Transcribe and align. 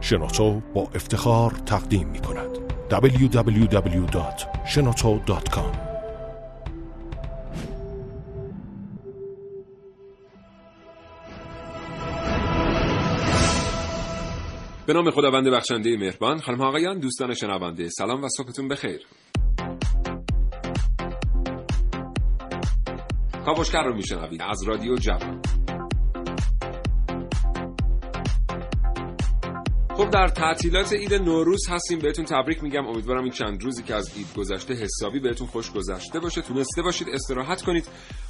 شنوتو 0.00 0.62
با 0.74 0.88
افتخار 0.94 1.50
تقدیم 1.50 2.08
می 2.08 2.20
کند. 2.20 2.58
www.shenoto.com 2.90 5.88
به 14.88 14.94
نام 14.94 15.10
خداوند 15.10 15.48
بخشنده 15.48 15.96
مهربان 15.96 16.40
خانم 16.40 16.60
آقایان 16.60 16.98
دوستان 16.98 17.34
شنونده 17.34 17.88
سلام 17.88 18.24
و 18.24 18.28
صبحتون 18.28 18.68
بخیر. 18.68 19.00
کاوشگر 23.44 23.82
رو 23.82 23.94
میشنوید 23.94 24.42
از 24.42 24.62
رادیو 24.62 24.96
جوان. 24.96 25.42
خب 29.98 30.10
در 30.10 30.28
تعطیلات 30.28 30.92
عید 30.92 31.14
نوروز 31.14 31.68
هستیم. 31.70 31.98
بهتون 31.98 32.24
تبریک 32.24 32.62
میگم. 32.62 32.86
امیدوارم 32.86 33.22
این 33.22 33.32
چند 33.32 33.62
روزی 33.62 33.82
که 33.82 33.94
از 33.94 34.16
عید 34.16 34.26
گذشته 34.36 34.74
حسابی 34.74 35.20
بهتون 35.20 35.46
خوش 35.46 35.72
گذشته 35.72 36.20
باشه. 36.20 36.42
تونسته 36.42 36.82
باشید 36.82 37.08
استراحت 37.08 37.62
کنید. 37.62 37.88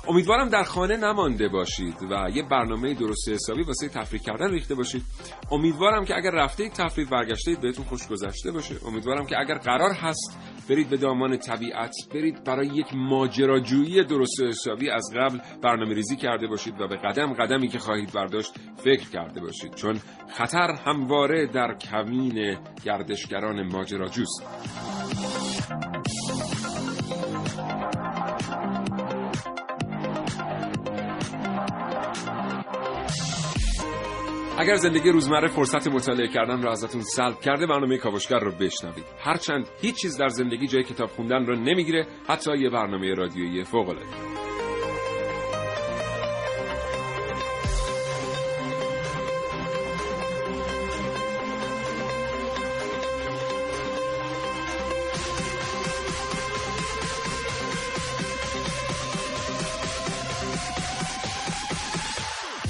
امیدوارم 0.09 0.49
در 0.49 0.63
خانه 0.63 0.97
نمانده 0.97 1.49
باشید 1.49 1.95
و 2.11 2.31
یه 2.35 2.43
برنامه 2.43 2.95
درست 2.95 3.29
حسابی 3.29 3.63
واسه 3.63 3.89
تفریح 3.89 4.23
کردن 4.23 4.51
ریخته 4.51 4.75
باشید. 4.75 5.03
امیدوارم 5.51 6.05
که 6.05 6.17
اگر 6.17 6.31
رفته 6.31 6.69
تفریح 6.69 7.09
برگشته 7.09 7.57
بهتون 7.63 7.85
خوش 7.85 8.09
گذشته 8.09 8.53
باشه. 8.53 8.75
امیدوارم 8.87 9.27
که 9.27 9.41
اگر 9.41 9.59
قرار 9.59 9.93
هست 9.93 10.39
برید 10.71 10.89
به 10.91 10.97
دامان 10.97 11.37
طبیعت 11.37 11.95
برید 12.15 12.45
برای 12.45 12.67
یک 12.67 12.87
ماجراجویی 12.95 14.05
درست 14.05 14.41
حسابی. 14.41 14.91
از 14.91 15.11
قبل 15.17 15.39
برنامه 15.63 15.95
ریزی 15.95 16.17
کرده 16.17 16.47
باشید 16.47 16.81
و 16.81 16.89
به 16.89 16.97
قدم 16.97 17.33
قدمی 17.33 17.69
که 17.69 17.79
خواهید 17.79 18.13
برداشت 18.13 18.55
فکر 18.77 19.11
کرده 19.11 19.41
باشید 19.41 19.75
چون 19.75 20.01
خطر 20.29 20.71
همواره 20.87 21.47
در 21.47 21.75
کمین 21.79 22.57
گردشگران 22.85 23.63
ماجراجوست. 23.63 24.43
اگر 34.61 34.75
زندگی 34.75 35.11
روزمره 35.11 35.49
فرصت 35.49 35.89
مطالعه 35.89 36.29
کردن 36.29 36.63
را 36.63 36.73
ازتون 36.73 37.03
سلب 37.03 37.41
کرده 37.41 37.67
برنامه 37.67 37.99
کاوشگر 37.99 38.39
رو 38.39 38.53
بشنوید. 38.53 39.05
هرچند 39.19 39.69
هیچ 39.81 39.95
چیز 39.95 40.17
در 40.17 40.29
زندگی 40.29 40.67
جای 40.67 40.83
کتاب 40.83 41.09
خوندن 41.09 41.47
رو 41.47 41.57
نمی‌گیره 41.57 42.07
حتی 42.29 42.59
یه 42.59 42.71
برنامه 42.71 43.15
رادیویی 43.15 43.65
فوق 43.65 43.89
العاده 43.89 44.38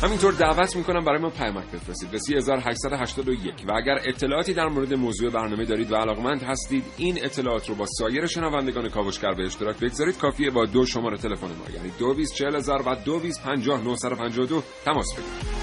همینطور 0.02 0.32
دعوت 0.32 0.76
می‌کنم 0.76 1.04
برای 1.04 1.22
ما 1.22 1.28
پیامک 1.28 1.66
بفرستید. 1.66 2.10
به 2.10 2.18
3881 2.18 3.54
و 3.68 3.72
اگر 3.72 3.98
اطلاعاتی 4.06 4.54
در 4.54 4.66
مورد 4.68 4.94
موضوع 4.94 5.30
برنامه 5.30 5.64
دارید 5.64 5.92
و 5.92 5.96
علاقمند 5.96 6.42
هستید 6.42 6.84
این 6.96 7.24
اطلاعات 7.24 7.68
رو 7.68 7.74
با 7.74 7.86
سایر 7.86 8.26
شنوندگان 8.26 8.88
کاوشگر 8.88 9.34
به 9.34 9.46
اشتراک 9.46 9.76
بگذارید. 9.76 10.18
کافیه 10.18 10.50
با 10.50 10.66
دو 10.66 10.86
شماره 10.86 11.16
تلفن 11.16 11.46
ما. 11.46 11.74
یعنی 11.74 11.90
224000 11.98 12.82
و 12.88 12.94
2250 13.04 14.62
تماس 14.84 15.14
بگیرید. 15.14 15.57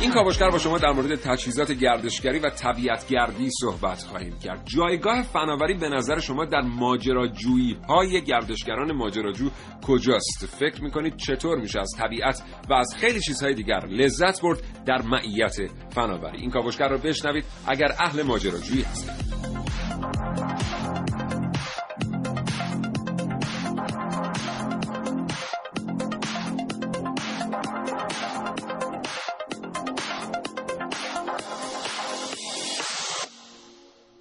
این 0.00 0.10
کاوشگر 0.10 0.50
با 0.50 0.58
شما 0.58 0.78
در 0.78 0.92
مورد 0.92 1.14
تجهیزات 1.14 1.72
گردشگری 1.72 2.38
و 2.38 2.50
طبیعتگردی 2.50 3.48
صحبت 3.60 4.02
خواهیم 4.02 4.38
کرد. 4.38 4.62
جایگاه 4.64 5.22
فناوری 5.22 5.74
به 5.74 5.88
نظر 5.88 6.18
شما 6.18 6.44
در 6.44 6.60
ماجراجویی 6.60 7.76
های 7.88 8.24
گردشگران 8.24 8.92
ماجراجو 8.92 9.50
کجاست؟ 9.82 10.46
فکر 10.46 10.82
می‌کنید 10.82 11.16
چطور 11.16 11.58
میشه 11.58 11.80
از 11.80 11.90
طبیعت 11.98 12.42
و 12.70 12.74
از 12.74 12.94
خیلی 12.98 13.20
چیزهای 13.20 13.54
دیگر 13.54 13.86
لذت 13.86 14.42
برد 14.42 14.58
در 14.86 15.02
معیت 15.02 15.56
فناوری؟ 15.90 16.38
این 16.38 16.50
کاوشگر 16.50 16.88
رو 16.88 16.98
بشنوید 16.98 17.44
اگر 17.66 17.94
اهل 17.98 18.22
ماجراجویی 18.22 18.82
هستید 18.82 19.30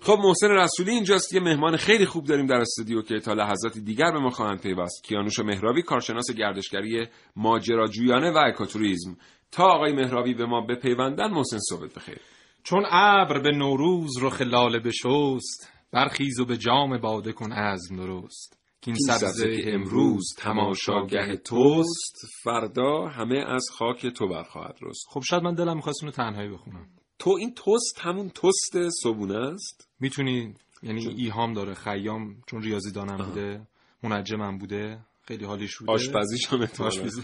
خب 0.09 0.19
محسن 0.23 0.47
رسولی 0.47 0.91
اینجاست. 0.91 1.33
یه 1.33 1.39
مهمان 1.39 1.77
خیلی 1.77 2.05
خوب 2.05 2.25
داریم 2.25 2.45
در 2.45 2.55
استودیو 2.55 3.01
که 3.01 3.19
تا 3.19 3.33
لحظاتی 3.33 3.81
دیگر 3.81 4.11
به 4.11 4.19
ما 4.19 4.29
خواهند 4.29 4.61
پیوست. 4.61 5.03
کیانوش 5.03 5.39
مهرابی 5.39 5.81
کارشناس 5.81 6.31
گردشگری 6.31 7.07
ماجراجویانه 7.35 8.31
و 8.31 8.37
اکوتوریسم 8.37 9.17
تا 9.51 9.63
آقای 9.63 9.93
مهرابی 9.93 10.33
به 10.33 10.45
ما 10.45 10.61
بپیوندن 10.61 11.31
محسن 11.31 11.57
صحبت 11.69 11.93
بخیر. 11.93 12.19
چون 12.63 12.85
ابر 12.91 13.39
به 13.39 13.51
نوروز 13.51 14.23
رخ 14.23 14.41
لاله 14.41 14.79
بشست 14.79 15.73
برخیز 15.93 16.39
و 16.39 16.45
به 16.45 16.57
جام 16.57 16.97
باده 16.97 17.33
کن 17.33 17.51
عزم 17.51 17.95
درست. 17.95 18.59
این 18.87 18.95
سبزه 18.95 19.57
که 19.57 19.73
امروز 19.73 20.25
تماشاگه 20.37 21.35
توست 21.35 22.15
فردا 22.43 23.07
همه 23.07 23.37
از 23.47 23.65
خاک 23.71 24.07
تو 24.07 24.27
برخواهد 24.27 24.75
رست. 24.81 25.05
خب 25.09 25.21
شاید 25.29 25.43
من 25.43 25.53
دلم 25.53 25.75
می‌خواست 25.75 26.03
اونو 26.03 26.11
تنهایی 26.11 26.49
بخونم. 26.49 26.85
تو 27.19 27.29
این 27.29 27.53
توست 27.53 27.99
همون 27.99 28.29
توست 28.29 28.89
صبونه 29.03 29.35
است؟ 29.35 29.87
می‌تونی 29.99 30.53
یعنی 30.83 31.07
ایهام 31.07 31.53
داره 31.53 31.73
خیام 31.73 32.43
چون 32.47 32.61
ریاضی 32.61 32.91
دانم 32.91 33.17
بوده 33.17 33.67
منجمم 34.03 34.57
بوده 34.57 34.99
خیلی 35.21 35.45
حالیش 35.45 35.77
بوده. 35.77 35.91
آشپزیش 35.91 36.47
هم 36.47 36.61
آشپزی 36.61 37.21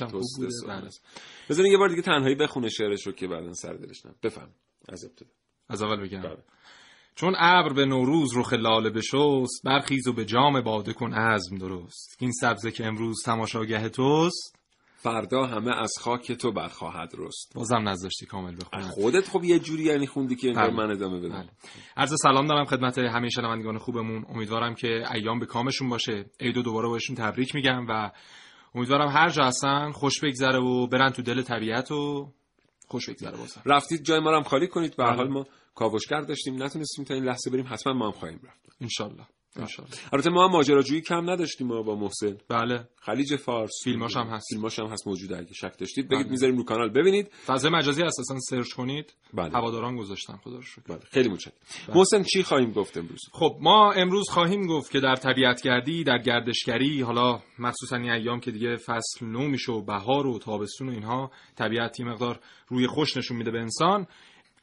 هم 0.00 0.08
خوب 0.08 0.22
بوده. 0.36 0.48
بله. 0.68 0.90
بذارین 1.48 1.72
یه 1.72 1.78
بار 1.78 1.88
دیگه 1.88 2.02
تنهایی 2.02 2.34
بخونه 2.34 2.68
شعرش 2.68 3.06
رو 3.06 3.12
که 3.12 3.26
بعدا 3.28 3.52
سر 3.52 3.72
دلش 3.72 4.02
بفهم. 4.22 4.48
از 4.88 5.04
ابتدا. 5.04 5.30
از 5.68 5.82
اول 5.82 6.06
بگم. 6.06 6.22
بله. 6.22 6.38
چون 7.14 7.34
ابر 7.38 7.72
به 7.72 7.84
نوروز 7.84 8.36
رخ 8.36 8.52
لاله 8.52 8.90
بشست 8.90 9.62
برخیز 9.64 10.08
و 10.08 10.12
به 10.12 10.24
جام 10.24 10.60
باده 10.60 10.92
کن 10.92 11.12
عزم 11.12 11.56
درست. 11.56 12.16
این 12.20 12.32
سبزه 12.32 12.70
که 12.70 12.86
امروز 12.86 13.22
تماشاگه 13.24 13.88
توست 13.88 14.55
فردا 15.06 15.46
همه 15.46 15.76
از 15.76 15.92
خاک 16.00 16.32
تو 16.32 16.52
برخواهد 16.52 17.12
رست. 17.18 17.52
بازم 17.54 17.88
نذاشتی 17.88 18.26
کامل 18.26 18.56
بخونی. 18.56 18.82
خودت 18.82 19.28
خب 19.28 19.44
یه 19.44 19.58
جوری 19.58 19.82
یعنی 19.82 20.06
خوندی 20.06 20.36
که 20.36 20.48
انگار 20.48 20.70
بله. 20.70 20.76
من 20.76 20.90
ادامه 20.90 21.20
بدم. 21.20 21.28
بله. 21.28 21.48
عرض 21.96 22.14
سلام 22.22 22.46
دارم 22.46 22.64
خدمت 22.64 22.98
همه 22.98 23.28
شنوندگان 23.28 23.78
خوبمون. 23.78 24.24
امیدوارم 24.28 24.74
که 24.74 25.04
ایام 25.14 25.38
به 25.38 25.46
کامشون 25.46 25.88
باشه. 25.88 26.24
عیدو 26.40 26.62
دوباره 26.62 26.88
بهشون 26.88 27.16
تبریک 27.16 27.54
میگم 27.54 27.86
و 27.88 28.10
امیدوارم 28.74 29.08
هر 29.08 29.28
جا 29.28 29.44
هستن 29.44 29.92
خوش 29.92 30.20
بگذره 30.20 30.58
و 30.58 30.86
برن 30.86 31.10
تو 31.10 31.22
دل 31.22 31.42
طبیعت 31.42 31.92
و 31.92 32.32
خوش 32.88 33.10
بگذره 33.10 33.36
واسه 33.36 33.60
رفتید 33.66 34.04
جای 34.04 34.20
ما 34.20 34.30
رو 34.30 34.36
هم 34.36 34.42
خالی 34.42 34.68
کنید. 34.68 34.96
به 34.96 35.04
بله. 35.04 35.16
حال 35.16 35.28
ما 35.28 35.44
کاوشگر 35.74 36.20
داشتیم. 36.20 36.62
نتونستیم 36.62 37.04
تا 37.04 37.14
این 37.14 37.24
لحظه 37.24 37.50
بریم. 37.50 37.66
حتما 37.68 37.92
ما 37.92 38.06
هم 38.06 38.12
خواهیم 38.12 38.40
رفت. 38.44 38.76
ان 38.80 38.88
البته 40.12 40.30
ما 40.30 40.44
هم 40.44 40.52
ماجراجویی 40.52 41.00
کم 41.00 41.30
نداشتیم 41.30 41.66
ما 41.66 41.82
با 41.82 41.96
محسن. 41.96 42.36
بله. 42.48 42.88
خلیج 43.00 43.36
فارس. 43.36 43.72
فیلماش 43.84 44.16
هم 44.16 44.26
هست. 44.26 44.46
فیلماش 44.50 44.78
هم 44.78 44.86
هست 44.86 45.06
موجوده 45.08 45.38
اگه 45.38 45.54
شک 45.54 45.78
داشتید. 45.78 46.08
بگید 46.08 46.22
بله. 46.22 46.30
می‌ذاریم 46.30 46.56
رو 46.56 46.64
کانال 46.64 46.88
ببینید. 46.88 47.28
فضای 47.46 47.70
مجازی 47.70 48.02
اساسا 48.02 48.38
سرچ 48.40 48.72
کنید. 48.72 49.14
بله. 49.34 49.50
هواداران 49.50 49.96
گذاشتن. 49.96 50.36
خدا 50.36 50.56
رو 50.56 50.62
شکر. 50.62 50.82
بله. 50.88 51.00
خیلی 51.10 51.28
متشکرم. 51.28 51.52
بله. 51.88 51.96
محسن 51.96 52.22
چی 52.22 52.42
خواهیم 52.42 52.72
گفت 52.72 52.96
امروز؟ 52.96 53.20
خب 53.32 53.56
ما 53.60 53.92
امروز 53.92 54.28
خواهیم 54.28 54.66
گفت 54.66 54.90
که 54.90 55.00
در 55.00 55.16
طبیعت 55.16 55.62
گردی 55.62 56.04
در 56.04 56.18
گردشگری 56.18 57.02
حالا 57.02 57.40
مخصوصا 57.58 57.96
این 57.96 58.10
ایام 58.10 58.40
که 58.40 58.50
دیگه 58.50 58.76
فصل 58.76 59.26
نو 59.26 59.48
میشه 59.48 59.72
و 59.72 59.82
بهار 59.82 60.26
و 60.26 60.38
تابستون 60.38 60.88
و 60.88 60.92
اینها 60.92 61.30
طبیعت 61.56 62.00
مقدار 62.00 62.40
روی 62.68 62.86
خوش 62.86 63.16
نشون 63.16 63.36
میده 63.36 63.50
به 63.50 63.58
انسان. 63.58 64.06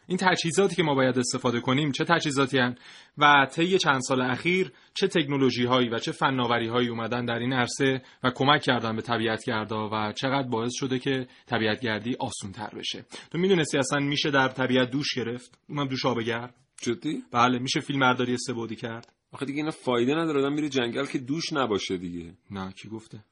این 0.07 0.17
تجهیزاتی 0.17 0.75
که 0.75 0.83
ما 0.83 0.95
باید 0.95 1.19
استفاده 1.19 1.59
کنیم 1.59 1.91
چه 1.91 2.03
تجهیزاتی 2.03 2.57
هن؟ 2.57 2.75
و 3.17 3.47
طی 3.51 3.77
چند 3.77 4.01
سال 4.01 4.21
اخیر 4.21 4.71
چه 4.94 5.07
تکنولوژی 5.07 5.65
هایی 5.65 5.89
و 5.89 6.00
چه 6.00 6.11
فناوری 6.11 6.67
هایی 6.67 6.88
اومدن 6.88 7.25
در 7.25 7.39
این 7.39 7.53
عرصه 7.53 8.01
و 8.23 8.31
کمک 8.35 8.61
کردن 8.61 8.95
به 8.95 9.01
طبیعتگردا 9.01 9.89
و 9.89 10.11
چقدر 10.11 10.47
باعث 10.47 10.71
شده 10.75 11.00
که 11.00 11.27
طبیعتگردی 11.47 12.15
آسون 12.19 12.51
تر 12.51 12.69
بشه. 12.77 13.05
تو 13.31 13.38
می‌دونستی 13.38 13.77
اصلا 13.77 14.00
میشه 14.00 14.31
در 14.31 14.47
طبیعت 14.47 14.91
دوش 14.91 15.13
گرفت؟ 15.15 15.59
اونم 15.69 15.88
دوش 15.88 16.06
آب 16.06 16.21
گرم. 16.21 16.53
جدی؟ 16.81 17.23
بله 17.31 17.59
میشه 17.59 17.79
فیلم 17.79 17.99
برداری 17.99 18.38
سبودی 18.38 18.75
کرد. 18.75 19.13
آخه 19.31 19.45
دیگه 19.45 19.57
اینا 19.57 19.71
فایده 19.71 20.15
نداره 20.15 20.39
آدم 20.39 20.53
میره 20.53 20.69
جنگل 20.69 21.06
که 21.06 21.19
دوش 21.19 21.53
نباشه 21.53 21.97
دیگه. 21.97 22.33
نه 22.51 22.71
کی 22.71 22.89
گفته؟ 22.89 23.23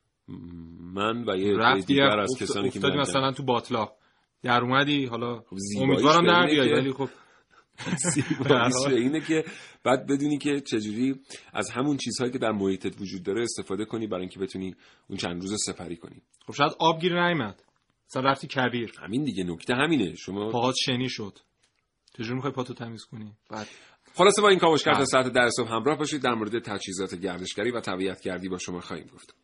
من 0.93 1.23
و 1.29 1.37
یه 1.37 1.81
دیگر 1.81 2.19
از 2.19 2.29
کسانی 2.39 2.69
که 2.69 2.79
مثلا 2.79 3.31
تو 3.31 3.43
باطلاق 3.43 3.97
در 4.43 4.61
اومدی 4.61 5.05
حالا 5.05 5.39
خب 5.39 5.57
امیدوارم 5.81 6.27
در 6.27 6.47
بیای 6.47 6.73
ولی 6.73 6.93
خب 6.93 7.09
اینه 8.87 9.19
که 9.19 9.43
بعد 9.83 10.07
بدونی 10.07 10.37
که 10.37 10.59
چجوری 10.59 11.15
از 11.53 11.69
همون 11.69 11.97
چیزهایی 11.97 12.33
که 12.33 12.39
در 12.39 12.51
محیطت 12.51 13.01
وجود 13.01 13.23
داره 13.23 13.41
استفاده 13.43 13.85
کنی 13.85 14.07
برای 14.07 14.21
اینکه 14.21 14.39
بتونی 14.39 14.75
اون 15.09 15.17
چند 15.17 15.41
روز 15.41 15.55
سپری 15.65 15.95
کنی. 15.95 16.21
خب 16.47 16.53
شاید 16.53 16.71
آب 16.79 17.01
گیر 17.01 17.13
نیامد 17.13 17.63
مثلا 18.09 18.21
رفتی 18.31 18.47
کبیر. 18.47 18.93
همین 18.99 19.23
دیگه 19.23 19.43
نکته 19.43 19.75
همینه. 19.75 20.15
شما 20.15 20.49
پاهات 20.49 20.75
شنی 20.85 21.09
شد. 21.09 21.39
چجوری 22.17 22.35
می‌خوای 22.35 22.53
پاتو 22.53 22.73
تمیز 22.73 23.03
کنی؟ 23.03 23.31
بعد. 23.49 23.67
خلاصه 24.13 24.41
با 24.41 24.49
این 24.49 24.59
کاوشگر 24.59 24.93
تا. 24.93 25.05
ساعت 25.05 25.33
در 25.33 25.49
صبح 25.49 25.69
همراه 25.73 25.97
باشید. 25.97 26.21
در 26.21 26.33
مورد 26.33 26.59
تجهیزات 26.59 27.15
گردشگری 27.15 27.71
و 27.71 27.79
طبیعت 27.79 28.21
گردی 28.21 28.49
با 28.49 28.57
شما 28.57 28.79
خواهیم 28.79 29.09
گفت. 29.13 29.35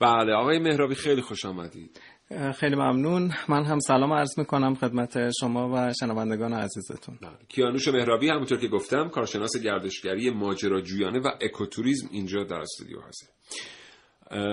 بله 0.00 0.32
آقای 0.32 0.58
مهرابی 0.58 0.94
خیلی 0.94 1.22
خوش 1.22 1.44
آمدید. 1.44 2.00
خیلی 2.54 2.74
ممنون. 2.76 3.32
من 3.48 3.64
هم 3.64 3.78
سلام 3.78 4.12
عرض 4.12 4.38
می‌کنم 4.38 4.74
خدمت 4.74 5.30
شما 5.40 5.70
و 5.74 5.92
شنوندگان 6.00 6.52
عزیزتون. 6.52 7.18
بله. 7.22 7.30
کیانوش 7.48 7.88
مهرابی 7.88 8.28
همونطور 8.28 8.58
که 8.58 8.68
گفتم 8.68 9.08
کارشناس 9.08 9.56
گردشگری 9.56 10.30
ماجراجویانه 10.30 11.18
و 11.18 11.28
اکوتوریسم 11.40 12.08
اینجا 12.12 12.44
در 12.44 12.56
استودیو 12.56 13.00
هست 13.00 13.32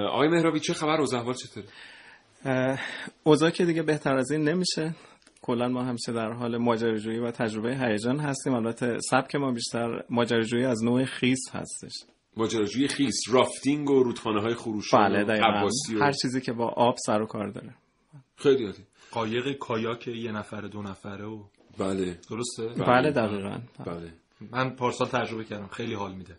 آقای 0.09 0.27
مهرابی 0.27 0.59
چه 0.59 0.73
خبر؟ 0.73 0.97
روز 0.97 1.13
احوال 1.13 1.33
چطوره؟ 1.33 2.79
اوضاع 3.23 3.49
که 3.49 3.65
دیگه 3.65 3.83
بهتر 3.83 4.17
از 4.17 4.31
این 4.31 4.49
نمیشه. 4.49 4.95
کلا 5.41 5.67
ما 5.67 5.83
همیشه 5.83 6.13
در 6.13 6.31
حال 6.31 6.57
ماجراجویی 6.57 7.19
و 7.19 7.31
تجربه 7.31 7.77
هیجان 7.77 8.19
هستیم. 8.19 8.53
البته 8.53 8.97
سبک 9.09 9.35
ما 9.35 9.51
بیشتر 9.51 10.03
ماجراجویی 10.09 10.65
از 10.65 10.83
نوع 10.83 11.05
خیس 11.05 11.39
هستش. 11.53 11.93
ماجراجویی 12.37 12.87
خیس 12.87 13.15
رافتینگ 13.29 13.89
و 13.89 14.03
رودخانه 14.03 14.41
های 14.41 14.53
خروشان 14.53 15.09
بله 15.09 15.39
و 15.39 15.69
هر 16.01 16.11
چیزی 16.11 16.41
که 16.41 16.53
با 16.53 16.67
آب 16.67 16.95
سر 17.05 17.21
و 17.21 17.25
کار 17.25 17.47
داره. 17.51 17.75
خیلی 18.35 18.65
عالی. 18.65 18.85
قایق 19.11 19.57
کایاک 19.57 20.07
یه 20.07 20.31
نفره 20.31 20.67
دو 20.67 20.81
نفره 20.81 21.25
و 21.25 21.43
بله. 21.77 22.19
درسته؟ 22.29 22.83
بله. 22.83 23.11
دقیقا. 23.11 23.59
بله. 23.85 24.13
من 24.51 24.75
پارسال 24.75 25.07
تجربه 25.07 25.43
کردم. 25.43 25.67
خیلی 25.67 25.93
حال 25.93 26.15
میده. 26.15 26.35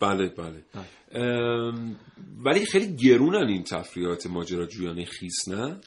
بله 0.00 0.28
بله. 0.28 0.64
ام، 1.12 1.96
ولی 2.44 2.66
خیلی 2.66 2.96
گرونن 2.96 3.48
این 3.48 3.62
تفریحات 3.62 4.26
ماجراجویانه 4.26 5.04
خیس 5.04 5.48
نه؟ 5.48 5.80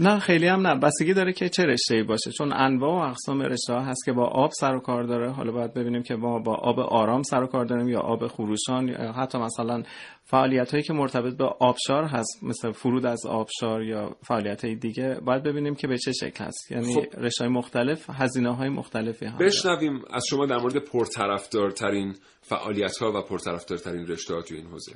نه 0.00 0.18
خیلی 0.18 0.46
هم 0.46 0.66
نه. 0.66 0.74
بستگی 0.74 1.14
داره 1.14 1.32
که 1.32 1.48
چه 1.48 1.62
رشته 1.62 1.94
ای 1.94 2.02
باشه. 2.02 2.30
چون 2.30 2.52
انواع 2.52 3.06
و 3.06 3.10
اقسام 3.10 3.42
رشته 3.42 3.72
ها 3.72 3.80
هست 3.80 4.04
که 4.04 4.12
با 4.12 4.26
آب 4.26 4.50
سر 4.50 4.74
و 4.74 4.80
کار 4.80 5.02
داره. 5.02 5.30
حالا 5.30 5.52
باید 5.52 5.74
ببینیم 5.74 6.02
که 6.02 6.14
ما 6.14 6.38
با 6.38 6.54
آب 6.54 6.80
آرام 6.80 7.22
سر 7.22 7.42
و 7.42 7.46
کار 7.46 7.64
داریم 7.64 7.88
یا 7.88 8.00
آب 8.00 8.26
خروشان 8.26 8.88
یا 8.88 9.12
حتی 9.12 9.38
مثلا 9.38 9.82
فعالیت 10.24 10.70
هایی 10.70 10.82
که 10.82 10.92
مرتبط 10.92 11.36
به 11.36 11.44
آبشار 11.44 12.04
هست 12.04 12.38
مثل 12.42 12.72
فرود 12.72 13.06
از 13.06 13.26
آبشار 13.26 13.82
یا 13.82 14.16
فعالیت 14.22 14.64
های 14.64 14.74
دیگه 14.74 15.20
باید 15.24 15.42
ببینیم 15.42 15.74
که 15.74 15.86
به 15.86 15.98
چه 15.98 16.12
شکل 16.12 16.44
هست. 16.44 16.70
یعنی 16.70 16.94
خب. 16.94 17.04
رشته 17.20 17.44
های 17.44 17.52
مختلف 17.52 18.10
هزینه 18.10 18.54
های 18.54 18.68
مختلفی 18.68 19.26
هم 19.26 19.32
داره. 19.32 19.46
بشنویم 19.46 20.02
از 20.10 20.24
شما 20.30 20.46
در 20.46 20.56
مورد 20.56 20.76
پرطرفدارترین 20.76 22.14
فعالیت 22.40 22.96
ها 22.96 23.12
و 23.12 23.22
پرطرفدارترین 23.22 24.06
رشته 24.06 24.34
ها 24.34 24.42
تو 24.42 24.54
این 24.54 24.66
حوزه. 24.66 24.92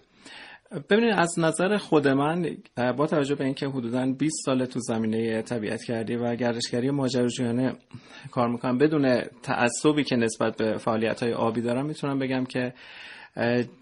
ببینید 0.91 1.15
از 1.19 1.39
نظر 1.39 1.77
خود 1.77 2.09
من 2.09 2.57
با 2.97 3.07
توجه 3.07 3.35
به 3.35 3.45
اینکه 3.45 3.67
حدودا 3.67 4.07
20 4.19 4.35
سال 4.45 4.65
تو 4.65 4.81
زمینه 4.81 5.43
طبیعت 5.43 5.85
کردی 5.85 6.17
و 6.17 6.37
گردشگری 6.37 6.91
ماجراجویانه 6.91 7.73
کار 8.31 8.49
می‌کنم 8.49 8.79
بدون 8.79 9.21
تعصبی 9.43 10.05
که 10.05 10.17
نسبت 10.17 10.57
به 10.57 10.79
فعالیت 10.79 11.23
های 11.23 11.33
آبی 11.33 11.61
دارم 11.61 11.87
می‌تونم 11.87 12.19
بگم 12.19 12.45
که 12.45 12.75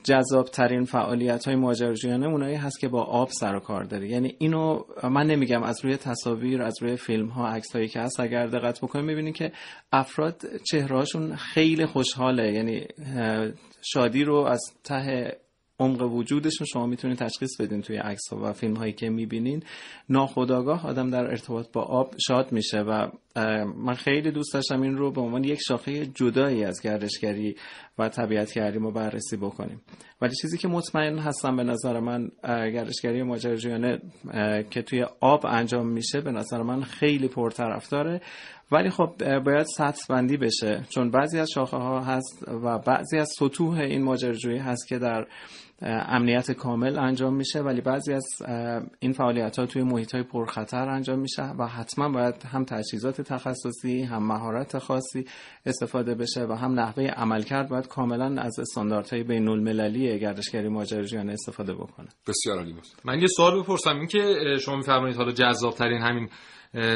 جذاب 0.04 0.46
ترین 0.46 0.84
فعالیت 0.84 1.44
های 1.44 1.56
ماجراجویانه 1.56 2.26
اونایی 2.26 2.54
هست 2.54 2.80
که 2.80 2.88
با 2.88 3.02
آب 3.02 3.28
سر 3.28 3.54
و 3.56 3.60
کار 3.60 3.84
داره. 3.84 4.08
یعنی 4.08 4.34
اینو 4.38 4.84
من 5.10 5.26
نمیگم 5.26 5.62
از 5.62 5.84
روی 5.84 5.96
تصاویر 5.96 6.62
از 6.62 6.74
روی 6.82 6.96
فیلم 6.96 7.26
ها 7.26 7.48
عکس 7.48 7.72
هایی 7.72 7.88
که 7.88 8.00
هست 8.00 8.20
اگر 8.20 8.46
دقت 8.46 8.80
بکنید 8.80 9.04
می‌بینید 9.04 9.34
که 9.34 9.52
افراد 9.92 10.42
چهرهاشون 10.70 11.36
خیلی 11.36 11.86
خوشحاله. 11.86 12.52
یعنی 12.52 12.86
شادی 13.82 14.24
رو 14.24 14.36
از 14.36 14.60
ته 14.84 15.36
عمق 15.80 16.12
وجودشون 16.12 16.66
شما 16.66 16.86
می‌تونید 16.86 17.18
تشخیص 17.18 17.60
بدین 17.60 17.82
توی 17.82 17.96
عکس 17.96 18.32
و 18.32 18.52
فیلم 18.52 18.74
هایی 18.74 18.92
که 18.92 19.10
می‌بینین. 19.10 19.62
ناخداگاه 20.08 20.86
آدم 20.86 21.10
در 21.10 21.24
ارتباط 21.24 21.72
با 21.72 21.82
آب 21.82 22.14
شاد 22.26 22.52
میشه 22.52 22.80
و 22.80 23.08
من 23.76 23.94
خیلی 23.94 24.30
دوست 24.30 24.54
داشتم 24.54 24.82
این 24.82 24.96
رو 24.96 25.10
به 25.10 25.20
عنوان 25.20 25.44
یک 25.44 25.58
شاخه 25.68 26.06
جدایی 26.06 26.64
از 26.64 26.80
گردشگری 26.82 27.56
و 27.98 28.08
طبیعت 28.08 28.54
گردی 28.54 28.78
ما 28.78 28.90
بررسی 28.90 29.36
بکنیم. 29.36 29.80
ولی 30.22 30.34
چیزی 30.42 30.58
که 30.58 30.68
مطمئن 30.68 31.18
هستم 31.18 31.56
به 31.56 31.64
نظر 31.64 32.00
من 32.00 32.30
گردشگری 32.46 33.22
ماجراجویانه 33.22 33.98
که 34.70 34.82
توی 34.82 35.06
آب 35.20 35.46
انجام 35.46 35.88
میشه 35.88 36.20
به 36.20 36.32
نظر 36.32 36.62
من 36.62 36.82
خیلی 36.82 37.28
پرطرفداره. 37.28 38.20
ولی 38.72 38.90
خب 38.90 39.40
باید 39.44 39.66
سطح 39.76 40.06
بندی 40.08 40.36
بشه. 40.36 40.84
چون 40.88 41.10
بعضی 41.10 41.38
از 41.38 41.48
شاخه 41.54 41.76
ها 41.76 42.00
هست 42.00 42.44
و 42.48 42.78
بعضی 42.78 43.18
از 43.18 43.28
سطوح 43.38 43.78
این 43.78 44.02
ماجراجویی 44.02 44.58
هست 44.58 44.88
که 44.88 44.98
در 44.98 45.26
امنیت 45.82 46.52
کامل 46.52 46.98
انجام 46.98 47.34
میشه 47.34 47.60
ولی 47.60 47.80
بعضی 47.80 48.12
از 48.12 48.26
این 49.00 49.12
فعالیت 49.12 49.58
ها 49.58 49.66
توی 49.66 49.82
محیط 49.82 50.14
های 50.14 50.22
پرخطر 50.22 50.88
انجام 50.88 51.18
میشه 51.18 51.42
و 51.42 51.66
حتما 51.66 52.08
باید 52.08 52.42
هم 52.42 52.64
تجهیزات 52.64 53.20
تخصصی 53.20 54.02
هم 54.02 54.26
مهارت 54.26 54.78
خاصی 54.78 55.24
استفاده 55.66 56.14
بشه 56.14 56.46
و 56.46 56.52
هم 56.52 56.80
نحوه 56.80 57.04
عملکرد 57.04 57.68
باید 57.68 57.88
کاملا 57.88 58.42
از 58.42 58.58
استانداردهای 58.58 59.22
بین 59.22 59.48
المللی 59.48 60.18
گردشگری 60.18 60.68
ماجراجویانه 60.68 61.32
استفاده 61.32 61.74
بکنه. 61.74 62.08
بسیار 62.26 62.58
عالی 62.58 62.72
بود. 62.72 62.86
من 63.04 63.20
یه 63.20 63.26
سوال 63.36 63.62
بپرسم 63.62 63.96
این 63.96 64.06
که 64.06 64.18
شما 64.60 64.76
میفرمایید 64.76 65.16
حالا 65.16 65.32
جذاب 65.32 65.74
ترین 65.74 66.02
همین 66.02 66.28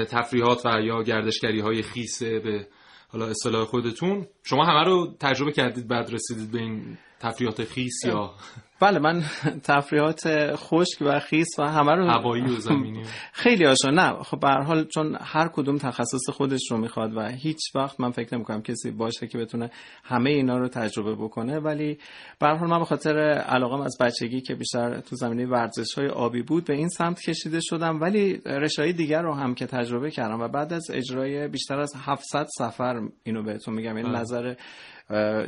تفریحات 0.05 0.67
و 0.67 0.81
یا 0.81 1.03
گردشگری 1.03 1.61
های 1.61 1.83
خیسه 1.83 2.39
به 2.39 2.67
حالا 3.09 3.27
اصطلاح 3.27 3.65
خودتون 3.65 4.27
شما 4.43 4.65
همه 4.65 4.85
رو 4.85 5.17
تجربه 5.21 5.53
کردید 5.53 5.89
بعد 5.89 6.11
رسیدید 6.13 6.51
به 6.51 6.59
این 6.59 6.99
تفریحات 7.21 7.65
خیس 7.65 8.05
یا 8.05 8.31
بله 8.81 8.99
من 8.99 9.23
تفریحات 9.63 10.23
خشک 10.57 10.99
و 11.01 11.21
خیس 11.21 11.49
و 11.59 11.65
همه 11.65 11.93
رو 11.93 12.11
هوایی 12.11 12.43
و 12.43 12.57
زمینی. 12.57 13.03
خیلی 13.43 13.65
هاشو 13.65 13.91
نه 13.91 14.23
خب 14.23 14.41
به 14.41 14.49
هر 14.49 14.63
حال 14.63 14.85
چون 14.85 15.17
هر 15.21 15.49
کدوم 15.49 15.79
تخصص 15.79 16.31
خودش 16.31 16.71
رو 16.71 16.77
می‌خواد 16.77 17.17
و 17.17 17.29
هیچ 17.29 17.61
وقت 17.75 18.01
من 18.01 18.11
فکر 18.11 18.35
نمی‌کنم 18.35 18.63
کسی 18.63 18.91
باشه 18.91 19.27
که 19.27 19.39
بتونه 19.39 19.71
همه 20.05 20.31
اینا 20.31 20.59
رو 20.59 20.69
تجربه 20.69 21.15
بکنه. 21.15 21.59
ولی 21.59 21.99
به 22.39 22.47
هر 22.47 22.55
حال 22.55 22.71
من 22.71 22.79
به 22.79 22.85
خاطر 22.85 23.19
علاقم 23.49 23.81
از 23.81 23.97
بچگی 24.01 24.41
که 24.41 24.55
بیشتر 24.55 25.01
تو 25.01 25.17
زمینه 25.17 25.47
ورزش 25.47 25.95
های 25.95 26.09
آبی 26.09 26.43
بود 26.43 26.65
به 26.65 26.75
این 26.75 26.89
سمت 26.89 27.21
کشیده 27.21 27.61
شدم. 27.63 28.01
ولی 28.01 28.41
رشای 28.47 28.93
دیگر 28.93 29.23
رو 29.23 29.35
هم 29.35 29.55
که 29.55 29.67
تجربه 29.67 30.11
کردم 30.11 30.41
و 30.41 30.49
بعد 30.49 30.73
از 30.73 30.91
اجرای 30.91 31.49
بیشتر 31.49 31.81
از 31.81 31.93
700 31.97 32.47
سفر 32.59 33.01
اینو 33.25 33.43
بهتون 33.43 33.75
میگم. 33.75 33.97
این 33.97 34.07
بله. 34.07 34.19
نظر 34.19 34.55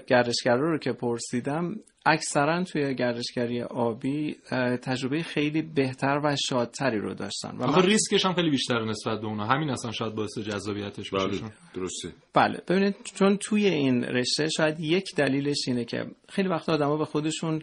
گردشگرا 0.07 0.71
رو 0.71 0.79
که 0.79 0.93
پرسیدم 0.93 1.77
اکثرا 2.07 2.65
توی 2.65 2.95
گردشگری 2.95 3.63
آبی 3.63 4.37
تجربه 4.83 5.23
خیلی 5.23 5.63
بهتر 5.63 6.21
و 6.25 6.37
شادتری 6.49 6.99
رو 6.99 7.15
داشتن. 7.15 7.57
و 7.59 7.67
من 7.67 7.83
ریسکش 7.83 8.27
هم 8.27 8.35
خیلی 8.35 8.51
بیشتر 8.51 8.85
نسبت 8.85 9.21
به 9.21 9.27
اونا. 9.27 9.47
همین 9.47 9.71
اصلا 9.71 9.93
شاید 9.93 10.15
باعث 10.15 10.39
جذابیتش 10.39 11.11
بشه 11.11 11.27
بله 11.27 11.53
درسته. 11.75 12.09
بله 12.35 12.63
ببینید 12.69 12.95
چون 13.15 13.37
توی 13.37 13.67
این 13.67 14.05
رشته 14.05 14.49
شاید 14.49 14.81
یک 14.81 15.05
دلیلش 15.17 15.59
اینه 15.67 15.85
که 15.85 16.07
خیلی 16.29 16.49
وقت 16.49 16.69
آدما 16.69 16.97
به 16.97 17.05
خودشون 17.05 17.63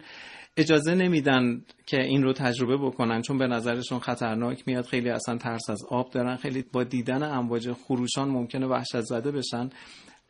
اجازه 0.56 0.94
نمیدن 0.94 1.62
که 1.86 2.02
این 2.02 2.22
رو 2.22 2.32
تجربه 2.32 2.76
بکنن 2.76 3.22
چون 3.22 3.38
به 3.38 3.46
نظرشون 3.46 3.98
خطرناک 3.98 4.62
میاد 4.66 4.84
خیلی 4.84 5.10
اصلا 5.10 5.36
ترس 5.36 5.70
از 5.70 5.80
آب 5.90 6.10
دارن 6.10 6.36
خیلی 6.36 6.64
با 6.72 6.84
دیدن 6.84 7.22
امواج 7.22 7.72
خروشان 7.72 8.28
ممکنه 8.28 8.66
وحشت 8.66 9.00
زده 9.00 9.32
بشن. 9.32 9.70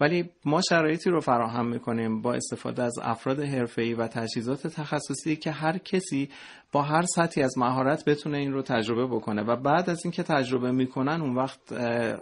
ولی 0.00 0.30
ما 0.44 0.60
شرایطی 0.60 1.10
رو 1.10 1.20
فراهم 1.20 1.66
می‌کنیم 1.66 2.22
با 2.22 2.34
استفاده 2.34 2.82
از 2.82 2.94
افراد 3.02 3.40
حرفه‌ای 3.40 3.94
و 3.94 4.06
تجهیزات 4.06 4.66
تخصصی 4.66 5.36
که 5.36 5.50
هر 5.50 5.78
کسی 5.78 6.28
با 6.72 6.82
هر 6.82 7.02
سطحی 7.02 7.42
از 7.42 7.58
مهارت 7.58 8.04
بتونه 8.04 8.38
این 8.38 8.52
رو 8.52 8.62
تجربه 8.62 9.06
بکنه. 9.06 9.42
و 9.42 9.56
بعد 9.56 9.90
از 9.90 10.00
اینکه 10.04 10.22
تجربه 10.22 10.72
می‌کنن 10.72 11.20
اون 11.20 11.34
وقت 11.34 11.60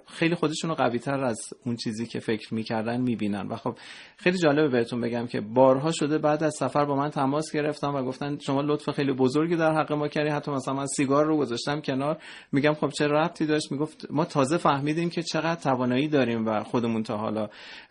خیلی 0.07 0.35
خودشون 0.35 0.71
رو 0.71 0.77
قوی 0.77 0.99
تر 0.99 1.25
از 1.25 1.39
اون 1.67 1.77
چیزی 1.77 2.07
که 2.07 2.21
فکر 2.21 2.55
می‌کردن 2.55 3.01
می‌بینن. 3.01 3.47
و 3.49 3.57
خب 3.57 3.75
خیلی 4.17 4.39
جالبه 4.39 4.69
بهتون 4.69 5.01
بگم 5.01 5.27
که 5.27 5.41
بارها 5.41 5.93
شده 5.93 6.19
بعد 6.19 6.43
از 6.43 6.55
سفر 6.59 6.85
با 6.85 6.97
من 6.97 7.11
تماس 7.11 7.53
گرفتن 7.53 7.89
و 7.89 8.05
گفتن 8.05 8.39
شما 8.39 8.61
لطف 8.61 8.91
خیلی 8.91 9.13
بزرگی 9.13 9.57
در 9.57 9.73
حق 9.73 9.93
ما 9.93 10.09
کردی. 10.09 10.29
حتی 10.29 10.51
مثلا 10.51 10.75
من 10.75 10.87
سیگار 10.87 11.27
رو 11.27 11.37
گذاشتم 11.37 11.81
کنار. 11.81 12.19
میگم 12.53 12.75
خب 12.75 12.89
چه 12.89 13.07
ربطی 13.07 13.47
داشت؟ 13.47 13.73
می‌گفت 13.73 14.07
ما 14.11 14.25
تازه 14.25 14.57
فهمیدیم 14.57 15.11
که 15.11 15.23
چقدر 15.23 15.61
توانایی 15.61 16.09
داریم 16.09 16.47
و 16.47 16.63
خودمون 16.63 17.03
تا 17.03 17.17
حالا 17.17 17.49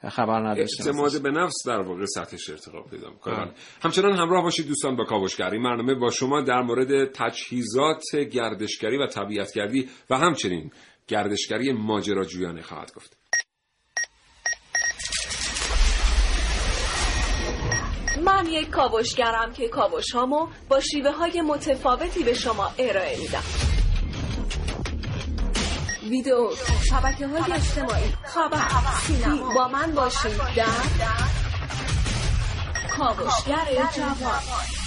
خبر 0.09 0.39
نداشتیم 0.39 0.85
اعتماد 0.87 1.21
به 1.21 1.31
نفس 1.31 1.67
در 1.67 1.81
واقع 1.81 2.05
سطحش 2.05 2.49
ارتقا 2.49 2.81
پیدا 2.81 3.09
می‌کنه. 3.09 3.35
بله. 3.35 3.51
همچنان 3.81 4.13
همراه 4.13 4.43
باشید 4.43 4.67
دوستان 4.67 4.95
با 4.95 5.03
کاوشگر 5.03 5.49
این 5.49 5.63
برنامه 5.63 5.95
با 5.95 6.11
شما 6.11 6.41
در 6.41 6.61
مورد 6.61 7.11
تجهیزات 7.11 8.15
گردشگری 8.31 8.97
و 8.97 9.07
طبیعتگردی 9.07 9.89
و 10.09 10.17
همچنین 10.17 10.71
گردشگری 11.07 11.71
ماجراجویانه 11.71 12.61
خواهد 12.61 12.93
گفت. 12.93 13.17
من 18.25 18.45
یک 18.45 18.69
کاوشگرم 18.69 19.53
که 19.53 19.67
کاوش 19.67 20.11
هامو 20.11 20.47
با 20.69 20.79
شیوه 20.79 21.11
های 21.11 21.41
متفاوتی 21.41 22.23
به 22.23 22.33
شما 22.33 22.71
ارائه 22.79 23.19
میدم. 23.19 23.70
ویدیو. 26.11 26.49
شبکه 26.89 27.27
های 27.27 27.53
اجتماعی. 27.53 28.13
خبر. 28.23 28.57
سینما 29.07 29.53
با 29.53 29.67
من 29.67 29.91
باشید. 29.91 30.37
در. 30.55 30.65
کاوشگر 32.97 33.65
جوان. 33.95 34.80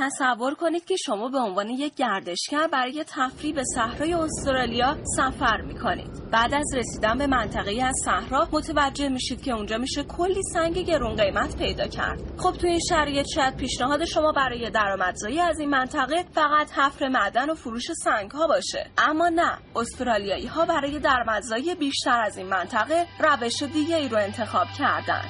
تصور 0.00 0.54
کنید 0.54 0.84
که 0.84 0.96
شما 0.96 1.28
به 1.28 1.38
عنوان 1.38 1.68
یک 1.68 1.94
گردشگر 1.94 2.68
برای 2.72 3.04
تفریح 3.08 3.54
به 3.54 3.62
صحرای 3.74 4.14
استرالیا 4.14 4.96
سفر 5.16 5.60
می 5.60 5.78
کنید. 5.78 6.30
بعد 6.30 6.54
از 6.54 6.74
رسیدن 6.76 7.18
به 7.18 7.26
منطقه 7.26 7.82
از 7.82 7.94
صحرا 8.04 8.48
متوجه 8.52 9.08
میشید 9.08 9.42
که 9.42 9.52
اونجا 9.52 9.78
میشه 9.78 10.02
کلی 10.02 10.42
سنگ 10.52 10.78
گرون 10.78 11.16
قیمت 11.16 11.56
پیدا 11.56 11.86
کرد. 11.86 12.20
خب 12.38 12.52
تو 12.52 12.66
این 12.66 12.80
شرایط 12.88 13.26
شاید 13.34 13.56
پیشنهاد 13.56 14.04
شما 14.04 14.32
برای 14.32 14.70
درآمدزایی 14.70 15.40
از 15.40 15.58
این 15.58 15.70
منطقه 15.70 16.24
فقط 16.34 16.72
حفر 16.72 17.08
معدن 17.08 17.50
و 17.50 17.54
فروش 17.54 17.92
سنگ 18.04 18.30
ها 18.30 18.46
باشه. 18.46 18.90
اما 18.98 19.28
نه، 19.28 19.58
استرالیایی 19.76 20.46
ها 20.46 20.66
برای 20.66 20.98
درآمدزایی 20.98 21.74
بیشتر 21.74 22.20
از 22.20 22.38
این 22.38 22.46
منطقه 22.46 23.06
روش 23.18 23.62
دیگه 23.62 23.96
ای 23.96 24.08
رو 24.08 24.16
انتخاب 24.16 24.66
کردن. 24.78 25.22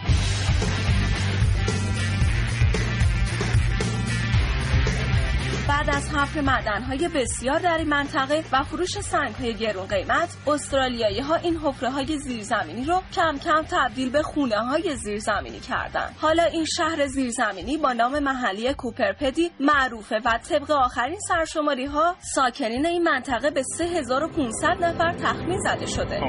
بعد 5.71 5.91
از 5.91 6.15
حفر 6.15 6.41
معدنهای 6.41 7.09
بسیار 7.09 7.59
در 7.59 7.79
این 7.79 7.89
منطقه 7.89 8.45
و 8.53 8.63
فروش 8.63 9.01
سنگهای 9.01 9.55
گرون 9.55 9.87
قیمت 9.87 10.37
استرالیایی 10.47 11.21
ها 11.21 11.35
این 11.35 11.57
حفره 11.57 11.91
های 11.91 12.19
زیرزمینی 12.19 12.85
رو 12.85 13.03
کم 13.15 13.39
کم 13.39 13.63
تبدیل 13.71 14.11
به 14.11 14.23
خونه 14.23 14.59
های 14.59 14.97
زیرزمینی 14.97 15.61
کردن 15.61 16.11
حالا 16.21 16.43
این 16.43 16.65
شهر 16.65 17.07
زیرزمینی 17.07 17.77
با 17.77 17.93
نام 17.93 18.19
محلی 18.19 18.75
کوپرپدی 18.75 19.51
معروفه 19.61 20.21
و 20.25 20.39
طبق 20.49 20.71
آخرین 20.71 21.19
سرشماری 21.29 21.87
ها 21.87 22.17
ساکنین 22.35 22.87
این 22.87 23.03
منطقه 23.03 23.51
به 23.51 23.63
3500 23.63 24.85
نفر 24.85 25.13
تخمین 25.13 25.59
زده 25.61 25.87
شده. 25.87 26.21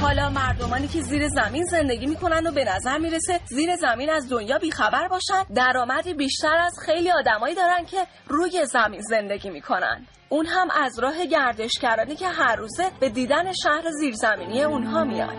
حالا 0.00 0.30
مردمانی 0.30 0.88
که 0.88 1.00
زیر 1.00 1.28
زمین 1.28 1.64
زندگی 1.64 2.06
می‌کنن 2.06 2.46
و 2.46 2.52
به 2.52 2.64
نظر 2.64 2.98
می‌رسه 2.98 3.40
زیر 3.46 3.76
زمین 3.76 4.10
از 4.10 4.28
دنیا 4.30 4.58
بیخبر 4.58 5.08
باشن 5.08 5.42
درآمدی 5.54 6.14
بیشتر 6.28 6.56
از 6.56 6.74
خیلی 6.86 7.10
آدمایی 7.10 7.54
دارن 7.54 7.84
که 7.84 8.06
روی 8.26 8.66
زمین 8.66 9.00
زندگی 9.00 9.50
می‌کنن. 9.50 10.06
اون 10.28 10.46
هم 10.46 10.68
از 10.70 10.98
راه 10.98 11.26
گردشگرانی 11.26 12.16
که 12.16 12.28
هر 12.28 12.56
روزه 12.56 12.90
به 13.00 13.08
دیدن 13.08 13.52
شهر 13.52 13.90
زیرزمینی 14.00 14.62
اونها 14.62 15.04
میاد. 15.04 15.34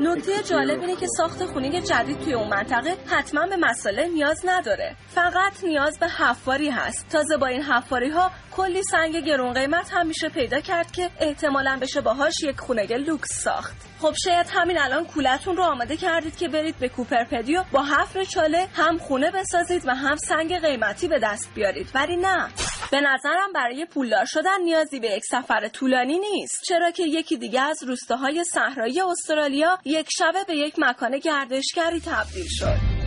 نکته 0.00 0.42
جالب 0.42 0.80
اینه 0.80 0.96
که 0.96 1.06
ساخت 1.16 1.44
خونه 1.44 1.80
جدید 1.80 2.20
توی 2.20 2.34
اون 2.34 2.48
منطقه 2.48 2.96
حتما 3.06 3.46
به 3.46 3.56
مسئله 3.56 4.08
نیاز 4.08 4.40
نداره. 4.44 4.96
فقط 5.08 5.64
نیاز 5.64 5.98
به 5.98 6.08
حفاری 6.08 6.70
هست. 6.70 7.08
تازه 7.08 7.36
با 7.36 7.46
این 7.46 7.62
حفاری 7.62 8.10
ها 8.10 8.30
کلی 8.56 8.82
سنگ 8.82 9.16
گرون 9.16 9.52
قیمت 9.52 9.90
هم 9.92 10.06
میشه 10.06 10.28
پیدا 10.28 10.60
کرد 10.60 10.92
که 10.92 11.10
احتمالا 11.20 11.78
بشه 11.82 12.00
باهاش 12.00 12.34
یک 12.42 12.60
خونه 12.60 12.86
لوکس 12.86 13.42
ساخت. 13.44 13.87
خب 14.00 14.14
شاید 14.24 14.46
همین 14.50 14.78
الان 14.78 15.04
کولتون 15.04 15.56
رو 15.56 15.62
آماده 15.62 15.96
کردید 15.96 16.36
که 16.36 16.48
برید 16.48 16.78
به 16.78 16.88
کوپرپدیو 16.88 17.64
با 17.72 17.84
حفر 17.84 18.24
چاله 18.24 18.68
هم 18.74 18.98
خونه 18.98 19.30
بسازید 19.30 19.82
و 19.86 19.94
هم 19.94 20.16
سنگ 20.16 20.60
قیمتی 20.60 21.08
به 21.08 21.18
دست 21.18 21.54
بیارید. 21.54 21.90
ولی 21.94 22.16
نه. 22.16 22.48
به 22.90 23.00
نظرم 23.00 23.52
برای 23.54 23.84
پولدار 23.84 24.24
شدن 24.24 24.60
نیازی 24.64 25.00
به 25.00 25.08
یک 25.10 25.22
سفر 25.24 25.68
طولانی 25.68 26.18
نیست. 26.18 26.62
چرا 26.68 26.90
که 26.90 27.02
یکی 27.02 27.36
دیگه 27.36 27.60
از 27.60 27.82
روستاهای 27.82 28.44
صحرایی 28.44 29.00
استرالیا 29.00 29.78
یک 29.84 30.06
شبه 30.18 30.44
به 30.44 30.56
یک 30.56 30.74
مکان 30.78 31.18
گردشگری 31.18 32.00
تبدیل 32.00 32.46
شد. 32.48 32.97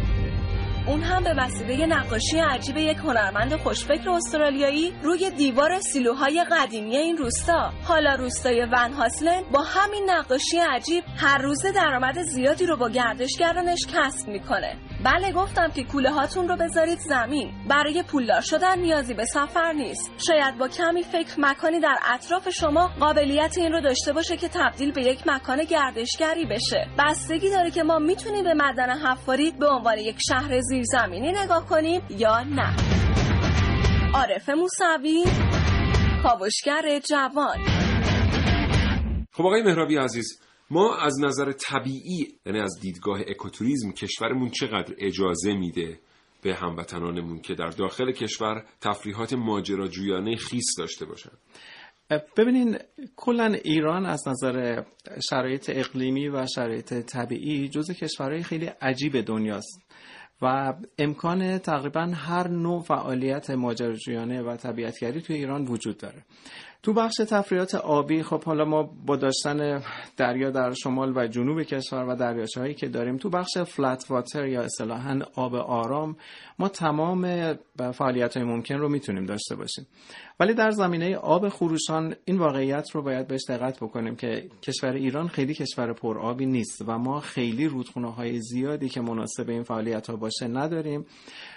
اون 0.88 1.02
هم 1.02 1.24
به 1.24 1.34
وسیله 1.38 1.86
نقاشی 1.86 2.40
عجیب 2.40 2.78
یک 2.78 2.98
هنرمند 2.98 3.56
خوشفکر 3.56 4.10
استرالیایی 4.10 4.94
روی 5.04 5.30
دیوار 5.30 5.80
سیلوهای 5.80 6.46
قدیمی 6.52 6.98
این 6.98 7.18
روستا. 7.18 7.72
حالا 7.84 8.16
روستای 8.16 8.62
ون 8.62 8.94
هاسلن 8.94 9.44
با 9.52 9.62
همین 9.62 10.10
نقاشی 10.10 10.58
عجیب 10.58 11.04
هر 11.18 11.38
روزه 11.38 11.72
درآمد 11.72 12.22
زیادی 12.22 12.66
رو 12.66 12.78
با 12.78 12.90
گردشگرانش 12.90 13.86
کسب 13.94 14.28
می‌کنه. 14.28 14.78
بله 15.05 15.31
گفتم 15.31 15.72
که 15.72 15.84
کوله 15.84 16.12
هاتون 16.12 16.48
رو 16.48 16.55
بذارید 16.55 17.00
زمین. 17.00 17.51
برای 17.70 18.03
پولدار 18.03 18.41
شدن 18.41 18.79
نیازی 18.79 19.13
به 19.13 19.25
سفر 19.25 19.74
نیست. 19.74 20.12
شاید 20.27 20.58
با 20.58 20.67
کمی 20.67 21.03
فکر 21.03 21.36
مکانی 21.38 21.79
در 21.79 21.98
اطراف 22.13 22.50
شما 22.50 22.88
قابلیت 23.00 23.58
این 23.58 23.72
رو 23.72 23.81
داشته 23.81 24.13
باشه 24.13 24.38
که 24.38 24.48
تبدیل 24.48 24.91
به 24.91 25.01
یک 25.01 25.27
مکان 25.27 25.63
گردشگری 25.63 26.46
بشه. 26.46 26.88
بستگی 27.00 27.50
داره 27.50 27.72
که 27.72 27.84
ما 27.84 28.00
می‌تونیم 28.00 28.43
به 28.43 28.53
مدن 28.53 28.89
حفاری 28.89 29.51
به 29.51 29.67
عنوان 29.67 29.98
یک 29.98 30.17
شهر 30.29 30.60
زیرزمینی 30.62 31.31
نگاه 31.31 31.65
کنیم 31.65 32.01
یا 32.10 32.39
نه. 32.39 32.75
عارف 34.13 34.50
موسوی 34.50 35.24
کاوشگر 36.24 37.00
جوان. 37.10 37.58
خب 39.34 39.46
آقای 39.46 39.62
مهرابی 39.63 39.98
عزیز 39.98 40.41
ما 40.72 40.96
از 40.96 41.20
نظر 41.20 41.51
طبیعی 41.51 42.28
یعنی 42.46 42.60
از 42.60 42.80
دیدگاه 42.82 43.20
اکوتوریزم 43.28 43.92
کشورمون 43.92 44.50
چقدر 44.50 44.96
اجازه 44.98 45.54
میده 45.54 46.00
به 46.42 46.56
هموطنانمون 46.56 47.40
که 47.42 47.56
در 47.56 47.70
داخل 47.70 48.12
کشور 48.12 48.66
تفریحات 48.82 49.34
ماجراجویانه 49.34 50.36
خیس 50.36 50.66
داشته 50.78 51.06
باشن؟ 51.06 51.32
ببینین 52.38 52.78
کلا 53.16 53.46
ایران 53.46 54.06
از 54.06 54.28
نظر 54.28 54.84
شرایط 55.30 55.72
اقلیمی 55.74 56.30
و 56.30 56.46
شرایط 56.56 56.94
طبیعی 56.94 57.70
جز 57.70 57.92
کشورهای 57.92 58.44
خیلی 58.44 58.66
عجیب 58.66 59.22
دنیاست 59.22 59.82
و 60.42 60.74
امکان 60.98 61.58
تقریبا 61.58 62.01
هر 62.01 62.48
نوع 62.48 62.82
فعالیت 62.82 63.50
ماجراجویانه 63.50 64.42
و 64.42 64.56
طبیعتگری 64.56 65.22
توی 65.22 65.36
ایران 65.36 65.66
وجود 65.68 65.98
داره. 65.98 66.25
تو 66.84 66.94
بخش 66.94 67.16
تفریحات 67.16 67.76
آبی 67.76 68.24
خب 68.24 68.44
حالا 68.44 68.66
ما 68.66 68.84
با 68.84 69.16
داشتن 69.16 69.82
دریا 70.18 70.52
در 70.52 70.74
شمال 70.74 71.18
و 71.18 71.28
جنوب 71.28 71.64
کشور 71.64 72.06
و 72.06 72.16
دریاچه 72.16 72.60
هایی 72.60 72.74
که 72.74 72.88
داریم 72.88 73.18
تو 73.18 73.30
بخش 73.30 73.58
فلت 73.58 74.06
واتر 74.10 74.46
یا 74.46 74.62
اصطلاحا 74.62 75.20
آب 75.36 75.56
آرام 75.56 76.16
ما 76.62 76.70
تمام 76.70 77.53
فعالیت 77.94 78.38
های 78.38 78.46
ممکن 78.46 78.75
رو 78.75 78.89
می‌تونیم 78.89 79.25
داشته 79.25 79.56
باشیم. 79.56 79.88
ولی 80.39 80.53
در 80.53 80.72
زمینه 80.72 81.15
آب 81.15 81.50
خروشان 81.50 82.15
این 82.25 82.38
واقعیت 82.38 82.91
رو 82.91 83.01
باید 83.01 83.27
بهش 83.27 83.41
دقت 83.50 83.77
بکنیم 83.77 84.15
که 84.15 84.50
کشور 84.62 84.94
ایران 84.94 85.27
خیلی 85.27 85.53
کشور 85.53 85.94
پر 85.94 86.20
آبی 86.20 86.46
نیست 86.46 86.82
و 86.88 86.98
ما 86.98 87.20
خیلی 87.20 87.68
رودخونه 87.68 88.12
های 88.13 88.39
زیادی 88.39 88.89
که 88.89 89.01
مناسب 89.01 89.50
این 89.50 89.63
فعالیت 89.63 90.08
ها 90.08 90.15
باشه 90.15 90.48
نداریم. 90.48 91.06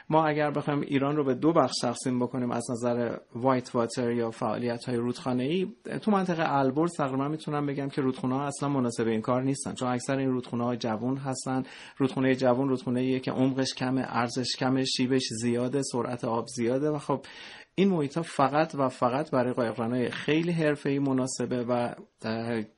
ما 0.09 0.27
اگر 0.27 0.51
بخوایم 0.51 0.81
ایران 0.81 1.17
رو 1.17 1.25
به 1.25 1.35
دو 1.35 1.53
بخش 1.53 1.75
تقسیم 1.83 2.19
بکنیم 2.19 2.51
از 2.51 2.71
نظر 2.71 3.17
وایت 3.35 3.75
واتر 3.75 4.13
یا 4.13 4.31
فعالیت 4.31 4.85
های 4.85 4.97
رودخانه 4.97 5.45
ای 5.45 5.67
تو 6.03 6.11
منطقه 6.11 6.53
البرز 6.53 6.93
تقریبا 6.97 7.29
می‌تونم 7.29 7.67
بگم 7.67 7.89
که 7.89 8.03
رودخونه 8.03 8.35
ها 8.35 8.47
اصلا 8.47 8.69
مناسب 8.69 9.07
این 9.07 9.21
کار 9.21 9.43
نیستن 9.43 9.75
چون 9.75 9.89
اکثر 9.89 10.17
این 10.17 10.29
رودخونه 10.29 10.65
های 10.65 10.77
جوون 10.77 11.17
هستن. 11.17 11.63
رودخونه 11.97 12.35
جوون 12.35 12.69
رودخونه 12.69 13.01
ایه 13.01 13.21
که 13.21 13.31
عمقش 13.33 13.75
کمه 13.75 14.05
ارزش 14.09 14.57
کمه 14.59 14.85
شیبش 14.97 15.29
زیاده 15.43 15.83
سرعت 15.83 16.25
آب 16.25 16.47
زیاده 16.47 16.91
و 16.91 16.99
خب 16.99 17.27
این 17.75 17.89
محیط 17.89 18.17
ها 18.17 18.23
فقط 18.23 18.75
و 18.75 18.89
فقت 18.89 19.31
برای 19.31 19.53
قایقرانای 19.53 20.11
خیلی 20.11 20.53
حرفه‌ای 20.53 20.99
مناسبه 20.99 21.65
و 21.65 21.95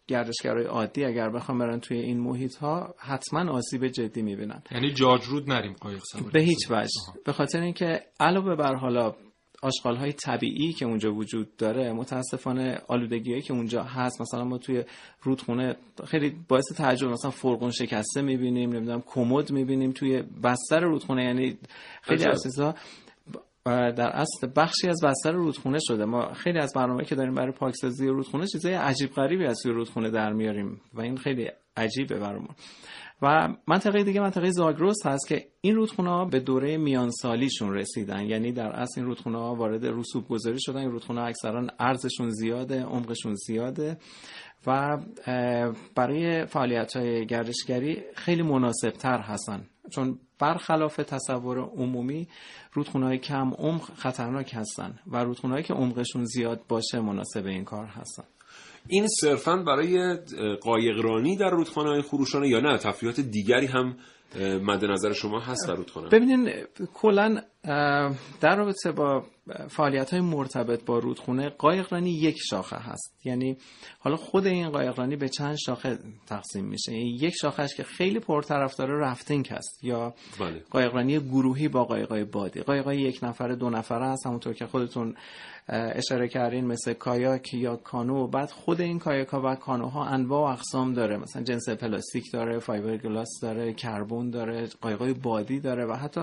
گردشگرای 0.07 0.65
عادی 0.65 1.05
اگر 1.05 1.31
بخوام 1.31 1.59
برن 1.59 1.81
توی 1.81 1.99
این 1.99 2.21
محیط 2.21 2.57
ها 2.57 2.95
حتما 2.99 3.53
آسیب 3.53 3.87
جدی 3.89 4.23
می‌بینن. 4.23 4.63
یعنی 4.71 4.93
جاجرود 4.93 5.51
نریم 5.51 5.73
قایق 5.81 6.03
سواری. 6.13 6.31
به 6.33 6.41
هیچ 6.41 6.71
وجه. 6.71 6.91
به 7.25 7.33
خاطر 7.33 7.61
اینکه 7.61 8.03
علاوه 8.21 8.57
بر 8.57 8.75
حالا 8.75 9.15
آشغال 9.63 9.97
های 9.97 10.13
طبیعی 10.13 10.73
که 10.73 10.85
اونجا 10.85 11.15
وجود 11.15 11.57
داره 11.57 11.93
متاسفانه 11.93 12.81
آلودگی 12.89 13.43
که 13.43 13.53
اونجا 13.53 13.83
هست. 13.83 14.21
مثلا 14.21 14.45
ما 14.45 14.59
توی 14.59 14.85
رودخونه 15.23 15.77
خیلی 16.07 16.37
باعث 16.49 16.65
تعجب 16.77 17.09
مثلا 17.09 17.31
فرقون 17.31 17.71
شکسته 17.71 18.23
می‌بینیم 18.23 18.73
نمی‌دونم 18.73 19.03
کمد 19.07 19.51
می‌بینیم 19.51 19.93
توی 19.93 20.23
بستر 20.23 20.81
رودخونه. 20.81 21.25
یعنی 21.25 21.59
خیلی 22.03 22.25
اساسا 22.25 22.75
در 23.65 24.09
اصل 24.09 24.49
بخشی 24.57 24.89
از 24.89 25.01
بستر 25.05 25.33
رودخونه 25.33 25.79
شده. 25.81 26.05
ما 26.05 26.33
خیلی 26.33 26.59
از 26.59 26.73
برنامه 26.77 27.05
که 27.05 27.15
داریم 27.15 27.35
برای 27.35 27.53
پاکسازی 27.53 28.07
رودخونه 28.07 28.47
چیزای 28.47 28.75
عجیب 28.75 29.11
غریبی 29.11 29.45
از 29.45 29.59
توی 29.63 29.73
رودخونه 29.73 30.11
در 30.11 30.33
میاریم 30.33 30.81
و 30.95 31.01
این 31.01 31.17
خیلی 31.17 31.49
عجیبه 31.77 32.19
برامون. 32.19 32.55
و 33.23 33.49
منطقه 33.67 34.05
دیگه 34.05 34.21
منطقه 34.21 34.51
زاگرس 34.51 35.07
هست 35.07 35.29
که 35.29 35.49
این 35.61 35.75
رودخونه 35.75 36.11
ها 36.11 36.25
به 36.25 36.41
دوره 36.41 36.77
میانسالیشون 36.77 37.75
رسیدن. 37.75 38.25
یعنی 38.25 38.53
در 38.53 38.71
اصل 38.71 39.01
این 39.01 39.07
رودخونه 39.07 39.39
ها 39.39 39.55
وارد 39.55 39.87
رسوب 39.87 40.29
گذاری 40.29 40.59
شدن. 40.61 40.79
این 40.79 40.91
رودخونه 40.91 41.21
ها 41.21 41.27
اکثرا 41.27 41.67
ارزشون 41.79 42.31
زیاده 42.31 42.85
عمقشون 42.85 43.35
زیاده 43.35 43.99
و 44.67 44.99
برای 45.95 46.47
فعالیت 46.47 46.97
های 46.97 47.27
گردشگری 47.27 48.03
خیلی 48.15 48.43
مناسب 48.43 48.91
تر 48.91 49.19
هستن. 49.19 49.67
چون 49.91 50.19
برخلاف 50.39 50.97
تصور 50.97 51.59
عمومی 51.59 52.29
رودخونه 52.73 53.07
های 53.07 53.19
کم 53.19 53.55
عمق 53.59 53.83
خطرناک 53.83 54.55
هستن 54.55 54.99
و 55.07 55.17
رودخونه 55.25 55.63
که 55.63 55.75
عمقشون 55.75 56.25
زیاد 56.25 56.61
باشه 56.69 57.01
مناسب 57.01 57.47
این 57.47 57.65
کار 57.65 57.87
هستن. 57.87 58.25
این 58.89 59.07
صرفا 59.21 59.57
برای 59.57 60.17
قایقرانی 60.61 61.37
در 61.37 61.51
رودخانه 61.51 61.91
های 61.91 62.03
خروشانه 62.03 62.49
یا 62.49 62.61
نه؟ 62.61 62.79
تفریحات 62.79 63.21
دیگری 63.21 63.67
هم 63.67 63.97
مد 64.63 64.85
نظر 64.85 65.13
شما 65.13 65.41
هست 65.41 65.69
در 65.69 65.75
رودخانه. 65.75 66.09
ببینین 66.09 66.51
کلا 66.95 67.41
در 68.41 68.57
رابطه 68.57 68.93
با 68.93 69.25
فعالیت 69.69 70.11
های 70.11 70.21
مرتبط 70.21 70.85
با 70.85 70.99
رودخونه 70.99 71.49
قایقرانی 71.49 72.11
یک 72.11 72.37
شاخه 72.51 72.77
هست. 72.77 73.17
یعنی 73.25 73.57
حالا 73.99 74.17
خود 74.17 74.47
این 74.47 74.71
قایقرانی 74.71 75.17
به 75.17 75.29
چند 75.29 75.57
شاخه 75.67 75.99
تقسیم 76.27 76.65
میشه. 76.65 76.93
یعنی 76.93 77.19
یک 77.21 77.35
شاخهش 77.41 77.75
که 77.75 77.83
خیلی 77.83 78.19
پرطرفدار 78.19 78.89
رفتینگ 78.89 79.49
هست 79.49 79.85
یا 79.85 80.15
بله. 80.41 80.63
قایقرانی 80.71 81.19
گروهی 81.19 81.69
با 81.69 81.85
قایقای 81.85 82.25
بادی. 82.25 82.61
قایقای 82.61 83.01
یک 83.01 83.19
نفره 83.23 83.57
دو 83.57 83.71
نفره 83.71 84.07
هست. 84.07 84.27
همونطور 84.27 84.53
که 84.53 84.67
خودتون 84.67 85.15
اشاره 85.69 86.29
کردین 86.29 86.67
مثل 86.67 86.93
کایاک 86.93 87.55
یا 87.55 87.77
کانو. 87.77 88.27
بعد 88.27 88.51
خود 88.51 88.81
این 88.81 88.99
کایاک 88.99 89.29
ها 89.29 89.43
و 89.45 89.55
کانوها 89.55 90.05
انواع 90.05 90.49
و 90.49 90.53
اقسام 90.53 90.93
داره. 90.93 91.17
مثلا 91.17 91.43
جنس 91.43 91.69
پلاستیک 91.69 92.25
داره 92.33 92.59
فایبر 92.59 92.97
گلاس 92.97 93.29
داره 93.43 93.73
کربن 93.73 94.31
داره 94.31 94.67
قایقای 94.81 95.15
بادی 95.15 95.61
داره 95.61 95.87
و 95.87 95.93
حتی 95.93 96.21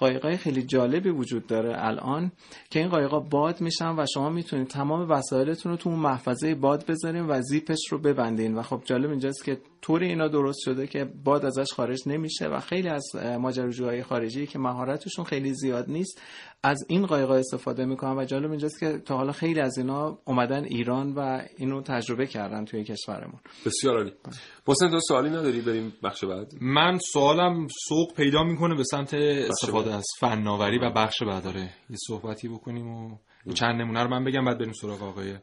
قایقای 0.00 0.36
خیلی 0.36 0.62
جالبی 0.62 1.10
وجود 1.10 1.46
داره 1.46 1.74
الان 1.76 2.32
که 2.70 2.78
این 2.78 2.88
قایقا 2.88 3.20
باد 3.20 3.60
میشن 3.60 3.94
و 3.98 4.06
شما 4.14 4.30
می‌تونید 4.30 4.68
تمام 4.68 5.10
وسایلتون 5.10 5.72
رو 5.72 5.78
تو 5.78 5.90
اون 5.90 5.98
محفظه 5.98 6.54
باد 6.54 6.86
بذارین 6.86 7.26
و 7.26 7.40
زیپش 7.42 7.78
رو 7.90 7.98
ببندین. 7.98 8.54
و 8.54 8.62
خب 8.62 8.82
جالب 8.84 9.10
اینجاست 9.10 9.44
که 9.44 9.58
طوری 9.82 10.06
اینا 10.06 10.28
درست 10.28 10.58
شده 10.64 10.86
که 10.86 11.04
باد 11.04 11.44
ازش 11.44 11.72
خارج 11.72 12.02
نمیشه 12.06 12.48
و 12.48 12.60
خیلی 12.60 12.88
از 12.88 13.04
ماجراجوهای 13.40 14.02
خارجی 14.02 14.46
که 14.46 14.58
مهارتشون 14.58 15.24
خیلی 15.24 15.54
زیاد 15.54 15.90
نیست 15.90 16.20
از 16.62 16.84
این 16.88 17.06
قایقا 17.06 17.34
استفاده 17.34 17.84
می‌کنن 17.84 18.18
و 18.18 18.24
جالب 18.24 18.50
اینجاست 18.50 18.80
که 18.80 18.98
تا 18.98 19.16
حالا 19.16 19.32
خیلی 19.32 19.60
از 19.60 19.78
اینا 19.78 20.18
اومدن 20.24 20.64
ایران 20.64 21.12
و 21.12 21.42
اینو 21.56 21.82
تجربه 21.82 22.26
کردن 22.26 22.64
توی 22.64 22.84
کشورمون. 22.84 23.40
بسیار 23.66 23.96
عالی. 23.96 24.12
حسین 24.66 24.90
تو 24.90 25.00
سوالی 25.00 25.30
نداری؟ 25.30 25.60
بریم 25.60 25.92
بخش 26.04 26.24
بعد. 26.24 26.52
من 26.60 26.98
سوالم 27.12 27.66
سوق 27.88 28.14
پیدا 28.14 28.42
می‌کنه 28.42 28.74
به 28.74 28.84
سمت 28.84 29.14
استفاده 29.14 29.94
از 29.94 30.04
فناوری 30.20 30.78
و 30.78 30.90
بخش 30.90 31.22
بعد. 31.22 31.44
داره 31.44 31.60
یه 31.90 31.96
صحبتی 32.06 32.48
بکنیم 32.48 32.88
و 32.88 33.18
چند 33.54 33.80
نمونه 33.80 34.02
رو 34.02 34.10
من 34.10 34.24
بگم 34.24 34.44
بعد 34.44 34.58
بریم 34.58 34.72
سراغ 34.72 35.02
آقای 35.02 35.34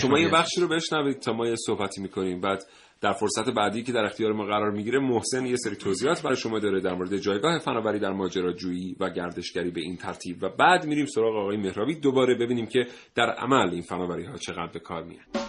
شما 0.00 0.18
یه 0.18 0.28
بخشی 0.28 0.60
رو 0.60 0.68
بشنوید 0.68 1.18
تا 1.18 1.32
ما 1.32 1.46
یه 1.46 1.54
صحبتی 1.66 2.00
می‌کنیم. 2.00 2.40
بعد 2.40 2.62
در 3.00 3.12
فرصت 3.12 3.50
بعدی 3.50 3.82
که 3.82 3.92
در 3.92 4.04
اختیار 4.04 4.32
ما 4.32 4.44
قرار 4.44 4.70
می‌گیره 4.70 4.98
محسن 4.98 5.46
یه 5.46 5.56
سری 5.56 5.76
توضیحات 5.76 6.22
برای 6.22 6.36
شما 6.36 6.58
داره 6.58 6.80
در 6.80 6.94
مورد 6.94 7.16
جایگاه 7.16 7.58
فناوری 7.58 7.98
در 7.98 8.12
ماجراجویی 8.12 8.96
و 9.00 9.10
گردشگری 9.10 9.70
به 9.70 9.80
این 9.80 9.96
ترتیب. 9.96 10.42
و 10.42 10.48
بعد 10.48 10.86
میریم 10.86 11.06
سراغ 11.06 11.36
آقای 11.36 11.56
مهرابی 11.56 11.94
دوباره 11.94 12.34
ببینیم 12.34 12.66
که 12.66 12.86
در 13.14 13.30
عمل 13.30 13.70
این 13.70 13.82
فناوری 13.82 14.24
ها 14.24 14.36
چقدر 14.36 14.72
به 14.72 14.80
کار 14.80 15.04
میاد 15.04 15.46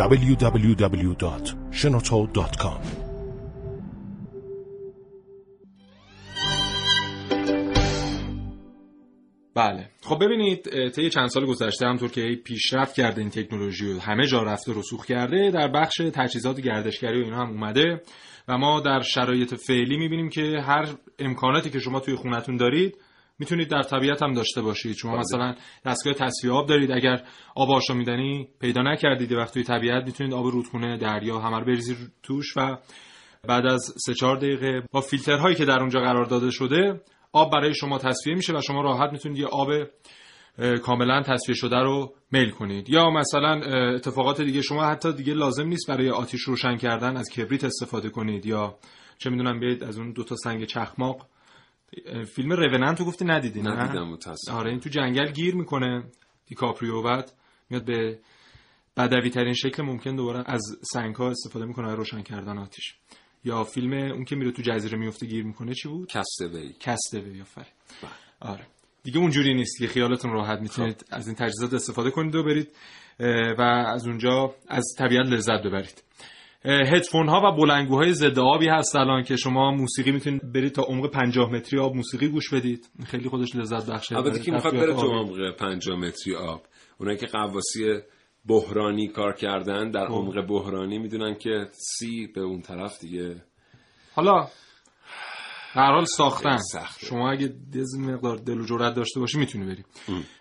www.shenoto.com 0.00 2.99
بله 9.60 9.90
خب 10.02 10.24
ببینید 10.24 10.88
طی 10.88 11.10
چند 11.10 11.28
سال 11.28 11.46
گذشته 11.46 11.86
همطور 11.86 12.10
که 12.10 12.38
پیشرفت 12.44 12.94
کرده 12.94 13.20
این 13.20 13.30
تکنولوژی 13.30 13.92
و 13.92 13.98
همه 13.98 14.26
جا 14.26 14.42
رفته 14.42 14.72
رسوخ 14.76 15.06
کرده 15.06 15.50
در 15.50 15.68
بخش 15.68 15.96
تجهیزات 15.96 16.60
گردشگری 16.60 17.20
و 17.20 17.24
اینا 17.24 17.36
هم 17.36 17.48
اومده 17.48 18.02
و 18.48 18.58
ما 18.58 18.80
در 18.80 19.00
شرایط 19.00 19.54
فعلی 19.54 19.96
می‌بینیم 19.96 20.28
که 20.28 20.60
هر 20.66 20.86
امکاناتی 21.18 21.70
که 21.70 21.78
شما 21.78 22.00
توی 22.00 22.14
خونتون 22.14 22.56
دارید 22.56 22.96
می‌تونید 23.38 23.68
در 23.68 23.82
طبیعت 23.82 24.22
هم 24.22 24.32
داشته 24.32 24.62
باشید 24.62 24.96
شما 24.96 25.12
بله. 25.12 25.20
مثلا 25.20 25.54
دستگاه 25.84 26.14
تصفیه 26.14 26.52
آب 26.52 26.68
دارید 26.68 26.92
اگر 26.92 27.22
آب 27.56 27.70
آشامیدنی 27.70 28.48
پیدا 28.60 28.82
نکردید 28.82 29.32
وقتی 29.32 29.52
توی 29.52 29.76
طبیعت 29.76 30.04
می‌تونید 30.04 30.34
آب 30.34 30.46
رودخونه 30.46 30.98
دریا 30.98 31.38
همه 31.38 31.64
بریزید 31.64 31.96
توش 32.22 32.56
و 32.56 32.76
بعد 33.48 33.66
از 33.66 33.92
سه 34.06 34.14
چهار 34.14 34.36
دقیقه 34.36 34.82
با 34.92 35.00
فیلترهایی 35.00 35.54
که 35.54 35.64
در 35.64 35.80
اونجا 35.80 36.00
قرار 36.00 36.24
داده 36.24 36.50
شده 36.50 37.00
آب 37.32 37.52
برای 37.52 37.74
شما 37.74 37.98
تصفیه 37.98 38.34
میشه 38.34 38.52
و 38.52 38.60
شما 38.60 38.82
راحت 38.82 39.12
می‌تونید 39.12 39.38
یه 39.38 39.46
آب 39.46 39.68
کاملا 40.82 41.22
تصفیه 41.22 41.54
شده 41.54 41.76
رو 41.76 42.14
میل 42.32 42.50
کنید. 42.50 42.90
یا 42.90 43.10
مثلا 43.10 43.60
اتفاقات 43.94 44.40
دیگه 44.40 44.62
شما 44.62 44.84
حتی 44.84 45.12
دیگه 45.12 45.34
لازم 45.34 45.66
نیست 45.66 45.88
برای 45.88 46.10
آتیش 46.10 46.40
روشن 46.42 46.76
کردن 46.76 47.16
از 47.16 47.30
کبریت 47.30 47.64
استفاده 47.64 48.10
کنید 48.10 48.46
یا 48.46 48.78
چه 49.18 49.30
می‌دونم 49.30 49.60
بیاید 49.60 49.84
از 49.84 49.98
اون 49.98 50.12
دو 50.12 50.24
تا 50.24 50.36
سنگ 50.36 50.64
چخماق. 50.64 51.26
فیلم 52.34 52.52
روننت 52.52 52.98
تو 52.98 53.04
گفتی 53.04 53.24
ندیدی 53.24 53.62
نه؟ 53.62 53.70
ندیدم 53.70 54.18
آره 54.52 54.70
این 54.70 54.80
تو 54.80 54.88
جنگل 54.88 55.32
گیر 55.32 55.54
می‌کنه 55.54 56.04
دیکاپریو 56.46 57.02
بعد 57.02 57.32
میاد 57.70 57.84
به 57.84 58.18
بدوی 58.96 59.30
ترین 59.30 59.54
شکل 59.54 59.82
ممکن 59.82 60.16
دوباره 60.16 60.44
از 60.46 60.62
سنگ 60.82 61.14
ها 61.14 61.30
استفاده 61.30 61.64
می‌کنه 61.64 61.94
روشن 61.94 62.22
کردن 62.22 62.58
آتیش. 62.58 62.94
یا 63.44 63.64
فیلم 63.64 63.92
اون 63.92 64.24
که 64.24 64.36
میره 64.36 64.52
تو 64.52 64.62
جزیره 64.62 64.98
میفته 64.98 65.26
گیر 65.26 65.44
می‌کنه 65.44 65.74
چی 65.74 65.88
بود؟ 65.88 66.08
کستوی 66.08 66.74
کستوی 66.80 67.40
آفرین. 67.40 67.66
بله. 68.02 68.10
آره. 68.52 68.66
دیگه 69.02 69.18
اونجوری 69.18 69.54
نیست 69.54 69.78
که 69.78 69.86
خیالتون 69.86 70.32
راحت 70.32 70.60
می‌تونید 70.60 71.04
خب. 71.08 71.16
از 71.16 71.26
این 71.26 71.36
تجهیزات 71.36 71.74
استفاده 71.74 72.10
کنید 72.10 72.34
و 72.34 72.42
برید 72.42 72.68
و 73.58 73.62
از 73.62 74.06
اونجا 74.06 74.54
از 74.68 74.84
طبیعت 74.98 75.26
لذت 75.26 75.62
ببرید. 75.64 76.02
هدفون 76.64 77.28
ها 77.28 77.40
و 77.44 77.56
بلنگوهای 77.56 78.12
ضد 78.12 78.38
آبی 78.38 78.68
هست 78.68 78.96
الان 78.96 79.22
که 79.22 79.36
شما 79.36 79.70
موسیقی 79.70 80.10
می‌تونید 80.10 80.52
برید 80.52 80.72
تا 80.72 80.82
عمق 80.82 81.10
50 81.10 81.52
متری 81.52 81.80
آب 81.80 81.96
موسیقی 81.96 82.28
گوش 82.28 82.54
بدید. 82.54 82.90
خیلی 83.06 83.28
خودش 83.28 83.56
لذت 83.56 83.90
بخشه. 83.90 84.16
البته 84.16 84.40
که 84.40 84.52
می‌خواد 84.52 84.74
بره 84.74 84.94
تو 84.94 85.06
عمق 85.06 85.56
50 85.56 85.98
متری 85.98 86.34
آب؟ 86.34 86.62
اونایی 86.98 87.18
که 87.18 87.26
قواسی 87.26 88.00
بحرانی 88.46 89.08
کار 89.08 89.32
کردن 89.32 89.90
در 89.90 90.06
خب. 90.06 90.12
عمق 90.12 90.46
بحرانی 90.46 90.98
می‌دونن 90.98 91.34
که 91.34 91.68
سی 91.72 92.26
به 92.26 92.40
اون 92.40 92.60
طرف 92.60 93.00
دیگه. 93.00 93.42
حالا 94.14 94.48
هر 95.72 95.92
حال 95.92 96.04
ساختن. 96.04 96.58
شما 96.98 97.30
اگه 97.30 97.54
دز 97.74 97.98
مقدار 97.98 98.36
دل 98.36 98.60
و 98.60 98.64
جرأت 98.66 98.94
داشته 98.94 99.20
باشی 99.20 99.38
می‌تونی 99.38 99.66
بری. 99.66 99.84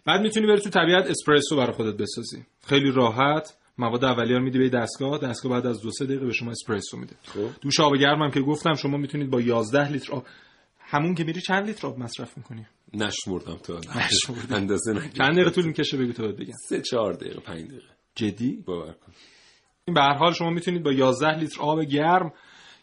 بعد 0.05 0.21
می‌تونی 0.21 0.47
بری 0.47 0.59
تو 0.59 0.69
طبیعت 0.69 1.05
اسپرسو 1.05 1.57
برای 1.57 1.73
خودت 1.73 1.97
بسازی. 1.97 2.45
خیلی 2.65 2.91
راحت. 2.91 3.55
مواد 3.77 4.05
اولیه 4.05 4.37
رو 4.37 4.43
میدی 4.43 4.59
به 4.59 4.69
دستگاه. 4.69 5.17
دستگاه 5.17 5.51
بعد 5.51 5.67
از 5.67 5.81
دو 5.81 5.91
سه 5.91 6.05
دقیقه 6.05 6.25
به 6.25 6.33
شما 6.33 6.51
اسپرسو 6.51 6.97
میده. 6.97 7.15
خب. 7.23 7.49
دوش 7.61 7.79
آب 7.79 7.95
گرم 7.97 8.21
هم 8.21 8.31
که 8.31 8.41
گفتم 8.41 8.73
شما 8.73 8.97
می‌تونید 8.97 9.29
با 9.29 9.41
11 9.41 9.91
لیتر 9.91 10.13
آب 10.13 10.25
همون 10.91 11.15
که 11.15 11.23
میری 11.23 11.41
چند 11.41 11.65
لیتر 11.67 11.87
آب 11.87 11.99
مصرف 11.99 12.37
می‌کنی؟ 12.37 12.65
نشمردم 12.93 13.55
تو. 13.55 13.79
اندازه 14.51 14.91
نگیرم. 14.91 15.09
چند 15.09 15.31
دقیقه 15.31 15.49
طول 15.49 15.65
می‌کشه 15.65 15.97
بگو 15.97 16.13
تو 16.13 16.27
بگم 16.27 16.53
سه 16.67 16.81
چهار 16.81 17.13
دقیقه 17.13 17.39
پنج 17.39 17.67
دقیقه. 17.67 17.87
جدی؟ 18.15 18.63
باور 18.65 18.93
کن. 18.93 19.11
این 19.85 19.93
به 19.93 20.01
هر 20.01 20.13
حال 20.13 20.33
شما 20.33 20.49
می‌تونید 20.49 20.83
با 20.83 20.91
11 20.91 21.37
لیتر 21.37 21.61
آب 21.61 21.81
گرم 21.81 22.33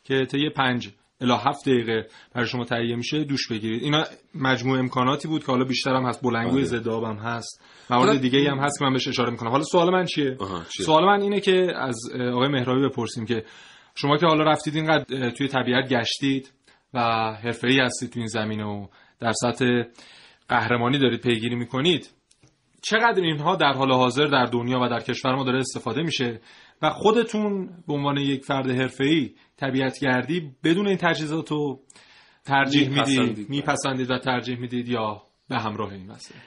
که 0.05 0.27
طی 0.31 0.51
5 0.51 0.91
الی 1.21 1.33
7 1.33 1.69
دقیقه 1.69 2.07
برای 2.35 2.47
شما 2.47 2.65
تهیه 2.65 2.97
میشه 2.97 3.25
دوش 3.25 3.49
بگیرید. 3.49 3.83
اینا 3.83 4.05
مجموع 4.35 4.79
امکاناتی 4.79 5.29
بود 5.29 5.45
که 5.45 5.53
حالا 5.53 5.65
بیشتر 5.65 5.95
هم 5.95 6.07
هست. 6.07 6.23
بلنگوی 6.23 6.61
بله. 6.61 6.65
ضد 6.65 6.87
هم 6.87 7.17
هست. 7.17 7.63
موارد 7.91 8.21
دیگه 8.21 8.51
هم 8.51 8.59
هست 8.59 8.79
که 8.79 8.85
من 8.85 8.93
بهش 8.93 9.09
اشاره 9.09 9.31
می‌کنم. 9.31 9.51
حالا 9.51 9.65
سوال 9.65 9.91
من 9.93 10.05
چیه؟, 10.05 10.37
چیه؟ 10.71 10.87
سوال 10.87 11.05
من 11.05 11.21
اینه 11.23 11.41
که 11.41 11.73
از 11.77 11.97
آقای 12.33 12.49
مهرابی 12.49 12.89
بپرسیم 12.89 13.27
که 13.27 13.45
شما 13.95 14.17
که 14.17 14.27
حالا 14.27 14.45
رفتید 14.45 14.77
اینقدر 14.77 15.31
توی 15.31 15.49
طبیعت 15.49 15.89
گشتید 15.89 16.53
و 16.95 17.01
حرفه‌ای 17.43 17.81
هستید 17.81 18.11
تو 18.11 18.19
این 18.19 18.29
زمینه 18.29 18.65
و 18.65 18.87
در 19.21 19.33
سطح 19.33 19.83
قهرمانی 20.49 20.99
دارید 20.99 21.21
پیگیری 21.21 21.55
می‌کنید. 21.55 22.11
چقدر 22.83 23.23
اینها 23.23 23.57
در 23.57 23.73
حال 23.73 23.93
حاضر 23.93 24.27
در 24.27 24.45
دنیا 24.45 24.81
و 24.81 24.89
در 24.89 25.01
کشور 25.01 25.35
ما 25.35 25.45
داره 25.45 25.59
استفاده 25.59 26.03
میشه 26.03 26.41
و 26.83 26.91
خودتون 26.91 27.69
به 27.87 27.95
عنوان 27.95 28.17
یک 28.17 28.45
فرد 28.45 28.71
حرفه‌ای 28.71 29.35
طبیعت 29.57 29.99
گردی 30.01 30.53
بدون 30.65 30.87
این 30.87 30.97
تجهیزات 30.97 31.51
رو 31.51 31.81
ترجیح 32.45 32.89
می‌دید 32.89 33.49
میپسندید. 33.49 34.11
و 34.11 34.19
ترجیح 34.19 34.59
می‌دید 34.59 34.89
یا 34.89 35.23
به 35.49 35.59
همراه 35.59 35.93
این 35.93 36.11
مسئله؟ 36.11 36.41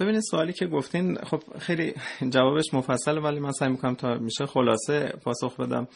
ببینید 0.00 0.20
سوالی 0.20 0.52
که 0.52 0.66
گفتین 0.66 1.14
خب 1.14 1.42
خیلی 1.58 1.94
جوابش 2.30 2.74
مفصل 2.74 3.18
ولی 3.18 3.40
من 3.40 3.50
سعی 3.50 3.68
می‌کنم 3.68 3.94
تا 3.94 4.14
میشه 4.14 4.46
خلاصه 4.46 5.12
پاسخ 5.24 5.60
بدم. 5.60 5.88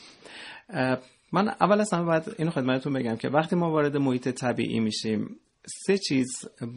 من 1.32 1.48
اول 1.48 1.80
از 1.80 1.92
همه 1.92 2.04
باید 2.04 2.22
اینو 2.38 2.50
خدمتتون 2.50 2.92
بگم 2.92 3.16
که 3.16 3.28
وقتی 3.28 3.56
ما 3.56 3.70
وارد 3.70 3.96
محیط 3.96 4.28
طبیعی 4.28 4.80
میشیم 4.80 5.36
سه 5.86 5.98
چیز 5.98 6.26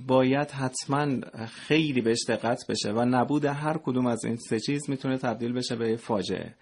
باید 0.08 0.52
حتما 0.52 1.08
خیلی 1.48 2.02
بهش 2.02 2.26
دقت 2.28 2.68
بشه 2.70 2.92
و 2.92 3.06
نبود 3.06 3.46
هر 3.46 3.78
کدوم 3.78 4.06
از 4.06 4.26
این 4.26 4.36
سه 4.36 4.60
چیز 4.60 4.90
می‌تونه 4.90 5.18
تبدیل 5.18 5.54
بشه 5.54 5.76
به 5.76 5.98
فاجعه. 5.98 6.56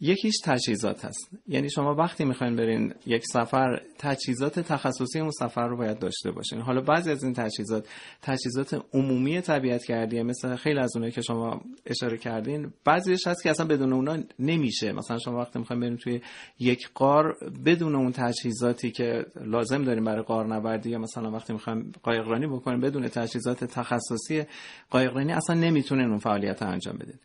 یکیش 0.00 0.34
تجهیزات 0.44 1.04
هست 1.04 1.30
یعنی 1.48 1.70
شما 1.70 1.94
وقتی 1.94 2.24
می‌خواین 2.24 2.56
برین 2.56 2.94
یک 3.06 3.22
سفر 3.32 3.80
تجهیزات 3.98 4.60
تخصصی 4.60 5.20
اون 5.20 5.30
سفر 5.30 5.68
رو 5.68 5.76
باید 5.76 5.98
داشته 5.98 6.30
باشین. 6.30 6.60
حالا 6.60 6.80
بعضی 6.80 7.10
از 7.10 7.24
این 7.24 7.32
تجهیزات 7.32 7.88
تجهیزات 8.22 8.84
عمومی 8.92 9.40
طبیعت 9.40 9.84
کردیه 9.84 10.22
مثل 10.22 10.56
خیلی 10.56 10.78
از 10.78 10.96
اونایی 10.96 11.12
که 11.12 11.22
شما 11.22 11.60
اشاره 11.86 12.18
کردین 12.18 12.72
بعضیش 12.84 13.26
هست 13.26 13.42
که 13.42 13.50
اصلا 13.50 13.66
بدون 13.66 13.92
اونا 13.92 14.18
نمیشه. 14.38 14.92
مثلا 14.92 15.18
شما 15.18 15.38
وقتی 15.38 15.58
می‌خواین 15.58 15.80
برین 15.80 15.96
توی 15.96 16.20
یک 16.58 16.88
قار 16.94 17.36
بدون 17.64 17.94
اون 17.94 18.12
تجهیزاتی 18.12 18.90
که 18.90 19.26
لازم 19.40 19.84
داریم 19.84 20.04
برای 20.04 20.22
قارنوردی 20.22 20.90
یا 20.90 20.98
مثلا 20.98 21.30
وقتی 21.30 21.52
می‌خوایم 21.52 21.92
قایقرانی 22.02 22.46
بکنیم 22.46 22.80
بدون 22.80 23.08
تجهیزات 23.08 23.64
تخصصی 23.64 24.44
قایقرانی 24.90 25.32
اصلا 25.32 25.56
نمی‌تونین 25.56 26.08
اون 26.08 26.18
فعالیت 26.18 26.62
انجام 26.62 26.96
بدین. 26.96 27.18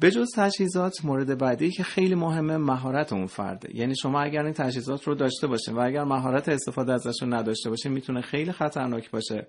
به 0.00 0.10
جز 0.10 0.26
تجهیزات 0.36 1.04
مورد 1.04 1.38
بعدی 1.38 1.70
که 1.70 1.82
خیلی 1.82 2.14
مهمه 2.14 2.56
مهارت 2.56 3.12
اون 3.12 3.26
فرده. 3.26 3.76
یعنی 3.76 3.96
شما 3.96 4.20
اگر 4.20 4.44
این 4.44 4.52
تجهیزات 4.52 5.04
رو 5.04 5.14
داشته 5.14 5.46
باشین 5.46 5.74
و 5.74 5.80
اگر 5.80 6.04
مهارت 6.04 6.48
استفاده 6.48 6.92
ازش 6.92 7.22
رو 7.22 7.34
نداشته 7.34 7.70
باشین 7.70 7.92
می‌تونه 7.92 8.20
خیلی 8.20 8.52
خطرناک 8.52 9.10
باشه. 9.10 9.46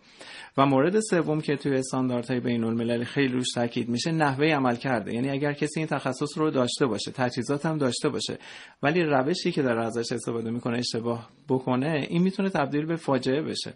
و 0.57 0.65
مورد 0.65 0.99
سوم 0.99 1.41
که 1.41 1.55
توی 1.55 1.75
استانداردهای 1.75 2.39
بین 2.39 2.63
المللی 2.63 3.05
خیلی 3.05 3.33
روش 3.33 3.51
تاکید 3.55 3.89
میشه 3.89 4.11
نحوه 4.11 4.47
عمل 4.47 4.75
کرده. 4.75 5.13
یعنی 5.13 5.29
اگر 5.29 5.53
کسی 5.53 5.79
این 5.79 5.87
تخصص 5.87 6.37
رو 6.37 6.51
داشته 6.51 6.85
باشه 6.85 7.11
تجهیزات 7.11 7.65
هم 7.65 7.77
داشته 7.77 8.09
باشه 8.09 8.37
ولی 8.83 9.03
روشی 9.03 9.51
که 9.51 9.61
داره 9.61 9.85
ازش 9.85 10.11
استفاده 10.11 10.51
می‌کنه 10.51 10.77
اشتباه 10.77 11.29
بکنه 11.49 12.07
این 12.09 12.21
می‌تونه 12.21 12.49
تبدیل 12.49 12.85
به 12.85 12.95
فاجعه 12.95 13.41
بشه. 13.41 13.73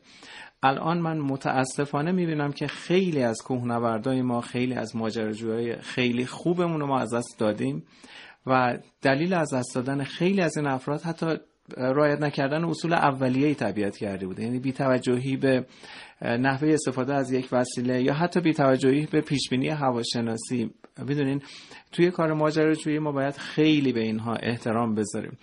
الان 0.64 1.00
من 1.00 1.18
متاسفانه 1.18 2.12
می‌بینم 2.12 2.52
که 2.52 2.68
خیلی 2.68 3.24
از 3.24 3.38
کوهنوردای 3.42 4.22
ما 4.22 4.42
خیلی 4.42 4.74
از 4.74 4.96
ماجراجوهای 4.96 5.76
خیلی 5.76 6.26
خوبمون 6.26 6.80
رو 6.80 6.88
ما 6.88 7.00
از 7.00 7.14
دست 7.14 7.40
دادیم 7.40 7.84
و 8.48 8.78
دلیل 9.02 9.34
از 9.34 9.54
دست 9.54 9.76
دادن 9.76 10.04
خیلی 10.04 10.42
از 10.42 10.58
این 10.58 10.68
افراد 10.68 11.02
حتی 11.02 11.26
رعایت 11.78 12.22
نکردن 12.22 12.64
اصول 12.64 12.94
اولیه 12.94 13.54
طبیعت 13.54 13.98
کرده 13.98 14.26
بوده. 14.28 14.44
یعنی 14.44 14.60
بیتوجهی 14.60 15.38
به 15.38 15.66
نحوه 16.22 16.70
استفاده 16.74 17.14
از 17.14 17.32
یک 17.32 17.50
وسیله 17.52 18.04
یا 18.04 18.14
حتی 18.14 18.40
بیتوجهی 18.40 19.08
به 19.12 19.22
پیشبینی 19.22 19.70
هواشناسی. 19.70 20.72
بدونین 21.08 21.42
توی 21.92 22.12
کار 22.12 22.34
ماجراجویی 22.34 23.00
ما 23.00 23.12
باید 23.12 23.38
خیلی 23.38 23.94
به 23.94 24.00
اینها 24.00 24.36
احترام 24.36 24.96
بذاریم. 24.96 25.38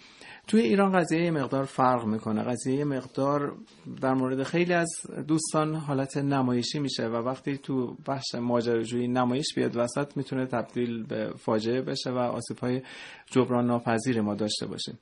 توی 0.50 0.60
ایران 0.60 0.92
قضیه 0.92 1.24
یه 1.24 1.30
مقدار 1.30 1.64
فرق 1.64 2.04
می‌کنه. 2.04 2.42
قضیه 2.42 2.74
یه 2.74 2.84
مقدار 2.84 3.52
در 4.00 4.14
مورد 4.14 4.42
خیلی 4.42 4.72
از 4.72 4.88
دوستان 5.28 5.74
حالت 5.74 6.16
نمایشی 6.16 6.78
میشه 6.78 7.06
و 7.06 7.16
وقتی 7.16 7.58
تو 7.58 7.96
بخش 8.06 8.34
ماجراجویی 8.34 9.08
نمایش 9.08 9.54
بیاد 9.54 9.76
وسط 9.76 10.16
می‌تونه 10.16 10.46
تبدیل 10.46 11.02
به 11.02 11.32
فاجعه 11.38 11.82
بشه 11.82 12.10
و 12.10 12.18
آسیب 12.18 12.58
های 12.58 12.82
جبران 13.30 13.66
ناپذیر 13.66 14.20
ما 14.20 14.34
داشته 14.34 14.66
باشیم. 14.66 14.98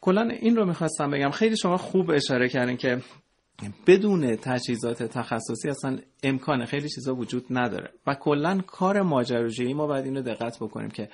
کلا 0.00 0.22
این 0.22 0.56
رو 0.56 0.66
می‌خواستم 0.66 1.10
بگم. 1.10 1.30
خیلی 1.30 1.56
شما 1.56 1.76
خوب 1.76 2.10
اشاره 2.10 2.48
کردین 2.48 2.76
که 2.76 3.02
بدون 3.86 4.36
تجهیزات 4.36 5.02
تخصصی 5.02 5.68
اصلا 5.68 5.98
امکان 6.22 6.64
خیلی 6.64 6.88
چیزا 6.88 7.14
وجود 7.14 7.44
نداره 7.50 7.90
و 8.06 8.14
کلا 8.14 8.60
کار 8.66 9.02
ماجراجویی 9.02 9.74
ما 9.74 9.86
باید 9.86 10.04
اینو 10.04 10.22
دقت 10.22 10.56
بکنیم 10.60 10.90
که 10.90 11.08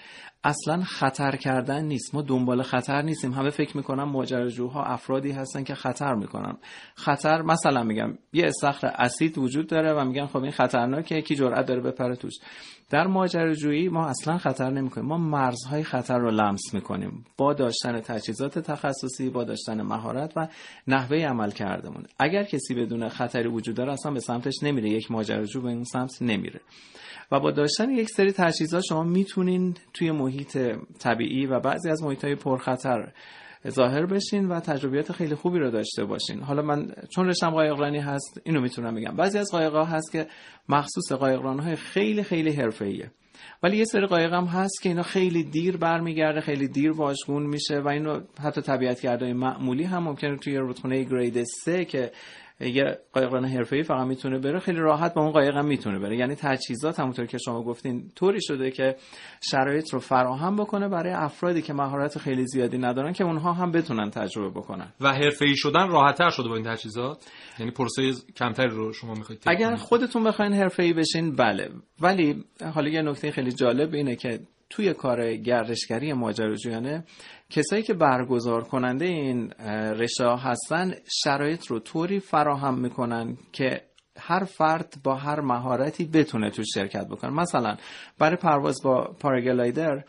اصلا 0.45 0.83
خطر 0.83 1.37
کردن 1.37 1.85
نیست. 1.85 2.15
ما 2.15 2.23
دنبال 2.23 2.63
خطر 2.63 3.03
نیستیم. 3.03 3.33
همه 3.33 3.51
فکر 3.51 3.77
می‌کنن 3.77 4.03
ماجراجوها 4.03 4.85
افرادی 4.85 5.33
هستن 5.33 5.65
که 5.65 5.75
خطر 5.75 6.15
می‌کنن. 6.15 6.57
خطر 6.95 7.43
مثلا 7.43 7.83
میگم 7.83 8.19
یه 8.33 8.47
استخر 8.47 8.87
اسید 8.87 9.39
وجود 9.39 9.67
داره 9.67 9.93
و 9.93 10.05
میگن 10.05 10.27
خب 10.27 10.43
این 10.43 10.53
خطرناکه 10.53 11.23
کی 11.23 11.35
جرأت 11.35 11.67
داره 11.67 11.81
بپره 11.81 12.17
توش. 12.17 12.35
در 12.95 13.07
ماجراجویی 13.07 13.89
ما 13.89 14.07
اصلا 14.07 14.39
خطر 14.39 14.71
نمی‌کنیم. 14.71 15.07
ما 15.07 15.19
مرزهای 15.19 15.83
خطر 15.83 16.19
رو 16.19 16.31
لمس 16.31 16.75
می‌کنیم. 16.75 17.25
با 17.37 17.53
داشتن 17.53 18.01
تجهیزات 18.01 18.59
تخصصی 18.59 19.31
با 19.31 19.45
داشتن 19.45 19.83
مهارت 19.83 20.33
و 20.37 20.49
نحوه 20.89 21.19
عمل 21.19 21.51
کردمون. 21.51 22.05
اگر 22.19 22.45
کسی 22.45 22.75
بدون 22.75 23.09
خطری 23.09 23.49
وجود 23.49 23.77
داره 23.77 23.93
اصلا 23.93 24.13
به 24.13 24.21
سمتش 24.21 24.55
نمیره. 24.63 24.91
یک 24.91 25.11
ماجراجو 25.11 25.61
به 25.61 25.69
اون 25.69 25.85
سمت 25.85 26.23
نمیره. 26.23 26.61
و 27.33 27.41
با 27.41 27.51
داشتن 27.51 27.91
یک 27.91 28.09
سری 28.09 28.33
تجهیزات 28.33 28.83
شما 28.89 29.03
می‌تونین 29.03 29.75
توی 29.93 30.11
محیط 30.11 30.59
طبیعی 30.99 31.47
و 31.47 31.61
بعضی 31.61 31.91
از 31.91 32.03
محیط 32.03 32.25
های 32.25 32.35
پرخطر 32.35 33.13
ظاهر 33.71 34.07
بشین 34.07 34.49
و 34.49 34.61
تجربیات 34.61 35.13
خیلی 35.13 35.35
خوبی 35.35 35.59
رو 35.59 35.71
داشته 35.71 36.05
باشین. 36.05 36.43
حالا 36.43 36.63
من 36.63 36.93
چون 37.11 37.27
رشتم 37.27 37.51
قایقرانی 37.51 37.99
هست 37.99 38.41
اینو 38.45 38.61
می‌تونم 38.61 38.95
بگم. 38.95 39.17
بعضی 39.17 39.39
از 39.39 39.51
قایق‌ها 39.53 39.85
هست 39.85 40.13
که 40.13 40.27
مخصوص 40.69 41.13
های 41.13 41.77
خیلی 41.77 42.23
خیلی 42.23 42.51
حرفه‌ایه. 42.51 43.11
ولی 43.63 43.77
یه 43.77 43.85
سری 43.85 44.07
قایق 44.07 44.33
هم 44.33 44.45
هست 44.45 44.83
که 44.83 44.89
اینا 44.89 45.03
خیلی 45.03 45.45
دیر 45.45 45.77
برمیگرده 45.77 46.41
خیلی 46.41 46.69
دیر 46.69 46.93
واژگون 46.93 47.47
میشه 47.47 47.81
و 47.81 47.89
اینو 47.89 48.21
حتی 48.43 48.61
طبیعت 48.61 49.05
معمولی 49.23 49.85
هم 49.85 50.03
ممکنه 50.03 50.37
توی 50.37 50.57
رودخونه 50.57 51.05
گرید 51.05 51.43
3 51.43 51.85
که 51.85 52.11
یه 52.61 52.99
قایقران 53.13 53.45
حرفه‌ای 53.45 53.83
فقط 53.83 54.07
می‌تونه 54.07 54.39
بره. 54.39 54.59
خیلی 54.59 54.79
راحت 54.79 55.15
با 55.15 55.23
اون 55.23 55.31
قایق 55.31 55.57
هم 55.57 55.67
می‌تونه 55.67 55.99
بره. 55.99 56.17
یعنی 56.17 56.35
تجهیزات 56.35 57.01
همونطور 57.01 57.27
که 57.27 57.39
شما 57.39 57.63
گفتین 57.63 58.11
طوری 58.17 58.39
شده 58.43 58.71
که 58.71 58.97
شرایط 59.51 59.93
رو 59.93 60.01
فراهم 60.01 60.57
بکنه 60.57 60.89
برای 60.89 61.13
افرادی 61.13 61.63
که 61.63 61.73
مهارت 61.73 62.19
خیلی 62.19 62.47
زیادی 62.47 62.79
ندارن 62.79 63.13
که 63.13 63.25
اونها 63.25 63.53
هم 63.53 63.73
بتونن 63.73 64.11
تجربه 64.11 64.61
بکنن. 64.61 64.93
و 65.01 65.13
حرفه‌ای 65.13 65.57
شدن 65.57 65.89
راحت‌تر 65.89 66.31
شده 66.31 66.49
با 66.49 66.57
این 66.57 66.65
تجهیزات؟ 66.65 67.25
یعنی 67.59 67.71
پروسه 67.73 68.13
کمتری 68.37 68.69
رو 68.69 68.93
شما 68.93 69.15
می‌خواید 69.15 69.43
اگر 69.47 69.75
خودتون 69.75 70.25
بخواین 70.25 70.53
حرفه‌ای 70.53 70.93
بشین 70.93 71.37
بله. 71.37 71.71
ولی 72.01 72.45
حالا 72.75 72.89
یه 72.89 73.03
نکته 73.03 73.31
خیلی 73.31 73.53
جالب 73.53 73.95
اینه 73.95 74.17
که 74.17 74.41
توی 74.75 74.95
کار 74.95 75.35
گردشگری 75.35 76.13
ماجراجویانه 76.13 77.05
کسایی 77.51 77.83
که 77.83 77.95
برگزار 77.95 78.65
کننده 78.65 79.05
این 79.05 79.51
رشته 80.01 80.37
هستن 80.37 80.95
شرایط 81.25 81.67
رو 81.67 81.79
طوری 81.79 82.21
فراهم 82.21 82.79
می‌کنن 82.79 83.37
که 83.53 83.81
هر 84.19 84.45
فرد 84.45 84.95
با 85.05 85.15
هر 85.15 85.41
مهارتی 85.41 86.05
بتونه 86.05 86.51
تو 86.51 86.63
شرکت 86.75 87.07
بکنه. 87.07 87.31
مثلا 87.31 87.77
برای 88.19 88.37
پرواز 88.37 88.81
با 88.85 89.05
پارگلایدر 89.21 90.05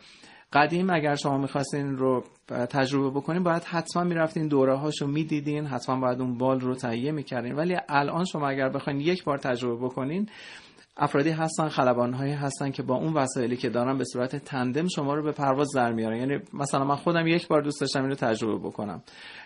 قدیم 0.54 0.90
اگر 0.90 1.16
شما 1.16 1.38
می‌خواستین 1.38 1.98
رو 1.98 2.24
تجربه 2.48 3.10
بکنین 3.20 3.44
باید 3.44 3.64
حتما 3.64 4.04
می‌رفتین 4.04 4.48
دوره 4.48 4.76
هاشو 4.76 5.08
می‌دیدین 5.08 5.66
حتما 5.66 6.00
باید 6.00 6.22
اون 6.22 6.38
بال 6.38 6.60
رو 6.60 6.76
تهیه 6.76 7.12
می‌کردین. 7.12 7.56
ولی 7.56 7.78
الان 7.90 8.26
شما 8.26 8.50
اگر 8.50 8.70
بخواین 8.70 9.00
یک 9.00 9.24
بار 9.24 9.38
تجربه 9.38 9.86
بکنین 9.86 10.30
افرادی 10.98 11.30
هستن 11.30 11.70
خلبانهایی 11.70 12.34
هستن 12.34 12.72
که 12.72 12.84
با 12.84 12.96
اون 12.96 13.14
وسایلی 13.14 13.58
که 13.58 13.70
دارن 13.70 13.98
به 13.98 14.04
صورت 14.04 14.36
تندم 14.36 14.88
شما 14.88 15.14
رو 15.14 15.24
به 15.24 15.32
پرواز 15.32 15.68
در 15.76 15.92
میارن. 15.92 16.18
یعنی 16.18 16.40
مثلا 16.54 16.84
من 16.84 16.96
خودم 16.96 17.28
یک 17.28 17.48
بار 17.48 17.62
دوست 17.62 17.82
داشتم 17.82 18.02
اینو 18.04 18.16
تجربه 18.16 18.68
بکنم. 18.68 19.02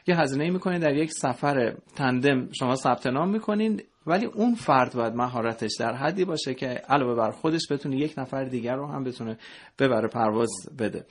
یه 0.08 0.20
هزینه 0.20 0.50
می‌کنین 0.50 0.80
در 0.80 0.96
یک 0.96 1.12
سفر 1.12 1.74
تندم 1.96 2.52
شما 2.52 2.76
ثبت 2.76 3.08
نام 3.08 3.30
می‌کنین. 3.30 3.82
ولی 4.10 4.26
اون 4.26 4.56
فرد 4.56 4.94
باید 4.94 5.14
مهارتش 5.14 5.72
در 5.80 5.94
حدی 5.94 6.26
باشه 6.26 6.54
که 6.54 6.68
علاوه 6.68 7.16
بر 7.16 7.32
خودش 7.32 7.62
بتونه 7.72 7.98
یک 7.98 8.14
نفر 8.18 8.44
دیگر 8.44 8.76
رو 8.76 8.88
هم 8.88 9.04
بتونه 9.04 9.38
ببره 9.80 10.08
پرواز 10.08 10.50
بده. 10.80 11.06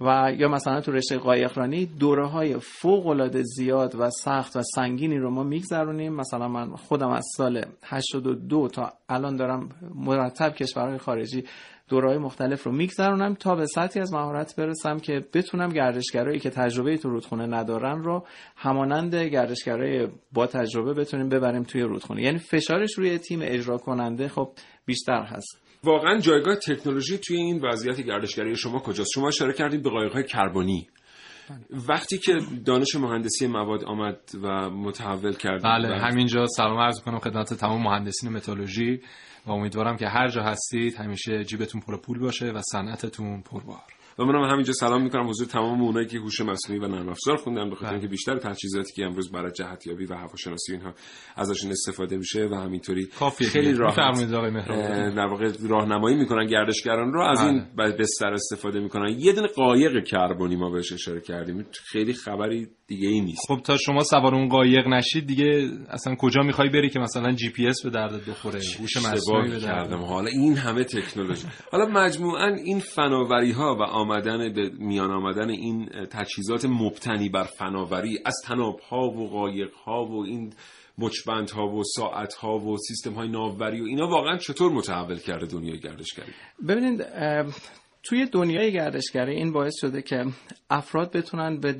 و 0.00 0.32
یا 0.38 0.48
مثلا 0.48 0.80
تو 0.80 0.92
رشته 0.92 1.18
قایقرانی 1.18 1.86
دوره 1.86 2.26
های 2.26 2.58
فوق 2.58 3.06
العاده 3.06 3.42
زیاد 3.42 3.94
و 3.94 4.10
سخت 4.10 4.56
و 4.56 4.62
سنگینی 4.62 5.18
رو 5.18 5.30
ما 5.30 5.42
میگذرونیم. 5.42 6.12
مثلا 6.12 6.48
من 6.48 6.76
خودم 6.76 7.08
از 7.08 7.26
سال 7.36 7.64
82 7.82 8.68
تا 8.68 8.92
الان 9.08 9.36
دارم 9.36 9.68
مرتب 9.94 10.54
کشورهای 10.54 10.98
خارجی 10.98 11.44
دوره 11.88 12.08
های 12.08 12.18
مختلف 12.18 12.62
رو 12.62 12.72
میگذرونم 12.72 13.34
تا 13.34 13.54
به 13.54 13.66
سطحی 13.66 14.00
از 14.02 14.12
مهارت 14.12 14.56
برسم 14.56 14.98
که 14.98 15.20
بتونم 15.34 15.68
گردشگرایی 15.68 16.38
که 16.38 16.50
تجربه 16.50 16.96
تو 16.96 17.08
رودخونه 17.08 17.46
ندارن 17.46 18.02
رو 18.02 18.26
همانند 18.56 19.14
گردشگرای 19.14 20.08
با 20.32 20.46
تجربه 20.46 20.94
بتونیم 20.94 21.28
ببریم 21.28 21.62
توی 21.62 21.82
رودخونه. 21.82 22.22
یعنی 22.22 22.38
فشارش 22.38 22.98
روی 22.98 23.18
تیم 23.18 23.40
اجرا 23.42 23.78
کننده 23.78 24.28
خب 24.28 24.52
بیشتر 24.86 25.22
هست. 25.22 25.60
واقعا 25.84 26.18
جایگاه 26.18 26.56
تکنولوژی 26.56 27.18
توی 27.18 27.36
این 27.36 27.60
وضعیت 27.66 28.00
گردشگری 28.00 28.56
شما 28.56 28.78
کجاست؟ 28.78 29.10
شما 29.14 29.28
اشاره 29.28 29.52
کردید 29.52 29.82
به 29.82 29.90
قایق‌های 29.90 30.24
کربنی. 30.24 30.88
وقتی 31.88 32.18
که 32.18 32.32
دانش 32.66 32.94
مهندسی 32.94 33.46
مواد 33.46 33.84
آمد 33.84 34.18
و 34.42 34.70
متحول 34.70 35.32
کرد 35.32 35.62
بله 35.62 35.98
همینجا 35.98 36.46
سلام 36.46 36.78
عرض 36.78 37.00
کنم 37.00 37.18
خدمت 37.18 37.54
تمام 37.54 37.82
مهندسین 37.82 38.32
متالورژی 38.32 39.00
و 39.46 39.50
امیدوارم 39.50 39.96
که 39.96 40.08
هر 40.08 40.28
جا 40.28 40.42
هستید 40.42 40.94
همیشه 40.96 41.44
جیبتون 41.44 41.80
پر 41.80 41.96
پول 41.96 42.18
باشه 42.18 42.46
و 42.46 42.62
صنعتتون 42.62 43.42
پربار 43.42 43.93
و 44.18 44.24
منم 44.24 44.50
همینجا 44.50 44.72
سلام 44.72 45.02
می‌کنم 45.02 45.28
حضور 45.28 45.46
تمام 45.46 45.82
اونایی 45.82 46.06
که 46.06 46.18
هوش 46.18 46.40
مصنوعی 46.40 46.82
و 46.82 46.88
نرم 46.88 47.08
افزار 47.08 47.36
خوندن. 47.36 47.70
به 47.70 47.74
خاطر 47.74 47.86
بله. 47.86 47.92
اینکه 47.94 48.08
بیشتر 48.08 48.38
تجهیزاتی 48.38 48.92
که 48.96 49.04
امروز 49.04 49.32
برای 49.32 49.52
جهتیابی 49.52 50.06
و 50.06 50.14
هواشناسی 50.14 50.72
اینها 50.72 50.94
ازشون 51.36 51.70
استفاده 51.70 52.16
میشه 52.16 52.48
و 52.50 52.54
همینطوری 52.54 53.08
خیلی 53.52 53.74
راحت 53.74 53.96
در 55.16 55.26
واقع 55.26 55.52
راهنمایی 55.68 56.16
می‌کنن 56.16 56.46
گردشگران 56.46 57.12
رو. 57.12 57.20
از 57.20 57.40
این 57.42 57.64
بله. 57.76 57.96
بستر 57.96 58.32
استفاده 58.32 58.80
می‌کنن. 58.80 59.16
یه 59.18 59.32
دونه 59.32 59.46
قایق 59.46 60.04
کربنی 60.04 60.56
ما 60.56 60.70
بهش 60.70 60.92
اشاره 60.92 61.20
کردیم. 61.20 61.66
خیلی 61.72 62.12
خبری 62.12 62.68
دیگه 62.86 63.08
ای 63.08 63.20
نیست. 63.20 63.42
خب 63.48 63.62
تا 63.62 63.76
شما 63.76 64.02
سوار 64.02 64.34
اون 64.34 64.48
قایق 64.48 64.88
نشید 64.88 65.26
دیگه 65.26 65.68
اصلا 65.90 66.14
کجا 66.14 66.42
می‌خوای 66.42 66.68
بری 66.68 66.90
که 66.90 66.98
مثلا 66.98 67.32
جی 67.32 67.50
پی 67.50 67.66
اس 67.66 67.82
به 67.84 67.90
درد 67.90 68.26
بخوره؟ 68.28 68.60
هوش 68.80 68.96
مصنوعی 68.96 69.50
به 69.90 69.96
حالا 69.96 70.30
این 70.30 70.56
همه 70.56 70.84
تکنولوژی. 70.84 71.46
حالا 71.72 71.86
مجموعا 71.86 72.54
این 72.64 72.78
فناوری 72.78 73.52
ها 73.52 73.76
و 73.80 73.82
آمدن 74.04 74.52
به 74.52 74.70
میان 74.78 75.10
آمدن 75.10 75.50
این 75.50 75.86
تجهیزات 75.86 76.64
مبتنی 76.64 77.28
بر 77.28 77.44
فناوری 77.44 78.18
از 78.24 78.34
تناب 78.44 78.80
ها 78.80 79.02
و 79.08 79.28
قایق 79.28 79.74
ها 79.74 80.04
و 80.04 80.24
این 80.24 80.52
مچبند 80.98 81.50
ها 81.50 81.66
و 81.66 81.82
ساعت 81.96 82.34
ها 82.34 82.58
و 82.58 82.76
سیستم 82.76 83.12
های 83.12 83.28
ناوبری 83.28 83.80
و 83.80 83.84
اینا 83.84 84.08
واقعا 84.08 84.36
چطور 84.36 84.72
متحول 84.72 85.18
کرده 85.18 85.46
دنیای 85.46 85.80
گردشگری؟ 85.80 86.32
ببینید 86.68 87.02
توی 88.04 88.26
دنیای 88.26 88.72
گردشگری 88.72 89.34
این 89.34 89.52
باعث 89.52 89.74
شده 89.80 90.02
که 90.02 90.24
افراد 90.70 91.16
بتونن 91.16 91.60
به 91.60 91.76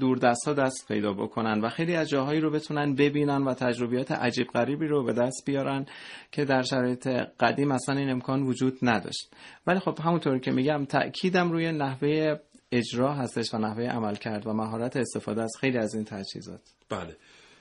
ها 0.46 0.52
دست 0.52 0.88
پیدا 0.88 1.12
بکنن 1.12 1.60
و 1.60 1.68
خیلی 1.68 1.94
از 1.94 2.08
جاهایی 2.08 2.40
رو 2.40 2.50
بتونن 2.50 2.94
ببینن 2.94 3.42
و 3.42 3.54
تجربیات 3.54 4.12
عجیب 4.12 4.46
غریبی 4.46 4.86
رو 4.86 5.04
به 5.04 5.12
دست 5.12 5.42
بیارن 5.46 5.86
که 6.32 6.44
در 6.44 6.62
شرایط 6.62 7.06
قدیم 7.40 7.72
اصلا 7.72 7.96
این 7.96 8.10
امکان 8.10 8.42
وجود 8.42 8.78
نداشت. 8.82 9.30
ولی 9.66 9.78
خب 9.78 9.98
همونطور 9.98 10.38
که 10.38 10.50
میگم 10.50 10.84
تأکیدم 10.84 11.52
روی 11.52 11.72
نحوه 11.72 12.36
اجرا 12.72 13.14
هستش 13.14 13.54
و 13.54 13.58
نحوه 13.58 13.84
عمل 13.84 14.14
کرد 14.14 14.46
و 14.46 14.52
مهارت 14.52 14.96
استفاده 14.96 15.42
از 15.42 15.52
خیلی 15.60 15.78
از 15.78 15.94
این 15.94 16.04
تجهیزات. 16.04 16.60
بله. 16.90 17.16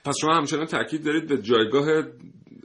پس 0.06 0.16
شما 0.22 0.36
همچنان 0.36 0.66
تاکید 0.66 1.04
دارید 1.04 1.28
به 1.28 1.42
جایگاه 1.42 2.04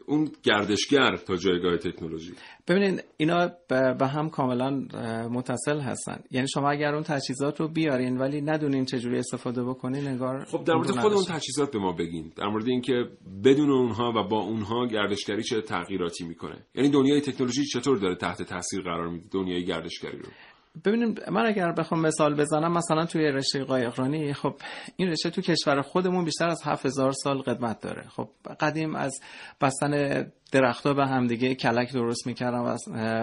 اون 0.09 0.31
گردشگر 0.43 1.17
تا 1.17 1.37
جایگاه 1.37 1.77
تکنولوژی. 1.77 2.33
ببینید 2.69 3.05
اینا 3.17 3.51
به 3.69 4.07
هم 4.07 4.31
کاملا 4.31 4.71
متصل 5.31 5.81
هستن. 5.81 6.21
یعنی 6.31 6.49
شما 6.49 6.71
اگر 6.71 6.95
اون 6.95 7.03
تجهیزات 7.03 7.61
رو 7.61 7.69
بیارین 7.69 8.19
ولی 8.19 8.41
ندونین 8.41 8.85
چجوری 8.85 9.19
استفاده 9.19 9.65
بکنین 9.65 10.07
انگار 10.07 10.45
خب 10.45 10.65
در 10.65 10.75
مورد 10.75 10.91
خود 10.91 11.13
اون 11.13 11.25
تجهیزات 11.25 11.73
به 11.73 11.79
ما 11.79 11.93
بگین. 11.93 12.33
در 12.37 12.47
مورد 12.47 12.69
اینکه 12.69 12.93
بدون 13.45 13.71
اونها 13.71 14.13
و 14.17 14.29
با 14.29 14.41
اونها 14.41 14.87
گردشگری 14.87 15.43
چه 15.43 15.61
تغییراتی 15.61 16.25
می‌کنه. 16.25 16.67
یعنی 16.75 16.89
دنیای 16.89 17.21
تکنولوژی 17.21 17.65
چطور 17.65 17.99
داره 17.99 18.15
تحت 18.15 18.43
تاثیر 18.43 18.81
قرار 18.83 19.09
میده؟ 19.09 19.27
دنیای 19.33 19.65
گردشگری 19.65 20.19
رو. 20.19 20.31
ببینیم 20.85 21.15
من 21.31 21.47
اگر 21.47 21.73
بخوام 21.73 22.01
مثال 22.01 22.35
بزنم 22.35 22.73
مثلا 22.73 23.07
توی 23.07 23.27
رشته 23.27 23.65
قایقرانی 23.65 24.33
خب 24.33 24.55
این 24.97 25.09
رشته 25.09 25.31
تو 25.31 25.41
کشور 25.41 25.83
خودمون 25.83 26.25
بیشتر 26.25 26.49
از 26.49 26.63
7000 26.65 27.13
سال 27.13 27.39
قدمت 27.39 27.81
داره. 27.81 28.03
خب 28.09 28.29
قدیم 28.61 28.95
از 28.95 29.21
بستن 29.61 30.25
درختها 30.53 30.95
به 30.95 31.07
همدیگه 31.07 31.55
کلک 31.55 31.93
درست 31.93 32.27
می‌کردن 32.27 32.59
و 32.59 32.77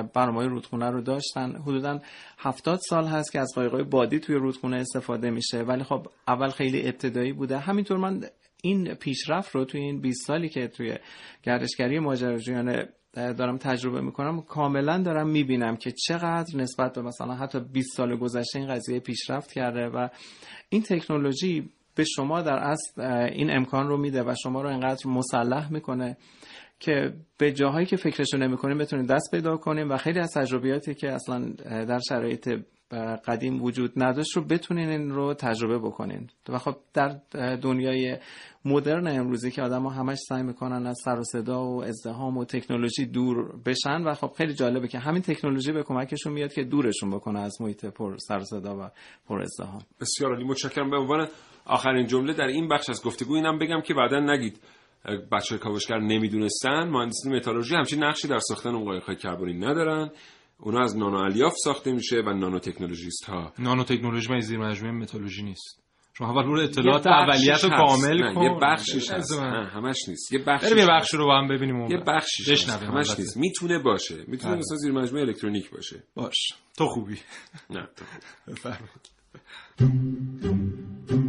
برنامه 0.04 0.48
رودخونه 0.48 0.89
رو 0.89 1.02
داشتن. 1.02 1.56
حدودا 1.62 2.00
70 2.38 2.80
سال 2.89 3.06
هست 3.06 3.32
که 3.32 3.39
از 3.39 3.52
قایقای 3.56 3.84
بادی 3.84 4.20
توی 4.20 4.36
رودخونه 4.36 4.78
استفاده 4.78 5.30
میشه. 5.30 5.62
ولی 5.62 5.84
خب 5.84 6.08
اول 6.28 6.50
خیلی 6.50 6.88
ابتدایی 6.88 7.34
بوده. 7.34 7.58
همینطور 7.58 7.98
من 7.98 8.24
این 8.63 8.94
پیشرفت 8.94 9.56
رو 9.56 9.65
توی 9.65 9.82
این 9.82 10.02
20 10.02 10.28
سالی 10.28 10.50
که 10.50 10.68
توی 10.68 10.98
گردشگری 11.44 12.00
ماجراجویانه 12.00 12.89
دارم 13.15 13.58
تجربه 13.58 14.01
می‌کنم. 14.01 14.41
کاملا 14.41 15.01
دارم 15.01 15.30
می‌بینم 15.30 15.75
که 15.75 15.91
چقدر 15.91 16.58
نسبت 16.58 16.93
به 16.93 17.01
مثلا 17.01 17.34
حتی 17.34 17.60
20 17.60 17.97
سال 17.97 18.15
گذشته 18.15 18.60
این 18.60 18.67
قضیه 18.67 18.99
پیشرفت 18.99 19.51
کرده 19.51 19.88
و 19.88 20.08
این 20.69 20.82
تکنولوژی 20.82 21.69
به 21.95 22.04
شما 22.04 22.41
در 22.41 22.58
اصل 22.58 23.01
این 23.34 23.58
امکان 23.58 23.88
رو 23.88 23.97
میده 23.97 24.23
و 24.23 24.36
شما 24.43 24.62
رو 24.62 24.69
اینقدر 24.69 25.10
مسلح 25.10 25.71
می‌کنه 25.73 26.17
که 26.80 27.13
به 27.38 27.51
جاهایی 27.51 27.86
که 27.86 27.95
فکرشو 27.95 28.38
نمی‌کنیم 28.38 28.78
بتونید 28.78 29.08
دست 29.08 29.32
پیدا 29.32 29.58
کنیم 29.58 29.91
و 29.91 29.97
خیلی 29.97 30.19
از 30.19 30.34
تجربیاتی 30.34 30.93
که 30.93 31.12
اصلا 31.12 31.39
در 31.86 31.99
شرایط 32.10 32.49
قدیم 33.28 33.63
وجود 33.63 33.91
نداشت 33.95 34.38
رو 34.38 34.41
بتونین 34.41 34.89
این 34.89 35.10
رو 35.10 35.34
تجربه 35.34 35.80
بکنین. 35.80 36.30
و 36.50 36.58
خب 36.58 36.76
در 36.93 37.19
دنیای 37.56 38.17
مدرن 38.65 39.08
امروزی 39.08 39.52
که 39.52 39.62
آدم 39.62 39.84
ها 39.84 39.89
همش 39.89 40.17
سعی 40.30 40.43
می‌کنن 40.43 40.88
از 40.88 40.98
سر 41.06 41.19
و 41.19 41.24
صدا 41.24 41.65
و 41.65 41.84
ازدهام 41.84 42.38
و 42.38 42.45
تکنولوژی 42.45 43.06
دور 43.06 43.58
بشن 43.65 44.04
و 44.04 44.13
خب 44.13 44.32
خیلی 44.38 44.54
جالبه 44.54 44.88
که 44.88 45.00
همین 45.00 45.21
تکنولوژی 45.21 45.71
به 45.71 45.84
کمکشون 45.84 46.34
میاد 46.34 46.54
که 46.54 46.63
دورشون 46.63 47.12
بکنه 47.12 47.39
از 47.39 47.62
محیط 47.62 47.86
پر 47.86 48.17
سر 48.17 48.38
و 48.38 48.43
صدا 48.43 48.78
و 48.80 48.89
پر 49.28 49.41
ازدهام 49.41 49.82
بسیار 50.02 50.32
عالی. 50.32 50.43
متشکرم. 50.43 50.89
به 50.89 50.98
عنوان 50.98 51.28
آخرین 51.65 52.08
جمله 52.08 52.34
در 52.34 52.48
این 52.48 52.67
بخش 52.67 52.89
از 52.89 53.04
گفتگو 53.04 53.34
اینم 53.34 53.60
بگم 53.60 53.82
که 53.82 53.93
بعدا 53.93 54.19
نگید. 54.19 54.60
بچه 55.32 55.58
کاوشگر 55.58 56.00
نمی‌دونستن 56.00 56.89
مهندسی 56.89 57.30
متالورژی 57.30 57.76
همچین 57.76 58.04
نقشی 58.04 58.28
در 58.28 58.39
ساختن 58.39 58.69
اون 58.69 58.86
قایق‌های 58.86 59.15
کربنی 59.15 59.54
ندارن. 59.54 60.10
اونا 60.60 60.84
از 60.84 60.98
نانو 60.98 61.18
الیاف 61.18 61.54
ساخته 61.63 61.94
میشه 61.94 62.22
و 62.22 62.34
نانو 62.34 62.60
تکنولوژیست 62.60 63.26
ها 63.26 63.54
نانو 63.60 63.84
تکنولوژی 63.84 64.34
من 64.34 64.39
زیر 64.39 64.60
مجموعه 64.60 64.94
متالورژی 64.96 65.44
نیست؟ 65.44 65.86
شما 66.18 66.30
اول 66.30 66.44
رو 66.44 66.60
اطلاعات 66.60 67.08
اولیت 67.08 67.63
رو 67.63 67.70
کامل 67.70 68.34
کن 68.34 68.41
یه 68.41 68.60
بخشش 68.62 69.12
هست. 69.12 69.39
نه 69.39 69.68
همش 69.68 69.98
نیست. 70.10 70.34
یه 70.34 70.39
بخشش 70.39 70.72
یه 70.72 70.86
بخش 70.89 71.13
رو 71.13 71.26
با 71.26 71.38
هم 71.38 71.48
ببینیم 71.48 71.91
یه 71.91 71.98
بخشش 72.08 72.50
هست. 72.50 72.84
همش 72.84 73.20
نیست. 73.20 73.38
می‌تونه 73.38 73.80
باشه. 73.80 74.15
می‌تونه 74.28 74.52
بله. 74.54 74.60
مثلا 74.60 74.78
زیر 74.78 74.91
مجموعه 74.91 75.24
الکترونیک 75.26 75.70
باشه. 75.72 76.04
باش. 76.15 76.54
تو 76.78 76.86
خوبی. 76.88 77.18
نه 77.70 77.88
تو 77.96 78.06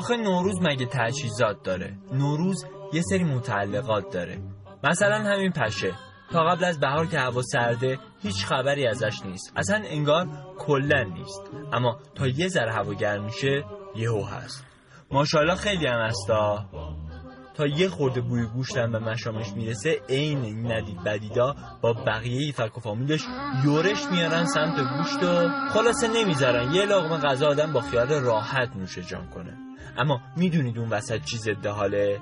آخه 0.00 0.16
نوروز 0.16 0.56
مگه 0.62 0.86
تجهیزات 0.86 1.62
داره؟ 1.64 1.98
نوروز 2.12 2.64
یه 2.92 3.02
سری 3.02 3.24
متعلقات 3.24 4.12
داره. 4.12 4.38
مثلا 4.84 5.18
همین 5.18 5.52
پشه. 5.52 5.92
تا 6.32 6.44
قبل 6.44 6.64
از 6.64 6.80
بهار 6.80 7.06
که 7.06 7.18
هوا 7.18 7.42
سرده 7.42 7.98
هیچ 8.22 8.44
خبری 8.46 8.86
ازش 8.86 9.22
نیست. 9.24 9.52
اصلا 9.56 9.82
انگار 9.84 10.26
کلا 10.58 11.02
نیست. 11.02 11.42
اما 11.72 11.98
تا 12.14 12.26
یه 12.26 12.48
ذره 12.48 12.72
هوا 12.72 12.94
گرم 12.94 13.24
میشه 13.24 13.64
یهو 13.96 14.24
هست. 14.24 14.64
ماشاءالله 15.10 15.54
خیلی 15.54 15.86
هم 15.86 16.00
هستا. 16.00 16.64
تا 17.54 17.66
یه 17.66 17.88
خورده 17.88 18.20
بوی 18.20 18.46
گوشتن 18.46 18.92
به 18.92 18.98
مشامش 18.98 19.52
می‌رسه 19.52 20.00
عین 20.08 20.42
این 20.42 20.72
ندید 20.72 21.04
بدیدا 21.04 21.54
با 21.82 21.92
بقیه 21.92 22.52
فک 22.52 22.76
و 22.76 22.80
فامیلش 22.80 23.20
یورش 23.64 24.06
میارن 24.12 24.44
سمت 24.44 24.76
گوشت 24.96 25.22
و 25.22 25.48
خلاصه 25.68 26.08
نمی‌ذارن. 26.08 26.74
یه 26.74 26.86
لغمه 26.86 27.18
غذا 27.18 27.48
آدم 27.48 27.72
با 27.72 27.80
خیال 27.80 28.08
راحت 28.08 28.76
نوش 28.76 28.98
جان 28.98 29.30
کنه. 29.30 29.56
اما 29.98 30.20
می‌دونید 30.36 30.78
اون 30.78 30.88
وسط 30.88 31.24
چی 31.24 31.36
ضد 31.36 31.66
حاله؟ 31.66 32.20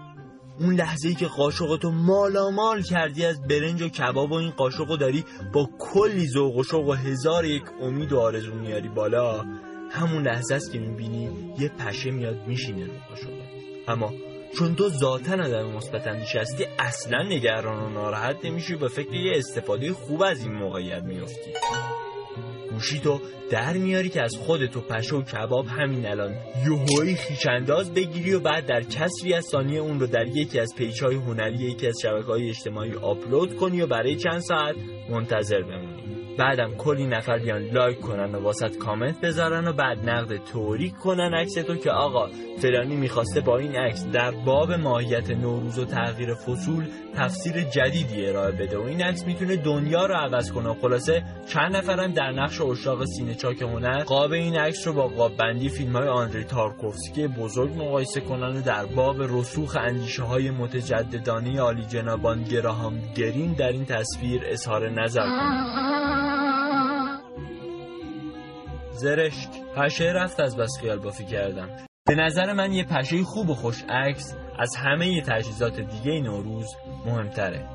اون 0.61 0.75
لحظه 0.75 1.09
ای 1.09 1.15
که 1.15 1.27
قاشقتو 1.27 1.91
مالامال 1.91 2.83
کردی 2.83 3.25
از 3.25 3.43
برنج 3.43 3.83
و 3.83 3.89
کباب 3.89 4.33
و 4.33 4.35
این 4.35 4.51
قاشقو 4.51 4.97
داری 4.97 5.25
با 5.53 5.69
کلی 5.79 6.29
ذوق 6.29 6.57
و 6.57 6.63
شوق 6.63 6.89
و 6.89 6.93
هزار 6.93 7.45
یک 7.45 7.63
امید 7.81 8.13
و 8.13 8.19
آرزو 8.19 8.55
میاری 8.55 8.89
بالا. 8.89 9.45
همون 9.91 10.23
لحظه 10.23 10.55
است 10.55 10.73
که 10.73 10.79
می‌بینی 10.79 11.55
یه 11.59 11.69
پشه 11.69 12.11
میاد 12.11 12.47
میشینه 12.47 12.87
رو 12.87 12.93
قاشقت. 13.09 13.49
اما 13.89 14.13
چون 14.59 14.75
تو 14.75 14.89
ذاتا 14.89 15.33
آدم 15.33 15.67
مثبت 15.67 16.07
اندیشه 16.07 16.41
هستی 16.41 16.65
اصلا 16.79 17.23
نگران 17.23 17.83
و 17.83 17.91
ناراحت 17.91 18.45
نمیشی 18.45 18.77
به 18.77 18.89
فکر 18.89 19.15
یه 19.15 19.39
استفاده 19.39 19.93
خوب 19.93 20.23
از 20.23 20.43
این 20.43 20.53
موقعیت 20.53 21.03
میفتی 21.03 21.53
گوشی 22.79 22.99
تو 22.99 23.21
در 23.51 23.73
میاری 23.73 24.09
که 24.09 24.23
از 24.23 24.37
خودت 24.37 24.77
و 24.77 24.81
پشه 24.81 25.17
و 25.17 25.23
کباب 25.23 25.67
همین 25.67 26.07
الان. 26.07 26.35
یوهوی 26.67 27.15
خیچانداز 27.15 27.95
بگیری 27.95 28.35
و 28.35 28.41
بعد 28.41 28.67
در 28.67 28.83
کسری 28.83 29.35
از 29.35 29.45
ثانیه 29.45 29.81
اون 29.81 30.01
رو 30.01 30.07
در 30.07 30.27
یکی 30.27 30.61
از 30.61 30.75
پیچ 30.77 31.03
های 31.03 31.15
هنری 31.15 31.55
یکی 31.55 31.87
از 31.87 31.95
شبکه 32.03 32.27
های 32.27 32.49
اجتماعی 32.49 32.95
آپلود 32.95 33.57
کنی 33.57 33.81
و 33.81 33.87
برای 33.87 34.17
چند 34.17 34.41
ساعت 34.41 34.77
منتظر 35.11 35.63
بمونی. 35.63 36.18
بعدم 36.39 36.75
کلی 36.75 37.07
نفر 37.07 37.39
بیان 37.39 37.63
لایک 37.63 38.01
کنن 38.01 38.35
و 38.35 38.41
واسط 38.41 38.77
کامنت 38.77 39.21
بذارن 39.21 39.69
و 39.69 39.73
بعد 39.73 40.11
نقد 40.11 40.37
توریک 40.37 40.95
کنن 40.95 41.35
عکس 41.35 41.55
تو 41.55 41.77
که 41.77 41.91
آقا 41.91 42.29
فلانی 42.63 42.97
می‌خواسته 42.97 43.41
با 43.41 43.59
این 43.59 43.77
عکس 43.77 44.07
در 44.07 44.31
باب 44.31 44.73
ماهیت 44.73 45.31
نوروز 45.31 45.79
و 45.79 45.85
تغییر 45.85 46.35
فصول 46.35 46.87
تفسیر 47.17 47.63
جدیدی 47.63 48.27
ارائه 48.27 48.53
بده 48.53 48.79
و 48.79 48.83
این 48.83 49.03
عکس 49.03 49.27
می‌تونه 49.27 49.57
دنیا 49.57 50.07
رو 50.07 50.15
عوض 50.15 50.53
کنه. 50.53 50.69
و 50.69 50.75
خلاصه 50.75 51.23
چند 51.49 51.77
نفرم 51.77 52.13
در 52.13 52.31
نقش 52.31 52.61
اشاق 52.61 53.05
سینه 53.05 53.35
چاک 53.35 53.63
هنر 53.63 54.05
قاب 54.05 54.33
این 54.33 54.57
عکس 54.57 54.87
رو 54.87 54.93
با 54.93 55.09
قاب 55.09 55.37
بندی 55.37 55.69
فیلم 55.69 55.97
های 55.97 56.09
آندری 56.09 56.45
تارکوفسکی 56.45 57.27
بزرگ 57.27 57.83
مقایسه 57.83 58.21
کنن 58.21 58.57
و 58.57 58.63
در 58.63 58.87
باب 58.87 59.23
رسوخ 59.23 59.77
اندیشه 59.77 60.23
های 60.23 60.51
متجددانه 60.51 61.61
عالی 61.61 61.85
جنابان 61.85 62.43
گراهام 62.43 63.01
گرین 63.17 63.53
در 63.53 63.69
این 63.69 63.85
تصویر 63.85 64.43
اظهار 64.45 64.91
نظر 64.91 65.23
کنن. 65.23 66.25
زرشک. 68.99 69.51
پشه 69.77 70.05
رفت 70.05 70.41
از 70.41 70.57
بس 70.57 70.79
خیال 70.81 70.99
بافی 70.99 71.25
کردم 71.25 71.69
به 72.07 72.15
نظر 72.15 72.53
من 72.53 72.73
یه 72.73 72.85
پشه 72.85 73.23
خوب 73.23 73.51
و 73.51 73.55
خوش 73.55 73.85
عکس 73.89 74.35
از 74.59 74.77
همه 74.77 75.23
تجهیزات 75.23 75.81
دیگه 75.81 76.21
نوروز 76.21 76.67
مهمتره. 77.07 77.69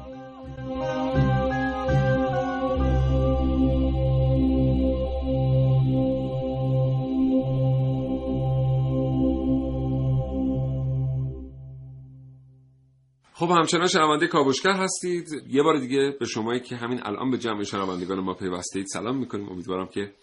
خب 13.33 13.49
همچنان 13.49 13.88
شنونده 13.88 14.27
کابوشگر 14.27 14.73
هستید. 14.73 15.27
یه 15.49 15.63
بار 15.63 15.77
دیگه 15.77 16.15
به 16.19 16.25
شمایی 16.25 16.59
که 16.59 16.75
همین 16.75 16.99
الان 17.03 17.31
به 17.31 17.38
جمع 17.38 17.63
شنوندگان 17.63 18.19
ما 18.19 18.33
پیوستید. 18.33 18.86
سلام 18.86 19.17
می‌کنیم. 19.17 19.49
امیدوارم 19.49 19.88
که 19.88 20.13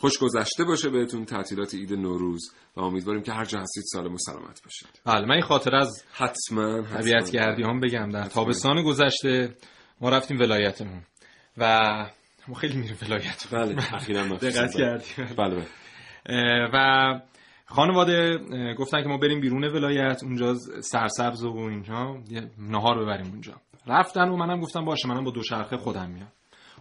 خوش 0.00 0.18
گذشته 0.18 0.64
باشه 0.64 0.90
بهتون 0.90 1.24
تعطیلات 1.24 1.74
عید 1.74 1.92
نوروز 1.92 2.52
و 2.76 2.80
امیدواریم 2.80 3.22
که 3.22 3.32
هر 3.32 3.44
جا 3.44 3.60
هستید 3.60 3.84
سالم 3.92 4.14
و 4.14 4.18
سلامت 4.18 4.62
باشید. 4.64 4.88
بله 5.04 5.26
من 5.26 5.34
این 5.34 5.42
خاطر 5.42 5.76
از 5.76 6.04
حتما 6.12 6.82
طبیعت 6.82 7.30
گردی 7.30 7.62
هم 7.62 7.80
بگم. 7.80 8.10
در 8.10 8.24
تابستان 8.24 8.82
گذشته 8.82 9.56
ما 10.00 10.08
رفتیم 10.08 10.40
ولایتمون 10.40 11.02
و 11.56 11.80
ما 12.48 12.54
خیلی 12.54 12.76
میریم 12.76 12.96
ولایت 13.02 13.46
بله 13.52 13.94
اخیرا 13.94 14.22
دقت 14.22 14.74
کردیم. 14.76 15.34
بله 15.38 15.54
بله. 15.54 15.66
و 16.74 17.20
خانواده 17.66 18.38
گفتن 18.74 19.02
که 19.02 19.08
ما 19.08 19.16
بریم 19.16 19.40
بیرون 19.40 19.64
ولایت 19.64 20.22
اونجا 20.22 20.54
سرسبز 20.80 21.44
و 21.44 21.56
اینجا 21.56 22.18
یه 22.30 22.50
نهار 22.58 23.02
ببریم 23.02 23.30
اونجا. 23.30 23.52
رفتن 23.86 24.28
و 24.28 24.36
منم 24.36 24.60
گفتم 24.60 24.84
باشه 24.84 25.08
منم 25.08 25.24
با 25.24 25.30
دوچرخه 25.30 25.76
خودم 25.76 26.10
میام. 26.10 26.32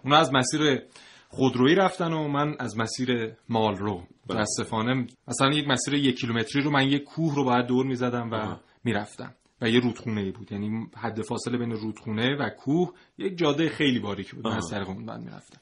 اونا 0.03 0.17
از 0.17 0.33
مسیر 0.33 0.81
خودرویی 1.29 1.75
رفتن 1.75 2.13
و 2.13 2.27
من 2.27 2.55
از 2.59 2.77
مسیر 2.77 3.33
مال 3.49 3.75
رو 3.75 4.03
متاسفانه 4.29 5.07
مثلا 5.27 5.49
یک 5.49 5.67
مسیر 5.67 5.93
یک 5.93 6.19
کیلومتری 6.19 6.61
رو 6.61 6.71
من 6.71 6.87
یک 6.87 7.03
کوه 7.03 7.35
رو 7.35 7.43
باید 7.43 7.65
دور 7.65 7.85
می‌زدم 7.85 8.31
و 8.31 8.55
می‌رفتم 8.83 9.33
و 9.61 9.69
یه 9.69 9.79
رودخونه 9.79 10.21
ای 10.21 10.31
بود. 10.31 10.51
یعنی 10.51 10.87
حد 10.97 11.21
فاصله 11.21 11.57
بین 11.57 11.71
رودخونه 11.71 12.35
و 12.35 12.49
کوه 12.49 12.93
یک 13.17 13.37
جاده 13.37 13.69
خیلی 13.69 13.99
باریکی 13.99 14.35
بود. 14.35 14.47
من 14.47 14.57
از 14.57 14.67
طریق 14.71 14.89
اون 14.89 15.05
بعد 15.05 15.21
می‌رفتم. 15.21 15.61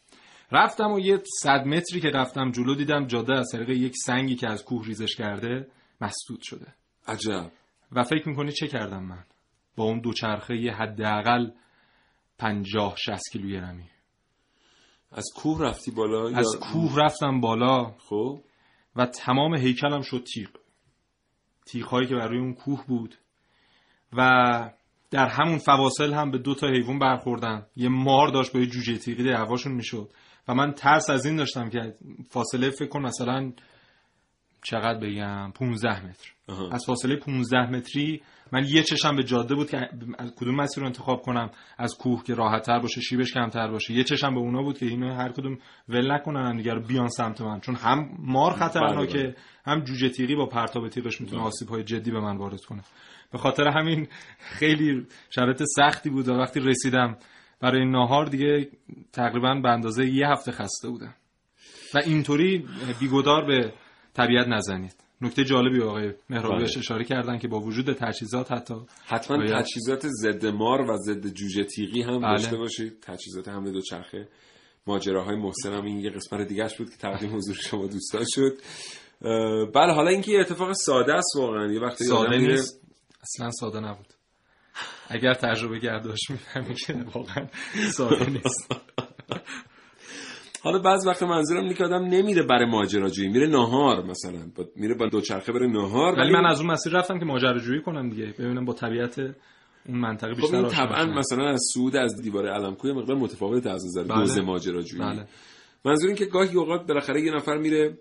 رفتم 0.51 0.91
و 0.91 0.99
یه 0.99 1.21
صد 1.41 1.65
متری 1.67 1.99
که 1.99 2.09
رفتم 2.09 2.51
جلو 2.51 2.75
دیدم 2.75 3.07
جاده 3.07 3.33
از 3.33 3.49
طریق 3.51 3.69
یک 3.69 3.93
سنگی 4.05 4.35
که 4.35 4.49
از 4.49 4.65
کوه 4.65 4.85
ریزش 4.85 5.15
کرده 5.15 5.67
مسدود 6.01 6.39
شده. 6.41 6.67
عجب. 7.07 7.51
و 7.91 8.03
فکر 8.03 8.29
می‌کنی 8.29 8.51
چه 8.51 8.67
کردم 8.67 9.03
من؟ 9.03 9.23
با 9.75 9.83
اون 9.83 9.99
دوچرخه 9.99 10.55
یه 10.55 10.73
حداقل 10.73 11.49
پنجاه 12.37 12.95
شست 12.97 13.31
کیلوگرمی 13.31 13.83
از 15.15 15.25
کوه 15.35 15.61
رفتی 15.61 15.91
بالا 15.91 16.37
از 16.37 16.53
یا... 16.53 16.59
کوه 16.59 16.95
رفتم 16.97 17.41
بالا. 17.41 17.91
خب؟ 18.09 18.41
و 18.95 19.05
تمام 19.05 19.55
هیکلم 19.55 20.01
شد 20.01 20.23
تیغ. 20.33 20.49
تیغ 21.65 21.87
هایی 21.87 22.07
که 22.07 22.15
برای 22.15 22.39
اون 22.39 22.53
کوه 22.53 22.85
بود. 22.87 23.15
و 24.13 24.21
در 25.11 25.27
همون 25.27 25.57
فواصل 25.57 26.13
هم 26.13 26.31
به 26.31 26.37
دو 26.37 26.55
تا 26.55 26.67
حیوان 26.67 26.99
برخوردن. 26.99 27.65
یه 27.75 27.89
مار 27.89 28.27
داشت 28.27 28.53
با 28.53 28.59
یه 28.59 28.65
جوجه 28.65 28.97
تیغی 28.97 29.23
دعواشون 29.23 29.73
می‌شد. 29.73 30.09
و 30.47 30.53
من 30.53 30.71
ترس 30.71 31.09
از 31.09 31.25
این 31.25 31.35
داشتم 31.35 31.69
که 31.69 31.93
فاصله 32.29 32.69
فکر 32.69 32.89
کن 32.89 33.01
مثلا 33.01 33.51
چقدر 34.65 34.99
بگم 34.99 35.51
15 35.51 36.05
متر. 36.05 36.31
از 36.71 36.83
فاصله 36.87 37.15
15 37.15 37.69
متری 37.69 38.21
من 38.51 38.65
یه 38.67 38.83
چشم 38.83 39.15
به 39.15 39.23
جاده 39.23 39.55
بود 39.55 39.69
که 39.69 39.89
از 40.17 40.33
کدوم 40.35 40.55
مسیر 40.55 40.81
رو 40.81 40.85
انتخاب 40.85 41.21
کنم؟ 41.21 41.49
از 41.77 41.95
کوه 41.97 42.23
که 42.23 42.33
راحت 42.33 42.65
تر 42.65 42.79
باشه 42.79 43.01
شیبش 43.01 43.33
کمتر 43.33 43.67
باشه. 43.67 43.93
یه 43.93 44.03
چشم 44.03 44.33
به 44.33 44.39
اونا 44.39 44.63
بود 44.63 44.77
که 44.77 44.85
اینو 44.85 45.13
هر 45.13 45.31
کدوم 45.31 45.57
ول 45.89 46.11
نکنن 46.11 46.49
هم 46.49 46.57
دیگه 46.57 46.73
رو 46.73 46.81
بیان 46.81 47.07
سمت 47.07 47.41
من. 47.41 47.59
چون 47.59 47.75
هم 47.75 48.09
مار 48.19 48.51
بله، 48.51 48.59
خطرناکه 48.59 49.17
بله. 49.17 49.35
هم 49.65 49.83
جوجه 49.83 50.09
تیغی 50.09 50.35
با 50.35 50.45
پرتاب 50.45 50.89
تیغش 50.89 51.21
می‌تونه 51.21 51.41
آسیب 51.43 51.69
های 51.69 51.83
جدی 51.83 52.11
به 52.11 52.19
من 52.19 52.37
وارد 52.37 52.61
کنه. 52.61 52.81
به 53.31 53.37
خاطر 53.37 53.67
همین 53.67 54.07
خیلی 54.39 55.07
شرایط 55.29 55.63
سختی 55.75 56.09
بود 56.09 56.27
و 56.27 56.33
وقتی 56.33 56.59
رسیدم 56.59 57.17
برای 57.61 57.85
ناهار 57.85 58.25
دیگه 58.25 58.67
تقریبا 59.13 59.59
به 59.63 59.69
اندازه 59.69 60.05
یه 60.05 60.27
هفته 60.27 60.51
خسته 60.51 60.89
بودم. 60.89 61.15
و 61.93 61.97
اینطوری 61.97 62.65
بیگدار 62.99 63.45
به 63.45 63.73
طبیعت 64.15 64.47
نزنید. 64.47 64.95
نکته 65.21 65.43
جالبی 65.43 65.81
آقای 65.81 66.13
مهرابی 66.29 66.55
بله. 66.63 66.77
اشاره 66.77 67.03
کردن 67.03 67.37
که 67.39 67.47
با 67.47 67.59
وجود 67.59 67.93
تجهیزات 67.93 68.51
حتی 68.51 68.73
حتما 69.05 69.37
باید- 69.37 69.51
تجهیزات 69.61 70.07
ضد 70.07 70.45
مار 70.45 70.81
و 70.81 70.97
ضد 70.97 71.27
جوجه 71.27 71.63
تیغی 71.63 72.01
هم 72.01 72.19
بله. 72.19 72.31
داشته 72.37 72.57
باشید. 72.57 72.99
تجهیزات 73.01 73.47
حمله 73.47 73.71
دوچرخه 73.71 74.27
ماجراهای 74.87 75.35
محسن 75.35 75.73
هم 75.73 75.85
این 75.85 75.99
یه 75.99 76.09
قسمت 76.09 76.47
دیگهش 76.47 76.75
بود 76.77 76.89
که 76.89 76.97
تقدیم 76.97 77.35
حضور 77.35 77.55
شما 77.55 77.87
دوستان 77.87 78.23
شد. 78.27 78.57
بله 79.75 79.93
حالا 79.93 80.09
اینکه 80.09 80.31
یه 80.31 80.39
اتفاق 80.39 80.73
ساده 80.73 81.13
است 81.13 81.35
واقعا. 81.35 81.71
یه 81.71 81.79
وقتی 81.81 82.03
ساده 82.03 82.37
میره- 82.37 82.51
نیست. 82.53 82.81
اصلا 83.21 83.51
ساده 83.51 83.79
نبود. 83.79 84.07
اگر 85.09 85.33
تجربه 85.33 85.79
گرداش 85.79 86.19
می‌فهمی 86.29 86.75
که 86.75 86.93
واقعا 87.13 87.45
ساده 87.91 88.29
نیست. 88.29 88.71
حالا 90.65 90.79
بعض 90.79 91.07
وقت 91.07 91.23
منظورم 91.23 91.61
اینه 91.63 91.73
که 91.73 91.83
آدم 91.83 92.03
نمیره 92.05 92.43
برای 92.43 92.65
ماجراجویی. 92.65 93.29
میره 93.29 93.47
ناهار 93.47 94.05
مثلا. 94.05 94.39
با- 94.55 94.65
میره 94.75 94.95
با 94.95 95.07
دوچرخه 95.07 95.51
بره 95.51 95.67
ناهار 95.67 96.19
ولی 96.19 96.31
من 96.31 96.45
از 96.45 96.61
اون 96.61 96.71
مسیر 96.71 96.93
رفتم 96.93 97.19
که 97.19 97.25
ماجراجویی 97.25 97.81
کنم 97.81 98.09
دیگه. 98.09 98.25
ببینم 98.25 98.65
با 98.65 98.73
طبیعت 98.73 99.19
اون 99.19 99.97
منطقه 99.99 100.33
خب 100.33 100.41
بیشتر 100.41 100.55
این 100.55 100.65
آشنا 100.65 100.85
طبعا. 100.85 101.05
مثلا 101.05 101.49
از 101.49 101.61
سعود 101.73 101.95
از 101.95 102.21
دیوار 102.21 102.47
علمکوی 102.49 102.91
مقدار 102.93 103.17
متفاوت 103.17 103.67
از 103.67 103.85
نظر 103.85 104.03
بله. 104.03 104.15
دوز 104.19 104.37
ماجراجویی. 104.37 105.03
بله. 105.03 105.27
منظور 105.85 106.07
این 106.07 106.15
که 106.17 106.25
گاهی 106.25 106.55
اوقات 106.57 106.87
بالاخره 106.87 107.21
یه 107.21 107.31
نفر 107.35 107.57
میره 107.57 107.97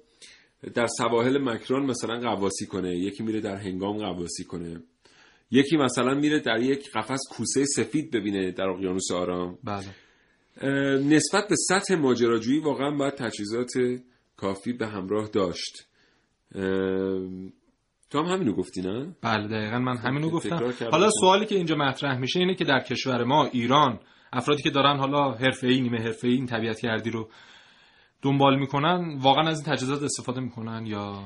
در 0.74 0.86
سواحل 0.86 1.38
مکران 1.38 1.86
مثلا 1.86 2.20
قواسی 2.20 2.66
کنه 2.66 2.96
یکی 2.96 3.22
میره 3.22 3.40
در 3.40 3.56
هنگام 3.56 3.98
قواسی 3.98 4.44
کنه. 4.44 4.80
یکی 5.50 5.76
مثلا 5.76 6.14
میره 6.14 6.40
در 6.40 6.60
یک 6.60 6.90
قفس 6.92 7.20
کوسه 7.30 7.64
سفید 7.64 8.10
ببینه 8.10 8.50
در 8.50 8.64
اقیانوس 8.68 9.10
آرام. 9.12 9.58
بله. 9.64 9.84
نسبت 11.02 11.48
به 11.48 11.56
سطح 11.68 11.94
ماجراجویی 11.94 12.60
واقعا 12.60 12.90
باید 12.90 13.14
تجهیزات 13.14 13.72
کافی 14.36 14.72
به 14.72 14.86
همراه 14.86 15.28
داشت 15.28 15.86
تو 18.10 18.18
هم 18.18 18.24
همینو 18.24 18.52
گفتی 18.52 18.82
نه؟ 18.82 19.16
بله 19.22 19.48
دقیقا 19.48 19.78
من 19.78 19.96
همینو 19.96 20.40
تکرار 20.40 20.68
گفتم. 20.68 20.88
حالا 20.90 21.10
سوالی 21.10 21.46
که 21.46 21.54
اینجا 21.54 21.76
مطرح 21.76 22.18
میشه 22.18 22.40
اینه 22.40 22.54
که 22.54 22.64
در 22.64 22.80
کشور 22.80 23.24
ما 23.24 23.44
ایران 23.44 24.00
افرادی 24.32 24.62
که 24.62 24.70
دارن 24.70 24.98
حالا 24.98 25.32
حرفه‌ای 25.32 25.80
نیمه 25.80 25.98
حرفه‌ای 25.98 26.34
این 26.34 26.46
طبیعت 26.46 26.80
گردی 26.80 27.10
رو 27.10 27.28
دنبال 28.22 28.58
می‌کنن 28.58 29.18
واقعا 29.20 29.48
از 29.48 29.60
این 29.60 29.74
تجهیزات 29.74 30.02
استفاده 30.02 30.40
می‌کنن 30.40 30.86
یا 30.86 31.22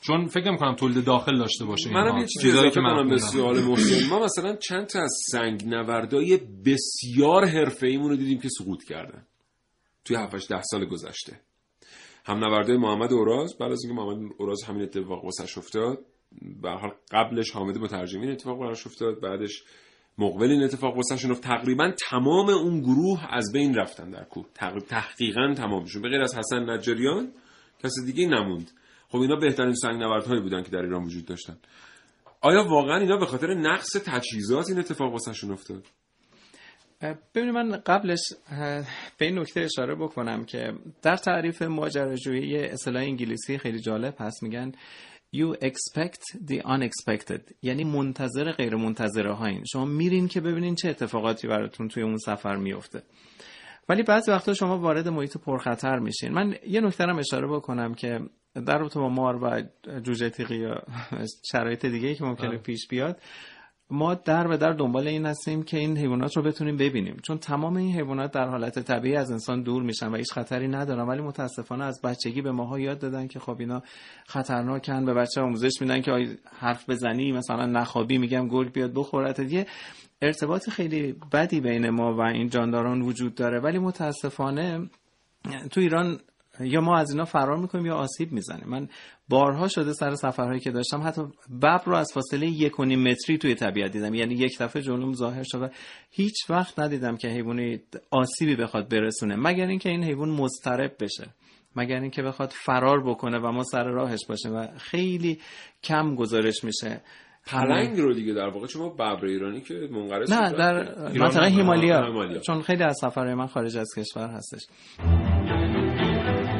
چون 0.00 0.26
فکر 0.26 0.50
می‌کنم 0.50 0.74
تولید 0.74 1.04
داخل 1.04 1.38
داشته 1.38 1.64
باشه 1.64 1.90
منم. 1.90 2.18
یه 2.18 2.26
چیزی 2.26 2.50
اضافه 2.50 2.80
من 2.80 2.96
کنم 2.96 3.08
به. 3.08 3.18
سوال 3.18 3.62
محسن 3.62 4.08
ما 4.10 4.24
مثلا 4.24 4.56
چند 4.56 4.86
تا 4.86 5.00
از 5.02 5.12
سنگ 5.32 5.64
نوردای 5.66 6.40
بسیار 6.66 7.44
حرفه‌ایمون 7.44 8.10
رو 8.10 8.16
دیدیم 8.16 8.38
که 8.40 8.48
سقوط 8.58 8.84
کردن. 8.84 9.26
توی 10.04 10.16
7 10.16 10.48
ده 10.48 10.62
سال 10.62 10.84
گذشته. 10.84 11.40
هم 12.26 12.38
نوردای 12.38 12.76
محمد 12.76 13.12
اوراز 13.12 13.58
بعد 13.60 13.72
از 13.72 13.84
اینکه 13.84 14.00
محمد 14.00 14.32
اوراز 14.38 14.62
همین 14.62 14.82
اتفاق 14.82 15.24
واسش 15.24 15.58
افتاد 15.58 15.98
به 16.62 16.70
هر 16.70 16.76
حال 16.76 16.92
قبلش 17.12 17.50
حامد 17.50 17.78
مترجمین 17.78 18.30
اتفاق 18.30 18.58
براش 18.58 18.86
افتاد 18.86 19.20
بعدش 19.20 19.62
مقبل 20.18 20.50
این 20.50 20.62
اتفاق 20.62 20.96
واسهشون 20.96 21.30
افتاد. 21.30 21.58
تقریبا 21.58 21.92
تمام 22.10 22.48
اون 22.48 22.80
گروه 22.80 23.34
از 23.34 23.52
بین 23.52 23.74
رفتن 23.74 24.10
در 24.10 24.24
کوه. 24.24 24.46
تقریبا 24.54 24.86
تحقیقا 24.86 25.54
تمامشون. 25.56 26.02
به 26.02 26.08
غیر 26.08 26.20
از 26.20 26.34
حسن 26.38 26.70
نجاریان 26.70 27.32
کس 27.84 27.92
دیگه 28.06 28.26
نموند. 28.26 28.70
خب 29.08 29.18
اینا 29.18 29.36
بهترین 29.36 29.74
سنگ 29.74 30.02
نوردهایی 30.02 30.40
بودن 30.40 30.62
که 30.62 30.70
در 30.70 30.78
ایران 30.78 31.04
وجود 31.04 31.24
داشتن. 31.24 31.56
آیا 32.40 32.64
واقعا 32.68 32.98
اینا 32.98 33.16
به 33.16 33.26
خاطر 33.26 33.54
نقص 33.54 33.92
تجهیزات 34.06 34.68
این 34.68 34.78
اتفاق 34.78 35.12
واسهشون 35.12 35.50
افتاد؟ 35.50 35.86
ببینید 37.34 37.54
من 37.54 37.76
قبلش 37.86 38.20
به 39.18 39.26
این 39.26 39.38
نکته 39.38 39.60
اشاره 39.60 39.94
بکنم 39.94 40.44
که 40.44 40.72
در 41.02 41.16
تعریف 41.16 41.62
ماجراجویی 41.62 42.56
اصطلاح 42.56 43.02
انگلیسی 43.02 43.58
خیلی 43.58 43.80
جالب 43.80 44.14
هست. 44.18 44.42
میگن 44.42 44.72
You 45.36 45.54
expect 45.60 46.22
the 46.46 46.62
unexpected 46.62 47.52
یعنی 47.62 47.84
منتظر 47.84 48.52
غیر 48.52 48.76
منتظره 48.76 49.34
هاین 49.34 49.64
شما 49.72 49.84
میرین 49.84 50.28
که 50.28 50.40
ببینین 50.40 50.74
چه 50.74 50.88
اتفاقاتی 50.88 51.48
براتون 51.48 51.88
توی 51.88 52.02
اون 52.02 52.16
سفر 52.16 52.56
میفته. 52.56 53.02
ولی 53.88 54.02
بعضی 54.02 54.30
وقتا 54.30 54.54
شما 54.54 54.78
وارد 54.78 55.08
محیط 55.08 55.36
پرخطر 55.36 55.98
میشین. 55.98 56.32
من 56.32 56.54
یه 56.66 56.80
نکته 56.80 57.08
اشاره 57.08 57.48
بکنم 57.48 57.94
که 57.94 58.20
در 58.66 58.78
رابطه 58.78 59.00
با 59.00 59.08
مار 59.08 59.44
و 59.44 59.62
جوجه 60.00 60.30
تیغی 60.30 60.56
یا 60.56 60.82
شرایط 61.52 61.86
دیگه 61.86 62.14
که 62.14 62.24
ممکنه 62.24 62.58
پیش 62.58 62.88
بیاد 62.88 63.20
ما 63.90 64.14
در 64.14 64.48
به 64.48 64.56
در 64.56 64.72
دنبال 64.72 65.08
این 65.08 65.26
هستیم 65.26 65.62
که 65.62 65.78
این 65.78 65.96
حیوانات 65.96 66.36
رو 66.36 66.42
بتونیم 66.42 66.76
ببینیم. 66.76 67.16
چون 67.26 67.38
تمام 67.38 67.76
این 67.76 67.94
حیوانات 67.94 68.32
در 68.32 68.48
حالت 68.48 68.78
طبیعی 68.78 69.16
از 69.16 69.30
انسان 69.30 69.62
دور 69.62 69.82
میشن 69.82 70.08
و 70.08 70.16
هیچ 70.16 70.32
خطری 70.32 70.68
ندارن 70.68 71.08
ولی 71.08 71.22
متاسفانه 71.22 71.84
از 71.84 72.00
بچگی 72.02 72.42
به 72.42 72.52
ماها 72.52 72.78
یاد 72.78 72.98
دادن 72.98 73.26
که 73.26 73.38
خب 73.38 73.56
اینا 73.60 73.82
خطرناکن 74.26 75.04
به 75.04 75.14
بچه 75.14 75.40
آموزش 75.40 75.72
میدن 75.80 76.00
که 76.00 76.38
حرف 76.58 76.90
بزنی 76.90 77.32
مثلا 77.32 77.66
نخوابی 77.66 78.18
میگم 78.18 78.48
گرگ 78.48 78.72
بیاد 78.72 78.92
بخورت 78.94 79.38
یه 79.38 79.66
ارتباط 80.22 80.70
خیلی 80.70 81.14
بدی 81.32 81.60
بین 81.60 81.90
ما 81.90 82.14
و 82.14 82.20
این 82.20 82.48
جانداران 82.48 83.02
وجود 83.02 83.34
داره. 83.34 83.60
ولی 83.60 83.78
متاسفانه 83.78 84.90
تو 85.70 85.80
ایران 85.80 86.20
یا 86.60 86.80
ما 86.80 86.98
از 86.98 87.10
اینا 87.10 87.24
فرار 87.24 87.56
می‌کنیم 87.56 87.86
یا 87.86 87.94
آسیب 87.94 88.32
می‌زنیم. 88.32 88.68
من 88.68 88.88
بارها 89.28 89.68
شده 89.68 89.92
سر 89.92 90.14
سفرهایی 90.14 90.60
که 90.60 90.70
داشتم 90.70 91.02
حتی 91.02 91.22
ببر 91.62 91.82
رو 91.84 91.96
از 91.96 92.12
فاصله 92.14 92.46
یک 92.46 92.80
و 92.80 92.84
نیم 92.84 93.02
متری 93.02 93.38
توی 93.38 93.54
طبیعت 93.54 93.92
دیدم. 93.92 94.14
یعنی 94.14 94.34
یک 94.34 94.58
دفعه 94.58 94.82
جلوم 94.82 95.12
ظاهر 95.12 95.42
شد 95.46 95.62
و 95.62 95.68
هیچ 96.10 96.50
وقت 96.50 96.78
ندیدم 96.78 97.16
که 97.16 97.28
حیوانی 97.28 97.80
آسیبی 98.10 98.56
بخواد 98.56 98.88
برسونه. 98.88 99.36
مگر 99.36 99.66
اینکه 99.66 99.88
این 99.88 100.04
حیوان 100.04 100.28
مضطرب 100.28 100.92
بشه. 101.00 101.26
مگر 101.76 102.00
اینکه 102.00 102.22
بخواد 102.22 102.50
فرار 102.50 103.10
بکنه 103.10 103.38
و 103.38 103.52
ما 103.52 103.62
سر 103.62 103.84
راهش 103.84 104.26
باشیم 104.28 104.54
و 104.56 104.66
خیلی 104.78 105.38
کم 105.84 106.14
گزارش 106.14 106.64
میشه. 106.64 107.00
پلنگ 107.46 107.98
رو 107.98 108.14
دیگه 108.14 108.34
در 108.34 108.48
واقع 108.48 108.66
شما 108.66 108.88
ببر 108.88 109.24
ایرانی 109.24 109.60
که 109.60 109.74
منقرض 109.90 110.32
نه 110.32 110.52
در. 110.52 110.98
منطقه 111.18 111.46
هیمالیا. 111.46 112.40
چون 112.46 112.62
خیلی 112.62 112.82
از 112.82 112.96
سفرهای 113.00 113.34
من 113.34 113.46
خارج 113.46 113.76
از 113.76 113.88
کشور 113.96 114.28
هستش. 114.28 114.62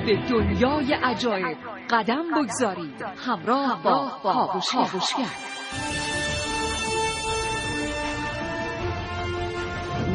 به 0.08 0.16
دنیای 0.30 0.94
عجایب. 0.94 1.56
قدم 1.90 2.24
بگذارید. 2.36 3.02
همراه 3.26 3.82
با 3.82 4.10
کاوشگر 4.22 5.24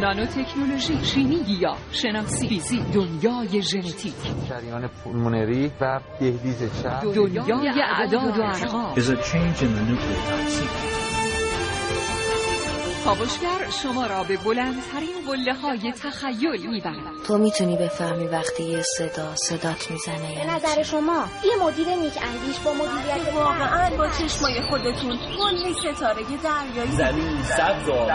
نانو 0.02 0.26
تکنولوژی 0.26 1.06
شیمی 1.06 1.44
گیا 1.44 1.76
شناسی. 1.92 2.48
فیزیک 2.48 2.82
دنیای 2.82 3.62
ژنتیک. 3.62 4.14
جریان 4.50 4.88
پولمونری 4.88 5.72
و 5.82 6.00
دهلیز 6.20 6.84
چرب 6.84 7.14
دنیای 7.14 7.82
اعداد 7.82 8.40
و 8.40 8.42
ارقام. 8.42 8.96
کاوشگر 13.04 13.70
شما 13.84 14.06
را 14.06 14.24
به 14.24 14.38
بلندترین 14.38 15.26
قله 15.28 15.54
های 15.54 15.92
تخیل 15.92 16.70
می‌برد. 16.70 17.24
تو 17.28 17.38
می‌تونی 17.38 17.78
بفهمی 17.78 18.28
وقتی 18.28 18.64
یه 18.64 18.82
صدا 18.82 19.36
صدات 19.36 19.92
می‌زنه 19.92 20.28
به 20.28 20.40
یعنی 20.40 20.52
نظر 20.52 20.84
شما 20.84 21.26
یه 21.44 21.66
مدیر 21.66 21.88
نیک 21.88 22.14
اندیش 22.22 22.60
با 22.60 22.74
مدیریت 22.74 23.34
واقعا 23.34 23.98
با 23.98 24.08
چشمای 24.08 24.62
خودتون 24.62 25.18
کلی 25.18 25.74
ستاره 25.74 26.24
دریایی. 26.44 26.92
زمین 26.92 27.44
سبز 27.44 27.90
و 27.90 28.08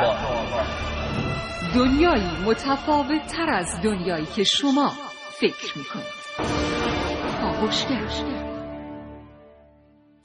دنیایی 1.74 2.30
متفاوت 2.45 3.26
تر 3.26 3.51
از 3.51 3.80
دنیایی 3.84 4.26
که 4.26 4.45
شما 4.45 4.93
فکر 5.41 5.78
می‌کنید. 5.78 6.18
کاوشگر 7.41 8.47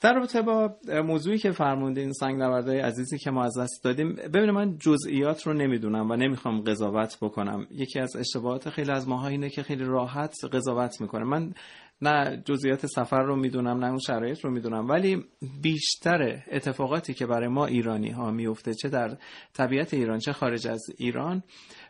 در 0.04 0.14
رابطه 0.14 0.42
با 0.42 0.76
موضوعی 1.06 1.38
که 1.38 1.52
فرمودین 1.52 2.12
سنگ 2.12 2.40
نوردای 2.40 2.80
عزیزی 2.80 3.18
که 3.18 3.32
ما 3.32 3.44
از 3.44 3.58
دست 3.58 3.84
دادیم 3.84 4.16
ببینید 4.16 4.50
من 4.50 4.78
جزئیات 4.78 5.48
رو 5.48 5.54
نمی‌دونم 5.54 6.12
و 6.12 6.16
نمی‌خوام 6.16 6.62
قضاوت 6.62 7.18
بکنم. 7.22 7.68
یکی 7.72 8.00
از 8.00 8.16
اشتباهات 8.16 8.70
خیلی 8.70 8.92
از 8.92 9.08
ماها 9.08 9.28
اینه 9.28 9.50
که 9.50 9.64
خیلی 9.64 9.84
راحت 9.84 10.36
قضاوت 10.52 11.02
می‌کنه. 11.02 11.24
من 11.24 11.54
نه 12.02 12.44
جزئیات 12.46 12.86
سفر 12.86 13.22
رو 13.24 13.36
می‌دونم 13.36 13.78
نه 13.78 13.88
اون 13.88 14.00
شرایط 14.00 14.46
رو 14.46 14.52
می‌دونم 14.52 14.90
ولی 14.90 15.26
بیشتر 15.62 16.44
اتفاقاتی 16.52 17.14
که 17.14 17.26
برای 17.26 17.48
ما 17.48 17.66
ایرانی 17.66 18.10
ها 18.10 18.32
میفته 18.32 18.74
چه 18.74 18.90
در 18.90 19.18
طبیعت 19.54 19.94
ایران 19.94 20.20
چه 20.20 20.34
خارج 20.34 20.68
از 20.68 20.82
ایران 20.98 21.44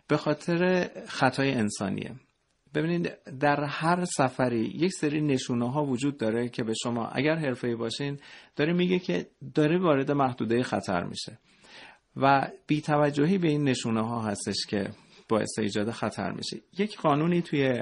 به 0.07 0.17
خاطر 0.17 0.89
خطای 1.07 1.51
انسانیه. 1.51 2.11
ببینید 2.73 3.11
در 3.39 3.63
هر 3.63 4.05
سفری 4.05 4.65
یک 4.65 4.91
سری 4.91 5.21
نشونه 5.21 5.71
ها 5.71 5.85
وجود 5.85 6.17
داره 6.17 6.49
که 6.49 6.63
به 6.63 6.73
شما 6.83 7.07
اگر 7.07 7.35
حرفه‌ای 7.35 7.75
باشین 7.75 8.19
داره 8.55 8.73
میگه 8.73 8.99
که 8.99 9.27
داره 9.55 9.79
وارد 9.79 10.11
محدوده 10.11 10.63
خطر 10.63 11.03
میشه. 11.03 11.39
و 12.15 12.47
بیتوجهی 12.67 13.37
به 13.37 13.47
این 13.47 13.63
نشونه 13.63 14.01
ها 14.01 14.21
هستش 14.21 14.65
که 14.69 14.89
باعث 15.29 15.59
ایجاد 15.59 15.91
خطر 15.91 16.31
میشه. 16.31 16.57
یک 16.77 16.97
قانونی 16.97 17.41
توی 17.41 17.73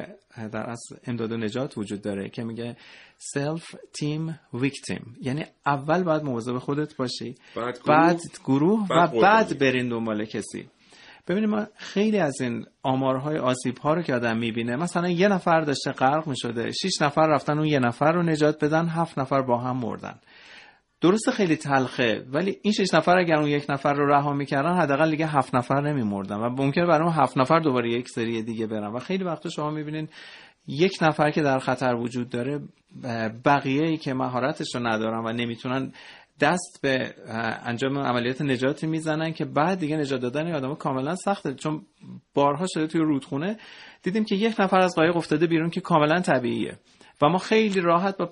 در 0.51 0.69
اصل 0.69 0.95
امداد 1.07 1.31
و 1.31 1.37
نجات 1.37 1.77
وجود 1.77 2.01
داره 2.01 2.29
که 2.29 2.43
میگه 2.43 2.77
سلف 3.17 3.75
تیم 3.93 4.39
ویکتیم 4.53 5.15
یعنی 5.21 5.45
اول 5.65 6.03
باید 6.03 6.23
مواظب 6.23 6.57
خودت 6.57 6.95
باشی 6.95 7.35
بعد 7.55 7.77
گروه، 7.77 7.87
بعد 7.87 8.21
گروه 8.45 8.87
بعد 8.87 9.15
و. 9.15 9.21
بعد 9.21 9.59
برین 9.59 9.89
دنبال 9.89 10.25
کسی. 10.25 10.69
ببینید 11.27 11.49
ما 11.49 11.67
خیلی 11.75 12.17
از 12.17 12.41
این 12.41 12.65
آمارهای 12.83 13.37
آسیب 13.37 13.77
ها 13.77 13.93
رو 13.93 14.01
که 14.01 14.13
آدم 14.13 14.37
می‌بینه 14.37 14.75
مثلا 14.75 15.09
یه 15.09 15.27
نفر 15.27 15.61
داشته 15.61 15.91
غرق 15.91 16.27
می‌شده 16.27 16.71
شیش 16.71 17.01
نفر 17.01 17.27
رفتن 17.27 17.57
اون 17.57 17.67
یه 17.67 17.79
نفر 17.79 18.11
رو 18.11 18.23
نجات 18.23 18.63
بدن 18.63 18.87
هفت 18.87 19.19
نفر 19.19 19.41
با 19.41 19.57
هم 19.57 19.77
مردن. 19.77 20.19
درسته 21.01 21.31
خیلی 21.31 21.55
تلخه 21.55 22.25
ولی 22.33 22.57
این 22.61 22.73
شش 22.73 22.93
نفر 22.93 23.17
اگر 23.17 23.35
اون 23.35 23.47
یک 23.47 23.65
نفر 23.69 23.93
رو 23.93 24.07
رها 24.07 24.33
می‌کردن 24.33 24.73
حداقل 24.73 25.11
دیگه 25.11 25.27
هفت 25.27 25.55
نفر 25.55 25.81
نمیمردن 25.81 26.35
و 26.35 26.49
ممکنه 26.49 26.85
برای 26.85 27.07
اون 27.07 27.13
هفت 27.13 27.37
نفر 27.37 27.59
دوباره 27.59 27.91
یک 27.91 28.09
سری 28.09 28.43
دیگه 28.43 28.67
برن. 28.67 28.93
و 28.93 28.99
خیلی 28.99 29.23
وقتا 29.23 29.49
شما 29.49 29.69
می‌بینین 29.69 30.09
یک 30.67 30.97
نفر 31.01 31.31
که 31.31 31.41
در 31.41 31.59
خطر 31.59 31.95
وجود 31.95 32.29
داره 32.29 32.59
بقیه 33.45 33.87
ای 33.87 33.97
که 33.97 34.13
مهارتش 34.13 34.75
رو 34.75 34.87
ندارن 34.87 35.25
و 35.25 35.31
نمی‌تونن 35.31 35.91
دست 36.39 36.79
به 36.81 37.13
انجام 37.65 37.97
عملیات 37.97 38.41
نجاتی 38.41 38.87
می‌زنن 38.87 39.33
که 39.33 39.45
بعد 39.45 39.79
دیگه 39.79 39.97
نجات 39.97 40.21
دادن 40.21 40.45
این 40.45 40.55
آدم 40.55 40.75
کاملا 40.75 41.15
سخته. 41.15 41.53
چون 41.53 41.85
بارها 42.33 42.65
شده 42.73 42.87
توی 42.87 43.01
رودخونه 43.01 43.57
دیدیم 44.03 44.25
که 44.25 44.35
یک 44.35 44.55
نفر 44.59 44.79
از 44.79 44.95
قایق 44.95 45.17
افتاده 45.17 45.47
بیرون 45.47 45.69
که 45.69 45.81
کاملا 45.81 46.19
طبیعیه. 46.19 46.77
و 47.21 47.29
ما 47.29 47.37
خیلی 47.37 47.81
راحت 47.81 48.17
با 48.17 48.29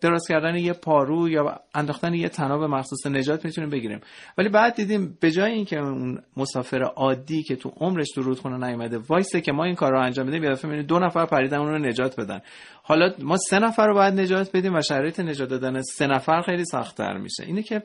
دراز 0.00 0.26
کردن 0.28 0.56
یه 0.56 0.72
پارو 0.72 1.28
یا 1.28 1.60
انداختن 1.74 2.14
یه 2.14 2.28
تناب 2.28 2.64
مخصوص 2.64 3.06
نجات 3.06 3.44
می‌تونیم 3.44 3.70
بگیریم. 3.70 4.00
ولی 4.38 4.48
بعد 4.48 4.74
دیدیم 4.74 5.18
به 5.20 5.30
جای 5.30 5.52
اینکه 5.52 5.78
اون 5.78 6.22
مسافر 6.36 6.82
عادی 6.82 7.42
که 7.42 7.56
تو 7.56 7.72
عمرش 7.76 8.06
تو 8.14 8.22
رودخونه 8.22 8.66
نیومده 8.66 8.98
وایسه 8.98 9.40
که 9.40 9.52
ما 9.52 9.64
این 9.64 9.74
کار 9.74 9.92
رو 9.92 10.00
انجام 10.00 10.26
بدیم 10.26 10.44
یه 10.44 10.82
دو 10.82 10.98
نفر 10.98 11.26
پریدن 11.26 11.58
اون 11.58 11.68
رو 11.68 11.78
نجات 11.78 12.20
بدن. 12.20 12.40
حالا 12.82 13.12
ما 13.18 13.36
سه 13.36 13.58
نفر 13.58 13.86
رو 13.86 13.94
باید 13.94 14.20
نجات 14.20 14.56
بدیم 14.56 14.74
و 14.74 14.82
شرایط 14.82 15.20
نجات 15.20 15.48
دادن 15.48 15.82
سه 15.82 16.06
نفر 16.06 16.42
خیلی 16.42 16.64
سختتر 16.64 17.16
میشه. 17.16 17.42
اینه 17.46 17.62
که 17.62 17.82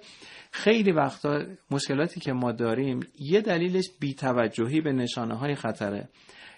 خیلی 0.52 0.92
وقتا 0.92 1.42
مشکلاتی 1.72 2.20
که 2.20 2.34
ما 2.34 2.52
داریم 2.52 3.00
یه 3.20 3.42
دلیلش 3.42 3.90
بیتوجهی 4.00 4.82
به 4.82 4.92
نشانه 4.92 5.36
های 5.36 5.56
خطره. 5.56 6.10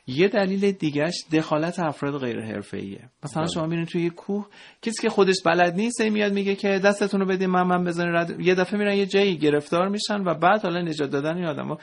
یه 0.08 0.28
دلیل 0.28 0.72
دیگهش 0.72 1.14
دخالت 1.34 1.80
افراد 1.80 2.18
غیر 2.20 2.41
حرفه‌ایه 2.41 3.10
مثلا 3.24 3.47
شما 3.47 3.66
میرین 3.66 3.86
توی 3.86 4.01
یه 4.04 4.10
کوه 4.10 4.47
کسی 4.82 5.01
که 5.01 5.10
خودش 5.10 5.36
بلد 5.45 5.76
نیست 5.76 6.01
میاد 6.01 6.34
میگه 6.34 6.56
که 6.56 6.68
دستتون 6.68 7.20
رو 7.20 7.26
بدین 7.26 7.49
من 7.49 7.64
من 7.64 7.84
بزنین 7.84 8.16
رد 8.16 8.39
یه 8.39 8.56
دفعه 8.56 8.80
میرن 8.80 8.95
یه 8.97 9.06
جایی 9.06 9.38
گرفتار 9.38 9.89
میشن 9.89 10.24
و 10.24 10.34
بعد 10.34 10.62
حالا 10.64 10.82
نجات 10.82 11.10
دادن 11.10 11.36
این 11.36 11.45
آدما 11.45 11.78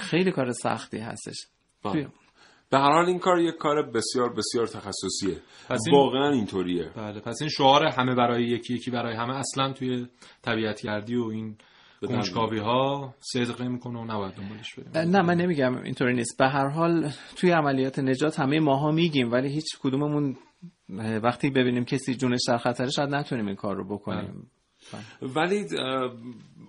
خیلی 0.00 0.30
کار 0.32 0.52
سختی 0.52 0.98
هستش. 0.98 1.36
توی- 1.82 2.06
به 2.70 2.78
هر 2.78 2.92
حال 2.92 3.06
این 3.06 3.18
کار 3.18 3.38
یک 3.40 3.54
کار 3.54 3.90
بسیار 3.90 4.32
بسیار 4.32 4.66
تخصصیه. 4.66 5.36
پس 5.68 5.80
این- 5.86 5.96
واقعا 5.96 6.30
اینطوریه. 6.32 6.90
بله. 6.96 7.20
پس 7.20 7.36
این 7.40 7.50
شعار 7.50 7.86
همه 7.86 8.14
برای 8.14 8.44
یکی 8.44 8.74
یکی 8.74 8.90
برای 8.90 9.16
همه 9.16 9.34
اصلا 9.36 9.72
توی 9.72 10.06
طبیعت 10.42 10.82
گردی 10.82 11.16
و 11.16 11.24
این 11.24 11.56
کنجکاوی 12.08 12.58
ها 12.58 13.14
صدق 13.20 13.62
می‌کنه 13.62 14.00
و 14.00 14.04
نباید 14.04 14.34
دنبالش 14.34 14.74
بریم. 14.74 15.10
نه 15.10 15.22
من 15.22 15.34
نمیگم 15.34 15.82
اینطوری 15.82 16.14
نیست. 16.14 16.38
به 16.38 16.48
هر 16.48 16.68
حال 16.68 17.10
توی 17.36 17.50
عملیات 17.50 17.98
نجات 17.98 18.40
همه 18.40 18.60
ماها 18.60 18.90
میگیم 18.90 19.32
ولی 19.32 19.48
هیچ 19.48 19.78
کدوممون 19.80 20.36
وقتی 21.22 21.50
ببینیم 21.50 21.84
کسی 21.84 22.14
جونش 22.14 22.40
در 22.48 22.58
خطره 22.58 22.90
شاید 22.90 23.14
نتونیم 23.14 23.46
این 23.46 23.56
کار 23.56 23.76
رو 23.76 23.84
بکنیم. 23.84 24.50
ولی 25.22 25.66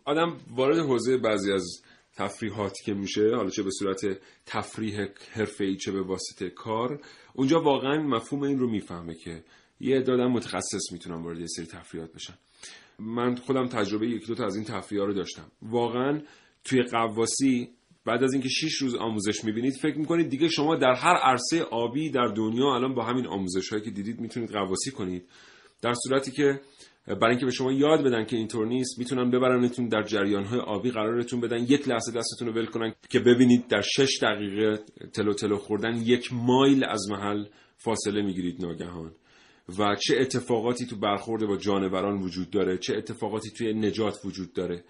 آدم 0.06 0.38
وارد 0.50 0.78
حوزه 0.78 1.18
بعضی 1.18 1.52
از 1.52 1.82
تفریحاتی 2.16 2.84
که 2.86 2.94
میشه 2.94 3.36
حالا 3.36 3.50
چه 3.50 3.64
به 3.64 3.70
صورت 3.72 4.02
تفریح 4.46 5.08
حرفه‌ای 5.32 5.76
چه 5.76 5.92
به 5.92 6.02
واسطه 6.02 6.50
کار 6.50 7.00
اونجا 7.34 7.62
واقعا 7.62 8.04
مفهوم 8.04 8.44
این 8.44 8.60
رو 8.60 8.70
می‌فهمه 8.70 9.16
که 9.16 9.44
یه 9.80 10.02
دادم 10.02 10.32
متخصص 10.32 10.92
می‌تونن 10.92 11.24
وارد 11.24 11.40
یه 11.40 11.48
سری 11.48 11.66
تفریحات 11.66 12.14
بشن. 12.14 12.34
من 13.00 13.36
خودم 13.36 13.68
تجربه 13.68 14.08
یک 14.08 14.28
دو 14.28 14.36
تا 14.36 14.46
از 14.46 14.56
این 14.56 14.66
تفریحات 14.66 15.08
رو 15.08 15.14
داشتم. 15.14 15.52
واقعا 15.62 16.22
توی 16.64 16.84
قواسی 16.84 17.70
بعد 18.06 18.24
از 18.24 18.34
اینکه 18.34 18.50
6 18.50 18.74
روز 18.74 18.96
آموزش 18.96 19.44
می‌بینید 19.44 19.74
فکر 19.82 19.98
می‌کنید 19.98 20.30
دیگه 20.30 20.48
شما 20.48 20.76
در 20.76 20.94
هر 20.94 21.16
عرصه 21.16 21.64
آبی 21.64 22.10
در 22.10 22.28
دنیا 22.28 22.76
الان 22.76 22.94
با 22.94 23.04
همین 23.04 23.28
آموزش 23.28 23.70
هایی 23.70 23.84
که 23.84 23.92
دیدید 23.92 24.20
می‌تونید 24.20 24.52
قواسی 24.52 24.92
کنید. 24.92 25.26
در 25.82 25.94
صورتی 25.94 26.32
که 26.32 26.62
برای 27.08 27.30
اینکه 27.30 27.46
به 27.46 27.52
شما 27.52 27.72
یاد 27.72 28.04
بدن 28.04 28.26
که 28.26 28.38
اینطور 28.38 28.68
نیست 28.68 29.00
می‌تونن 29.00 29.32
ببرنتون 29.32 29.88
در 29.88 30.04
جریان 30.04 30.44
های 30.44 30.60
آبی 30.60 30.92
قرارتون 30.92 31.42
بدن 31.42 31.64
یک 31.64 31.88
لحظه 31.88 32.12
دستتون 32.12 32.48
رو 32.48 32.54
ول 32.54 32.66
کنن 32.66 32.94
که 33.10 33.20
ببینید 33.20 33.68
در 33.68 33.82
شش 33.82 34.20
دقیقه 34.22 34.84
تلو 35.14 35.34
تلو 35.34 35.58
خوردن 35.58 35.96
یک 35.96 36.34
مایل 36.34 36.86
از 36.86 37.10
محل 37.12 37.46
فاصله 37.78 38.22
می‌گیرید 38.22 38.62
ناگهان. 38.62 39.12
و 39.80 39.96
چه 39.96 40.18
اتفاقاتی 40.20 40.86
تو 40.86 40.96
برخورد 40.96 41.46
با 41.46 41.58
جانوران 41.58 42.22
وجود 42.22 42.50
داره 42.50 42.78
چه 42.78 42.98
اتفاقاتی 42.98 43.52
توی 43.52 43.74
نجات 43.74 44.18
وجود 44.26 44.54
داره. 44.54 44.84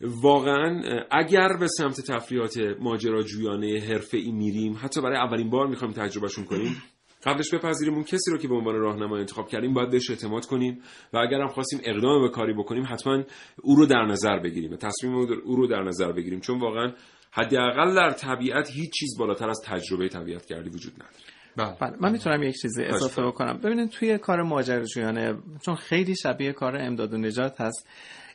واقعا 0.00 0.82
اگر 1.10 1.48
به 1.60 1.66
سمت 1.68 2.00
تفریحات 2.00 2.58
ماجراجویانه 2.80 3.80
حرفه 3.88 4.18
ای 4.18 4.32
میریم 4.32 4.76
حتی 4.82 5.00
برای 5.00 5.16
اولین 5.16 5.50
بار 5.50 5.66
می‌خوایم 5.66 5.94
تجربهشون 5.94 6.44
کنیم. 6.44 6.82
قبلش 7.26 7.54
بپذیریم 7.54 7.94
اون 7.94 8.04
کسی 8.04 8.30
رو 8.30 8.38
که 8.38 8.48
به 8.48 8.54
عنوان 8.54 8.74
راهنما 8.74 9.16
انتخاب 9.18 9.48
کردیم 9.48 9.74
باید 9.74 9.90
بهش 9.90 10.10
اعتماد 10.10 10.46
کنیم 10.46 10.82
و 11.12 11.18
اگر 11.18 11.40
هم 11.40 11.48
خواستیم 11.48 11.80
اقدام 11.84 12.22
به 12.22 12.28
کاری 12.28 12.54
بکنیم 12.54 12.84
حتما 12.84 13.22
او 13.62 13.76
رو 13.76 13.86
در 13.86 14.04
نظر 14.04 14.38
بگیریم 14.38 14.72
و 14.72 14.76
تصمیم 14.76 15.14
او 15.44 15.56
رو 15.56 15.66
در 15.66 15.82
نظر 15.82 16.12
بگیریم. 16.12 16.40
چون 16.40 16.60
واقعا 16.60 16.92
حداقل 17.30 17.94
در 17.94 18.10
طبیعت 18.10 18.70
هیچ 18.70 18.92
چیز 18.92 19.18
بالاتر 19.18 19.50
از 19.50 19.60
تجربه 19.64 20.08
طبیعت 20.08 20.46
گردی 20.46 20.70
وجود 20.70 20.92
نداره. 20.92 21.33
بله. 21.56 21.96
من 22.00 22.12
می‌تونم 22.12 22.42
یک 22.42 22.54
چیزی 22.62 22.84
اضافه 22.84 23.22
بکنم. 23.22 23.58
ببینید 23.58 23.90
توی 23.90 24.18
کار 24.18 24.42
ماجراجویانه 24.42 25.34
چون 25.64 25.74
خیلی 25.74 26.16
شبیه 26.16 26.52
کار 26.52 26.76
امداد 26.76 27.14
و 27.14 27.18
نجات 27.18 27.60
هست 27.60 27.88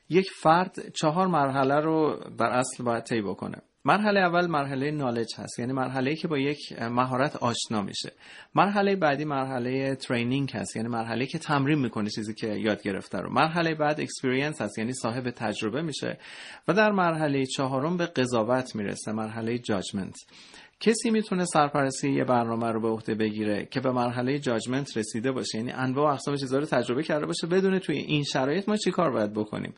یک 0.10 0.30
فرد 0.30 0.92
چهار 0.94 1.28
مرحله 1.28 1.80
رو 1.80 2.20
در 2.40 2.46
اصل 2.46 2.84
باید 2.84 3.04
طی 3.04 3.22
بکنه. 3.22 3.58
مرحله 3.86 4.20
اول 4.20 4.48
مرحله 4.48 4.92
knowledge 4.92 5.28
هست 5.38 5.60
یعنی 5.60 5.74
مرحله 5.74 6.16
که 6.16 6.28
با 6.28 6.38
یک 6.38 6.60
مهارت 6.82 7.36
آشنا 7.36 7.82
میشه. 7.82 8.12
مرحله 8.56 8.96
بعدی 8.96 9.26
مرحله 9.26 9.96
training 9.96 10.52
هست 10.52 10.76
یعنی 10.76 10.88
مرحله 10.90 11.26
که 11.26 11.38
تمرین 11.40 11.80
می‌کنه 11.80 12.10
چیزی 12.10 12.34
که 12.34 12.48
یاد 12.48 12.84
گرفته 12.84 13.18
رو. 13.18 13.34
مرحله 13.34 13.76
بعد 13.76 14.02
experience 14.02 14.62
هست 14.62 14.78
یعنی 14.78 14.94
صاحب 14.94 15.30
تجربه 15.30 15.82
میشه. 15.82 16.18
و 16.68 16.74
در 16.74 16.92
مرحله 16.92 17.46
چهارم 17.46 17.98
به 17.98 18.06
قضاوت 18.06 18.76
می‌رسه 18.76 19.12
مرحله 19.12 19.58
جاجمنت 19.58 20.16
کسی 20.80 21.10
می‌تونه 21.10 21.46
سرپرستی 21.46 22.12
یه 22.12 22.24
برنامه 22.24 22.72
رو 22.72 22.82
به 22.82 22.88
عهده 22.88 23.16
بگیره 23.16 23.68
که 23.72 23.80
به 23.80 23.92
مرحله 23.92 24.40
جاجمنت 24.40 24.98
رسیده 24.98 25.32
باشه 25.32 25.58
یعنی 25.58 25.72
انواع 25.72 26.10
و 26.10 26.14
اقسام 26.14 26.36
چیزا 26.36 26.60
رو 26.60 26.66
تجربه 26.66 27.04
کرده 27.04 27.26
باشه 27.26 27.48
بدونه 27.48 27.80
توی 27.80 27.98
این 27.98 28.24
شرایط 28.24 28.70
ما 28.70 28.78
چیکار 28.78 29.12
باید 29.12 29.34
بکنیم. 29.34 29.74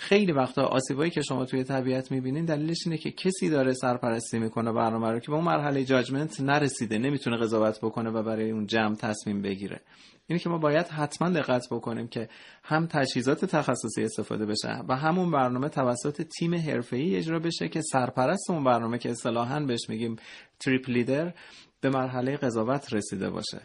خیلی 0.00 0.32
وقتا 0.32 0.62
آسیبایی 0.62 1.10
که 1.10 1.22
شما 1.22 1.44
توی 1.44 1.64
طبیعت 1.64 2.10
می‌بینین 2.10 2.44
دلیلش 2.44 2.78
اینه 2.86 2.98
که 2.98 3.10
کسی 3.10 3.50
داره 3.50 3.72
سرپرستی 3.72 4.38
می‌کنه 4.38 4.72
برنامه 4.72 5.10
رو 5.10 5.18
که 5.18 5.30
به 5.30 5.34
اون 5.34 5.44
مرحله 5.44 5.84
جاجمنت 5.84 6.40
نرسیده 6.40 6.98
نمی‌تونه 6.98 7.36
قضاوت 7.36 7.78
بکنه 7.82 8.10
و 8.10 8.22
برای 8.22 8.50
اون 8.50 8.66
جمع 8.66 8.94
تصمیم 8.94 9.42
بگیره. 9.42 9.80
اینه 10.26 10.40
که 10.40 10.48
ما 10.48 10.58
باید 10.58 10.86
حتما 10.86 11.30
دقت 11.30 11.66
بکنیم 11.70 12.08
که 12.08 12.28
هم 12.62 12.86
تجهیزات 12.86 13.44
تخصصی 13.44 14.02
استفاده 14.02 14.46
بشه 14.46 14.82
و 14.88 14.96
همون 14.96 15.30
برنامه 15.30 15.68
توسط 15.68 16.22
تیم 16.22 16.54
حرفه‌ای 16.54 17.16
اجرا 17.16 17.38
بشه 17.38 17.68
که 17.68 17.82
سرپرست 17.82 18.50
اون 18.50 18.64
برنامه 18.64 18.98
که 18.98 19.10
اصطلاحاً 19.10 19.60
بهش 19.60 19.88
میگیم 19.88 20.16
تریپ 20.60 20.90
لیدر 20.90 21.34
به 21.80 21.90
مرحله 21.90 22.36
قضاوت 22.36 22.92
رسیده 22.92 23.30
باشه. 23.30 23.60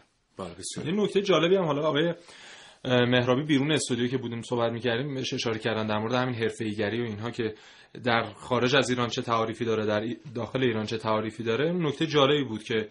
یه 0.84 0.92
نکته 0.92 1.22
جالبی 1.22 1.56
هم 1.56 1.64
حالا 1.64 1.88
آقای 1.88 2.14
مهرابی 2.84 3.42
بیرون 3.42 3.72
استودیو 3.72 4.08
که 4.08 4.18
بودیم 4.18 4.42
صحبت 4.42 4.72
می‌کردیم 4.72 5.14
بهش 5.14 5.34
اشاره 5.34 5.58
کردن 5.58 5.86
در 5.86 5.98
مورد 5.98 6.14
همین 6.14 6.34
حرفه‌ایگری 6.34 7.00
و 7.00 7.04
اینها 7.04 7.30
که 7.30 7.54
در 8.04 8.22
خارج 8.22 8.76
از 8.76 8.90
ایران 8.90 9.08
چه 9.08 9.22
تعاریفی 9.22 9.64
داره 9.64 9.86
در 9.86 10.16
داخل 10.34 10.62
ایران 10.62 10.86
چه 10.86 10.98
تعاریفی 10.98 11.42
داره. 11.42 11.72
نکته 11.72 12.06
جالبی 12.06 12.44
بود 12.44 12.62
که 12.62 12.88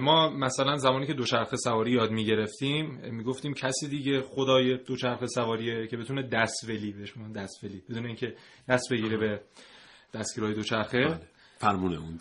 ما 0.00 0.30
مثلا 0.30 0.76
زمانی 0.76 1.06
که 1.06 1.14
دوچرخه 1.14 1.56
سواری 1.56 1.90
یاد 1.92 2.10
می‌گرفتیم 2.10 3.00
می‌گفتیم 3.10 3.54
کسی 3.54 3.88
دیگه 3.88 4.22
خدای 4.22 4.76
دوچرخه 4.76 5.26
سواریه 5.26 5.86
که 5.86 5.96
بتونه 5.96 6.22
دستولی 6.22 6.92
بهش 6.92 7.14
دستولی 7.36 7.82
بدون 7.90 8.06
اینکه 8.06 8.34
دست 8.68 8.92
بگیره 8.92 9.16
به 9.16 9.40
دستگیرهای 10.14 10.54
دوچرخه. 10.54 11.04
بله. 11.04 11.20
فرمونه 11.58 11.98
اون 11.98 12.16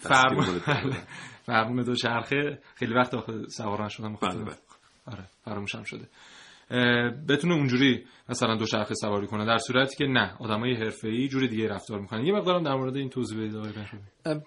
فرمون 1.45 1.84
دوچرخه. 1.84 2.59
خیلی 2.76 2.93
وقت 2.93 3.13
آخه 3.13 3.34
سوار 3.47 3.86
نشدم 3.86 4.17
بله 4.22 4.43
بله. 4.43 4.55
آره 5.05 5.26
فراموشم 5.45 5.84
شده. 5.84 6.07
بتونه 7.30 7.53
اونجوری 7.53 8.05
مثلا 8.30 8.55
دوچرخه 8.55 8.93
سواری 8.93 9.28
کنه 9.28 9.45
در 9.45 9.57
صورتی 9.57 9.95
که 9.95 10.05
نه 10.05 10.34
آدمای 10.39 10.76
حرفه‌ای 10.76 11.28
جوری 11.28 11.47
دیگه 11.47 11.67
رفتار 11.67 11.99
می‌کنن. 11.99 12.26
یه 12.26 12.34
مقدارم 12.34 12.63
در 12.63 12.76
مورد 12.76 12.95
این 12.95 13.09
توضیح 13.09 13.38
بدید 13.38 13.55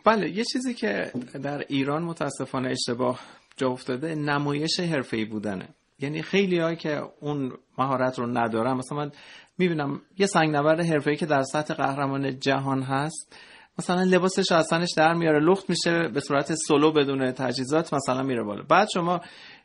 بله 0.04 0.30
یه 0.30 0.44
چیزی 0.44 0.74
که 0.74 1.10
در 1.42 1.64
ایران 1.68 2.02
متاسفانه 2.02 2.70
اشتباه 2.70 3.20
جا 3.56 3.68
افتاده 3.68 4.14
نمایش 4.14 4.80
حرفه‌ای 4.80 5.24
بودنه. 5.24 5.68
یعنی 5.98 6.22
خیلی 6.22 6.76
که 6.76 7.02
اون 7.20 7.52
مهارت 7.78 8.18
رو 8.18 8.26
ندارن 8.26 8.72
مثلا 8.72 8.98
من 8.98 9.10
می‌بینم 9.58 10.00
یه 10.18 10.26
سنگنورد 10.26 10.80
حرفه‌ای 10.80 11.16
که 11.16 11.26
در 11.26 11.42
سطح 11.42 11.74
قهرمان 11.74 12.38
جهان 12.38 12.82
هست 12.82 13.36
مثلا 13.78 14.02
لباسش 14.02 14.52
اصلاش 14.52 14.88
در 14.96 15.14
میاره 15.14 15.40
لخت 15.40 15.70
میشه 15.70 16.08
به 16.14 16.20
صورت 16.20 16.54
سولو 16.54 16.92
بدون 16.92 17.32
تجهیزات 17.32 17.94
مثلا 17.94 18.22
میره 18.22 18.42
بالا. 18.42 18.62
بعد 18.62 18.88
شما 18.94 19.20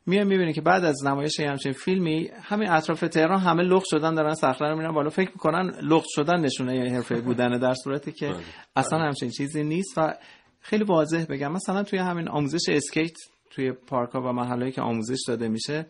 میای 0.10 0.24
می‌بینی 0.24 0.53
که 0.53 0.62
بعد 0.62 0.86
از 0.86 1.05
نمایش 1.05 1.39
همچین 1.39 1.72
فیلمی 1.72 2.30
همین 2.41 2.70
اطراف 2.70 2.99
تهران 2.99 3.39
همه 3.39 3.64
لخت 3.64 3.86
شدن 3.86 4.16
دارن 4.16 4.34
صخره 4.34 4.70
رو 4.70 4.78
میرن 4.78 4.91
بالا. 4.91 5.10
فکر 5.10 5.30
می‌کنن 5.30 5.72
لخت 5.82 6.07
شدن 6.10 6.39
نشونه 6.39 6.89
حرفه 6.89 7.22
بودنه 7.28 7.60
در 7.60 7.74
صورتی 7.74 8.12
که 8.12 8.28
بله. 8.28 8.38
اصلا 8.76 8.99
همچین 8.99 9.30
چیزی 9.30 9.64
نیست 9.64 9.97
و 9.97 10.14
خیلی 10.60 10.84
واضح 10.84 11.26
بگم. 11.30 11.51
مثلا 11.51 11.84
توی 11.84 11.99
همین 11.99 12.28
آموزش 12.28 12.70
اسکیت 12.70 13.16
توی 13.49 13.72
پارک 13.72 14.12
ها 14.12 14.22
و 14.22 14.34
محلهایی 14.34 14.72
که 14.72 14.82
آموزش 14.82 15.20
داده 15.28 15.47
میشه 15.47 15.86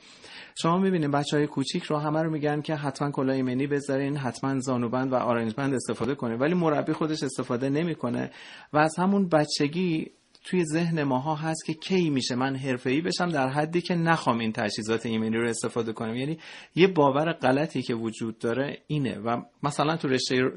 شما 0.61 0.77
می‌بینید 0.77 1.11
بچه 1.11 1.37
های 1.37 1.47
کوچیک 1.47 1.83
رو 1.83 1.97
همه 1.97 2.23
رو 2.23 2.31
میگن 2.31 2.61
که 2.61 2.75
حتما 2.75 3.11
کلاه 3.11 3.35
ایمنی 3.35 3.67
بذارین 3.67 4.17
حتما 4.17 4.59
زانوبند 4.59 5.11
و 5.11 5.15
آرنجبند 5.15 5.73
استفاده 5.73 6.15
کنین. 6.15 6.39
ولی 6.39 6.53
مربی 6.53 6.93
خودش 6.93 7.23
استفاده 7.23 7.69
نمی‌کنه 7.69 8.31
و 8.73 8.77
از 8.77 8.95
همون 8.97 9.29
بچگی 9.29 10.11
توی 10.43 10.65
ذهن 10.65 11.03
ماها 11.03 11.35
هست 11.35 11.65
که 11.65 11.73
کی 11.73 12.09
میشه 12.09 12.35
من 12.35 12.55
حرفه‌ای 12.55 13.01
بشم 13.01 13.29
در 13.29 13.49
حدی 13.49 13.81
که 13.81 13.95
نخوام 13.95 14.39
این 14.39 14.51
تجهیزات 14.51 15.05
ایمنی 15.05 15.37
رو 15.37 15.49
استفاده 15.49 15.93
کنم. 15.93 16.15
یعنی 16.15 16.37
یه 16.75 16.87
باور 16.87 17.33
غلطی 17.33 17.81
که 17.81 17.93
وجود 17.93 18.39
داره 18.39 18.77
اینه. 18.87 19.17
و 19.17 19.41
مثلا 19.63 19.97
تو 19.97 20.07
رشته 20.07 20.51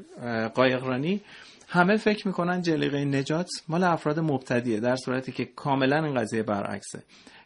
قایقرانی 0.55 1.21
همه 1.67 1.97
فکر 1.97 2.27
می‌کنن 2.27 2.61
جلیقه 2.61 3.05
نجات 3.05 3.49
مال 3.67 3.83
افراد 3.83 4.19
مبتدیه 4.19 4.79
در 4.79 4.95
صورتی 4.95 5.31
که 5.31 5.45
کاملا 5.45 6.05
این 6.05 6.15
قضیه 6.15 6.43
برعکسه. 6.43 7.03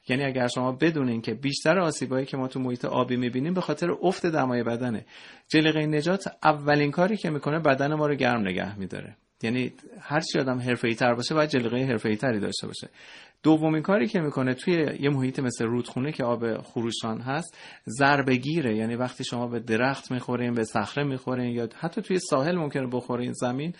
یعنی 0.09 0.23
اگر 0.23 0.47
شما 0.47 0.71
بدونین 0.71 1.21
که 1.21 1.33
بیشتر 1.33 1.79
آسیبایی 1.79 2.25
که 2.25 2.37
ما 2.37 2.47
تو 2.47 2.59
محیط 2.59 2.85
آبی 2.85 3.15
می‌بینیم 3.15 3.53
به 3.53 3.61
خاطر 3.61 3.91
افت 4.01 4.25
دمای 4.25 4.63
بدنه 4.63 5.05
جلیقه 5.47 5.85
نجات 5.85 6.27
اولین 6.43 6.91
کاری 6.91 7.17
که 7.17 7.29
می‌کنه 7.29 7.59
بدن 7.59 7.93
ما 7.93 8.07
رو 8.07 8.15
گرم 8.15 8.41
نگه 8.41 8.79
میداره. 8.79 9.15
یعنی 9.43 9.73
هر 10.01 10.19
چی 10.19 10.39
آدم 10.39 10.59
حرفه‌ای 10.59 10.95
تر 10.95 11.13
باشه 11.13 11.35
باید 11.35 11.49
جلیقه 11.49 11.77
حرفه‌ای 11.77 12.15
تری 12.15 12.39
داشته 12.39 12.67
باشه. 12.67 12.89
دومین 13.43 13.81
کاری 13.81 14.07
که 14.07 14.19
می‌کنه 14.19 14.53
توی 14.53 14.73
یه 14.99 15.09
محیط 15.09 15.39
مثل 15.39 15.65
رودخونه 15.65 16.11
که 16.11 16.23
آب 16.23 16.61
خروشان 16.61 17.21
هست 17.21 17.57
ضربه 17.87 18.35
گیره 18.35 18.75
یعنی 18.75 18.95
وقتی 18.95 19.23
شما 19.23 19.47
به 19.47 19.59
درخت 19.59 20.11
می‌خورین 20.11 20.53
به 20.53 20.63
صخره 20.63 21.03
می‌خورین 21.03 21.55
یا 21.55 21.69
حتی 21.79 22.01
توی 22.01 22.19
ساحل 22.19 22.55
ممکنه 22.55 22.87
بخورین 22.87 23.33
زمین 23.33 23.73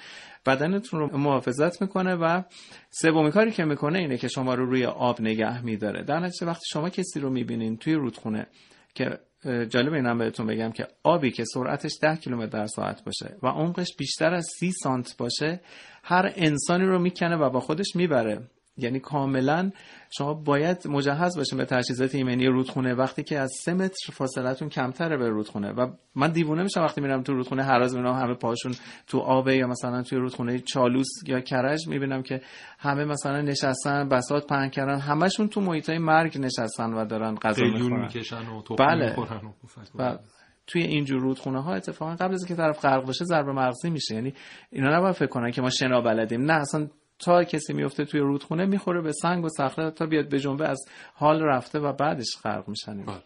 بدنتون 0.46 1.00
رو 1.00 1.18
محافظت 1.18 1.82
می‌کنه 1.82 2.16
و 2.16 2.42
سومین 2.90 3.32
کاری 3.32 3.52
که 3.52 3.66
می‌کنه 3.66 4.00
اینه 4.00 4.18
که 4.18 4.28
شما 4.28 4.54
رو 4.54 4.66
روی 4.66 4.86
آب 4.86 5.22
نگه 5.22 5.66
میداره. 5.66 6.04
در 6.04 6.20
نتیجه 6.20 6.48
وقتی 6.48 6.66
شما 6.70 6.90
کسی 6.90 7.20
رو 7.20 7.30
می‌بینین 7.30 7.78
توی 7.78 7.94
رودخونه 7.94 8.48
که 8.94 9.20
جالب 9.46 9.94
اینم 9.94 10.18
بهتون 10.18 10.48
بگم 10.48 10.72
که 10.72 10.88
آبی 11.04 11.32
که 11.32 11.44
سرعتش 11.46 11.92
10 12.02 12.16
کیلومتر 12.16 12.60
در 12.60 12.68
ساعت 12.68 13.04
باشه 13.04 13.36
و 13.44 13.48
عمقش 13.48 13.96
بیشتر 13.98 14.34
از 14.34 14.48
30 14.60 14.72
سانت 14.72 15.18
باشه 15.18 15.62
هر 16.04 16.34
انسانی 16.36 16.86
رو 16.86 17.00
می‌کنه 17.00 17.36
و 17.36 17.50
با 17.50 17.60
خودش 17.60 17.96
می‌بره. 17.96 18.50
یعنی 18.78 19.00
کاملا 19.00 19.72
شما 20.18 20.34
باید 20.34 20.88
مجهز 20.88 21.38
باشین 21.38 21.58
به 21.58 21.66
تجهیزات 21.66 22.16
ایمنی 22.16 22.48
رودخونه 22.48 22.94
وقتی 22.94 23.24
که 23.24 23.40
از 23.40 23.52
سه 23.64 23.74
متر 23.74 24.12
فاصلتون 24.12 24.70
کمتره 24.70 25.18
به 25.18 25.30
رودخونه. 25.30 25.72
و 25.72 25.88
من 26.16 26.32
دیوونه 26.32 26.64
میشم 26.64 26.82
وقتی 26.82 27.02
میرم 27.02 27.24
تو 27.24 27.34
رودخونه 27.34 27.64
هراز 27.64 27.96
می‌بینم 27.96 28.14
همه 28.14 28.34
پاشون 28.34 28.72
تو 29.08 29.20
آبه 29.20 29.56
یا 29.56 29.68
مثلا 29.68 30.02
توی 30.04 30.18
رودخونه 30.18 30.60
چالوس 30.60 31.08
یا 31.28 31.40
کرج 31.40 31.88
می‌بینم 31.88 32.24
که 32.24 32.42
همه 32.80 33.06
مثلا 33.06 33.42
نشستن 33.42 34.10
بسات 34.10 34.48
پهن 34.48 34.70
کردن. 34.70 35.00
همشون 35.00 35.48
تو 35.48 35.62
محیطای 35.62 35.98
مرگ 35.98 36.38
نشستن 36.40 36.94
و 36.94 37.06
دارن 37.06 37.36
غذا 37.36 37.66
می‌خورن. 37.66 38.10
و 38.70 38.76
بله. 38.76 39.16
و 40.00 40.18
توی 40.68 40.82
اینجور 40.82 41.22
رودخونه 41.22 41.62
ها 41.62 41.74
اتفاقا 41.74 42.16
قبل 42.16 42.34
از 42.34 42.42
اینکه 42.42 42.56
طرف 42.56 42.86
غرق 42.86 43.10
بشه 43.10 43.26
ضربه 43.26 43.52
مغزی 43.52 43.90
میشه. 43.90 44.16
یعنی 44.16 44.34
اینا 44.70 44.98
نباید 44.98 45.16
فکر 45.16 45.28
کنن 45.28 45.52
که 45.52 45.62
ما 45.62 45.70
شنا 45.70 46.02
بلدیم. 46.02 46.42
نه 46.42 46.54
اصلا 46.54 46.88
تا 47.20 47.44
کسی 47.44 47.74
میفته 47.74 48.06
توی 48.06 48.20
رودخونه 48.20 48.66
می‌خوره 48.66 49.02
به 49.02 49.12
سنگ 49.12 49.46
و 49.46 49.50
صخره 49.50 49.92
تا 49.92 50.06
بیاد 50.06 50.30
به 50.30 50.40
جنبه 50.40 50.68
از 50.68 50.86
حال 51.14 51.42
رفته 51.42 51.80
و 51.80 51.94
بعدش 51.94 52.38
غرق 52.44 52.70
میشن 52.70 53.06
بله. 53.06 53.24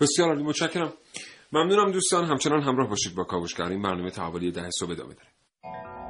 بسیار 0.00 0.28
عالی. 0.28 0.42
متشکرم. 0.42 0.92
ممنونم 1.52 1.92
دوستان. 1.92 2.24
همچنان 2.24 2.62
همراه 2.62 2.88
باشید 2.88 3.14
با 3.14 3.24
کاوشگر. 3.24 3.64
این 3.64 3.82
برنامه 3.82 4.10
تحولی 4.10 4.50
ده 4.50 4.70
صبح 4.70 4.90
ادامه 4.90 5.14
داره. 5.14 6.03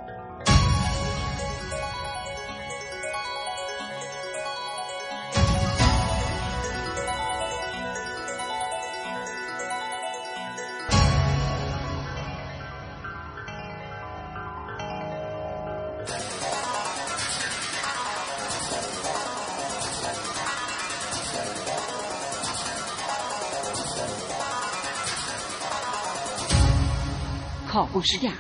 کاوشگر. 27.94 28.34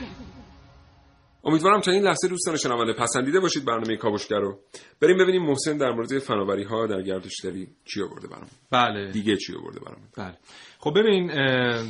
امیدوارم 1.44 1.80
تا 1.80 1.90
این 1.92 2.02
لحظه 2.02 2.28
دوستان 2.28 2.56
شنونده 2.56 2.92
پسندیده 2.92 3.40
باشید 3.40 3.64
برنامه 3.64 3.96
کاوشگر 3.96 4.38
رو. 4.38 4.58
بریم 5.02 5.18
ببینیم 5.18 5.42
محسن 5.42 5.76
در 5.76 5.90
مورد 5.90 6.18
فناوری 6.18 6.62
ها 6.64 6.86
در 6.86 7.02
گردشگری 7.02 7.68
چی 7.84 8.02
آورده 8.02 8.28
برام. 8.28 8.48
بله. 8.70 9.10
دیگه 9.12 9.36
چی 9.36 9.54
آورده 9.56 9.80
برام. 9.80 10.00
بله. 10.16 10.38
خب 10.78 10.90
ببین 10.96 11.30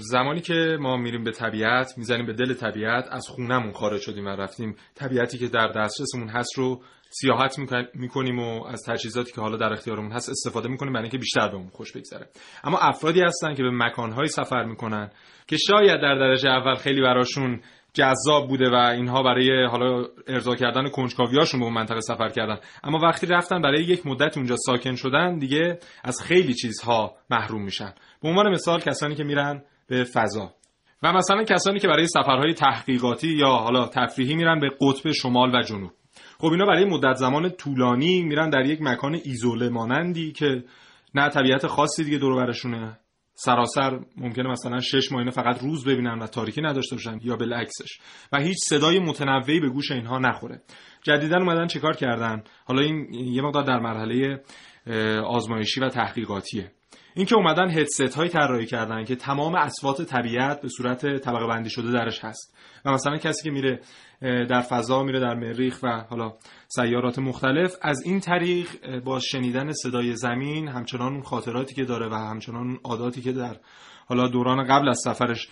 زمانی 0.00 0.40
که 0.40 0.76
ما 0.80 0.96
میریم 0.96 1.24
به 1.24 1.30
طبیعت 1.30 1.98
می‌زنیم 1.98 2.26
به 2.26 2.32
دل 2.32 2.54
طبیعت 2.54 3.04
از 3.10 3.26
خونمون 3.28 3.72
خارج 3.72 4.00
شدیم 4.00 4.26
و 4.26 4.28
رفتیم. 4.28 4.76
طبیعتی 4.94 5.38
که 5.38 5.48
در 5.48 5.68
دسترسمون 5.68 6.28
هست 6.28 6.58
رو 6.58 6.82
سیاحت 7.20 7.58
می‌کنیم 7.94 8.38
و 8.38 8.64
از 8.64 8.82
تجهیزاتی 8.86 9.32
که 9.32 9.40
حالا 9.40 9.56
در 9.56 9.72
اختیارمون 9.72 10.12
هست 10.12 10.30
استفاده 10.30 10.68
می‌کنیم 10.68 10.92
برای 10.92 11.04
اینکه 11.04 11.18
بیشتر 11.18 11.48
بهمون 11.48 11.68
خوش 11.68 11.92
بگذره. 11.92 12.28
اما 12.64 12.78
افرادی 12.78 13.20
هستن 13.20 13.54
که 13.54 13.62
به 13.62 13.70
مکانهایی 13.70 14.28
سفر 14.28 14.64
می‌کنن 14.64 15.10
که 15.46 15.56
شاید 15.56 16.00
در 16.00 16.14
درجه 16.14 16.48
اول 16.48 16.74
خیلی 16.74 17.02
براشون 17.02 17.60
جذاب 17.92 18.48
بوده 18.48 18.70
و 18.70 18.74
اینها 18.74 19.22
برای 19.22 19.66
حالا 19.66 20.04
ارضا 20.26 20.54
کردن 20.54 20.88
کنجکاویاشون 20.88 21.60
به 21.60 21.66
اون 21.66 21.74
منطقه 21.74 22.00
سفر 22.00 22.28
کردن. 22.28 22.56
اما 22.84 22.98
وقتی 22.98 23.26
رفتن 23.26 23.62
برای 23.62 23.82
یک 23.84 24.06
مدت 24.06 24.36
اونجا 24.36 24.56
ساکن 24.56 24.94
شدن 24.94 25.38
دیگه 25.38 25.78
از 26.04 26.22
خیلی 26.22 26.54
چیزها 26.54 27.14
محروم 27.30 27.64
میشن. 27.64 27.94
به 28.22 28.28
عنوان 28.28 28.50
مثال 28.50 28.80
کسانی 28.80 29.14
که 29.14 29.24
میرن 29.24 29.62
به 29.88 30.04
فضا. 30.04 30.54
و 31.02 31.12
مثلا 31.12 31.44
کسانی 31.44 31.78
که 31.78 31.88
برای 31.88 32.06
سفرهای 32.06 32.54
تحقیقاتی 32.54 33.28
یا 33.28 33.48
حالا 33.48 33.86
تفریحی 33.86 34.34
میرن 34.34 34.60
به 34.60 34.70
قطب 34.80 35.12
شمال 35.12 35.54
و 35.54 35.62
جنوب. 35.62 35.92
خب 36.39 36.47
اینا 36.47 36.66
برای 36.66 36.85
مدت 36.85 37.14
زمان 37.14 37.51
طولانی 37.51 38.22
میرن 38.22 38.51
در 38.51 38.66
یک 38.66 38.82
مکان 38.82 39.20
ایزوله 39.24 39.68
مانندی 39.68 40.32
که 40.32 40.64
نه 41.14 41.28
طبیعت 41.28 41.66
خاصی 41.66 42.05
دیگه 42.05 42.18
دور 42.18 42.37
برشونه. 42.37 42.99
سراسر 43.35 44.01
ممکنه 44.16 44.51
مثلا 44.51 44.80
شش 44.80 45.12
ماه 45.12 45.30
فقط 45.30 45.62
روز 45.62 45.85
ببینن 45.85 46.18
و 46.18 46.26
تاریکی 46.26 46.62
نداشته 46.62 46.97
باشن 46.97 47.18
یا 47.22 47.37
بالعکسش. 47.37 47.99
و 48.32 48.41
هیچ 48.41 48.57
صدای 48.68 48.99
متنوعی 48.99 49.61
به 49.61 49.68
گوش 49.68 49.91
اینها 49.91 50.18
نخوره. 50.18 50.62
جدیدا 51.03 51.37
اومدن 51.37 51.66
چیکار 51.66 51.97
کردن؟ 51.97 52.43
حالا 52.64 52.82
این 52.82 53.14
یه 53.14 53.43
مقدار 53.43 53.62
در 53.62 53.78
مرحله 53.78 54.43
آزمایشی 55.26 55.80
و 55.80 55.89
تحقیقاتیه. 55.89 56.72
اینکه 57.16 57.35
اومدن 57.35 57.70
هدست 57.70 58.14
های 58.16 58.28
طراحی 58.28 58.66
کردن 58.66 59.05
که 59.05 59.16
تمام 59.16 59.55
اصوات 59.55 60.03
طبیعت 60.03 60.61
به 60.61 60.68
صورت 60.68 61.18
طبقه 61.18 61.47
بندی 61.47 61.70
شده 61.70 61.93
درش 61.93 62.24
هست. 62.24 62.57
و 62.85 62.93
مثلا 62.93 63.16
کسی 63.16 63.45
که 63.45 63.51
میره 63.51 63.80
در 64.20 64.61
فضا 64.61 65.03
میره 65.03 65.20
در 65.20 65.35
مریخ 65.35 65.78
و 65.82 66.05
حالا 66.11 66.32
سیارات 66.68 67.18
مختلف 67.18 67.76
از 67.82 68.03
این 68.05 68.20
طریق 68.20 69.01
با 69.05 69.20
شنیدن 69.20 69.72
صدای 69.72 70.16
زمین 70.16 70.68
همچنان 70.68 71.12
اون 71.12 71.22
خاطراتی 71.22 71.74
که 71.74 71.85
داره 71.85 72.09
و 72.09 72.14
همچنان 72.14 72.66
اون 72.66 72.78
عاداتی 72.85 73.22
که 73.22 73.32
در 73.32 73.57
حالا 74.07 74.28
دوران 74.28 74.64
قبل 74.64 74.89
از 74.89 75.01
سفرش 75.05 75.49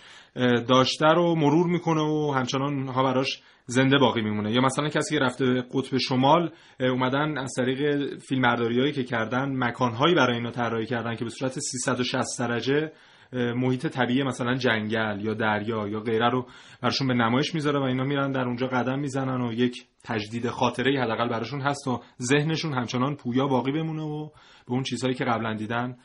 داشته 0.67 1.05
رو 1.05 1.35
مرور 1.35 1.67
می‌کنه 1.67 2.01
و 2.01 2.33
همچنان 2.35 2.87
ها 2.87 3.03
براش 3.03 3.41
زنده 3.65 3.97
باقی 3.97 4.21
میمونه. 4.21 4.51
یا 4.51 4.61
مثلا 4.61 4.89
کسی 4.89 5.15
که 5.17 5.23
رفته 5.23 5.61
قطب 5.73 5.97
شمال 5.97 6.51
اومدن 6.79 7.37
از 7.37 7.53
طریق 7.57 8.13
فیلم 8.19 8.45
هایی 8.45 8.91
که 8.91 9.03
کردن 9.03 9.63
مکانهایی 9.63 10.15
برای 10.15 10.35
اینا 10.35 10.51
طراحی 10.51 10.85
کردن 10.85 11.15
که 11.15 11.23
به 11.23 11.29
صورت 11.29 11.59
360 11.59 12.39
درجه 12.39 12.91
محیط 13.33 13.87
طبیعی 13.87 14.23
مثلا 14.23 14.55
جنگل 14.55 15.25
یا 15.25 15.33
دریا 15.33 15.87
یا 15.87 15.99
غیره 15.99 16.29
رو 16.29 16.47
براشون 16.81 17.07
به 17.07 17.13
نمایش 17.13 17.55
می‌ذاره 17.55 17.79
و 17.79 17.83
اینا 17.83 18.03
میرن 18.03 18.31
در 18.31 18.41
اونجا 18.41 18.67
قدم 18.67 18.99
می‌زنن 18.99 19.41
و 19.41 19.53
یک 19.53 19.85
تجدید 20.03 20.49
خاطره 20.49 21.01
حداقل 21.01 21.29
براشون 21.29 21.61
هست 21.61 21.87
و 21.87 22.01
ذهنشون 22.21 22.73
همچنان 22.73 23.15
پویا 23.15 23.47
باقی 23.47 23.71
بمونه 23.71 24.03
و 24.03 24.29
به 24.67 24.71
اون 24.71 24.83
چیزهایی 24.83 25.15
که 25.15 25.25
قبلا 25.25 25.53
دیدن 25.53 25.97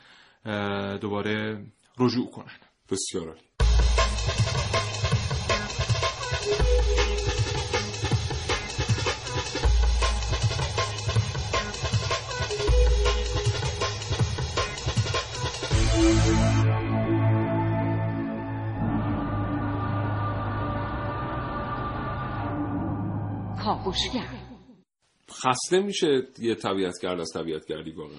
دوباره 0.97 1.65
رجوع 1.99 2.31
کنن. 2.31 2.57
بسیار 2.91 3.35
خسته 25.31 25.79
میشه 25.79 26.07
یه 26.39 26.55
طبیعتگرد 26.55 27.19
از 27.19 27.29
طبیعتگردی 27.33 27.91
واقعا. 27.91 28.17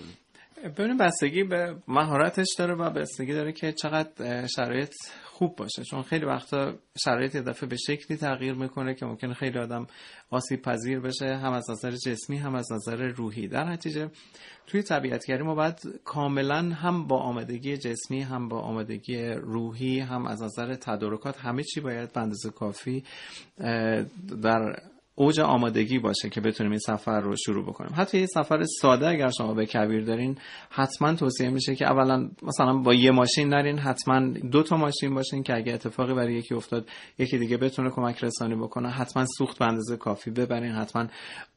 ببینیم 0.78 0.96
بستگی 0.96 1.44
به 1.44 1.76
مهارتش 1.88 2.46
داره 2.58 2.74
و 2.74 2.90
بستگی 2.90 3.32
داره 3.32 3.52
که 3.52 3.72
چقدر 3.72 4.46
شرایط 4.46 4.94
خوب 5.24 5.56
باشه. 5.56 5.82
چون 5.84 6.02
خیلی 6.02 6.24
وقتا 6.24 6.74
شرایط 6.98 7.34
یه 7.34 7.42
دفعه 7.42 7.68
به 7.68 7.76
شکلی 7.76 8.16
تغییر 8.16 8.54
می‌کنه 8.54 8.94
که 8.94 9.06
ممکنه 9.06 9.34
خیلی 9.34 9.58
آدم 9.58 9.86
آسیب 10.30 10.62
پذیر 10.62 11.00
بشه 11.00 11.36
هم 11.36 11.52
از 11.52 11.70
نظر 11.70 11.90
جسمی 11.90 12.36
هم 12.36 12.54
از 12.54 12.72
نظر 12.72 12.96
روحی. 12.96 13.48
در 13.48 13.64
نتیجه 13.64 14.10
توی 14.66 14.82
طبیعتگری 14.82 15.42
ما 15.42 15.54
باید 15.54 16.00
کاملا 16.04 16.62
هم 16.62 17.06
با 17.06 17.18
آمادگی 17.18 17.76
جسمی 17.76 18.20
هم 18.20 18.48
با 18.48 18.60
آمادگی 18.60 19.28
روحی 19.28 20.00
هم 20.00 20.26
از 20.26 20.42
نظر 20.42 20.74
تدارکات 20.74 21.38
همه 21.38 21.62
چی 21.62 21.80
باید 21.80 22.12
به 22.12 22.20
اندازه 22.20 22.50
کافی 22.50 23.04
در 24.42 24.82
اوج 25.20 25.40
آمادگی 25.40 25.98
باشه 25.98 26.28
که 26.28 26.40
بتونیم 26.40 26.72
این 26.72 26.78
سفر 26.78 27.20
رو 27.20 27.36
شروع 27.36 27.64
بکنیم. 27.64 27.92
حتی 27.96 28.18
یه 28.18 28.26
سفر 28.26 28.64
ساده 28.80 29.08
اگر 29.08 29.30
شما 29.30 29.54
به 29.54 29.66
کویر 29.66 30.04
دارین 30.04 30.38
حتما 30.70 31.14
توصیه 31.14 31.50
میشه 31.50 31.74
که 31.74 31.86
اولا 31.86 32.30
مثلا 32.42 32.72
با 32.78 32.94
یه 32.94 33.10
ماشین 33.10 33.48
نرین 33.48 33.78
حتما 33.78 34.20
دو 34.52 34.62
تا 34.62 34.76
ماشین 34.76 35.14
باشین 35.14 35.42
که 35.42 35.56
اگه 35.56 35.72
اتفاقی 35.72 36.14
برای 36.14 36.34
یکی 36.34 36.54
افتاد 36.54 36.88
یکی 37.18 37.38
دیگه 37.38 37.56
بتونه 37.56 37.90
کمک 37.90 38.24
رسانی 38.24 38.54
بکنه. 38.54 38.90
حتما 38.90 39.24
سوخت 39.38 39.58
به 39.58 39.64
اندازه 39.64 39.96
کافی 39.96 40.30
ببرین 40.30 40.72
حتما 40.72 41.06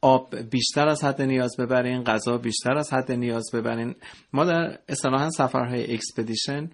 آب 0.00 0.36
بیشتر 0.36 0.88
از 0.88 1.04
حد 1.04 1.22
نیاز 1.22 1.56
ببرین 1.58 2.04
غذا 2.04 2.38
بیشتر 2.38 2.72
از 2.76 2.92
حد 2.92 3.12
نیاز 3.12 3.50
ببرین. 3.54 3.94
ما 4.32 4.44
در 4.44 4.78
اصطلاحا 4.88 5.30
سفرهای 5.30 5.94
expedition 5.94 6.70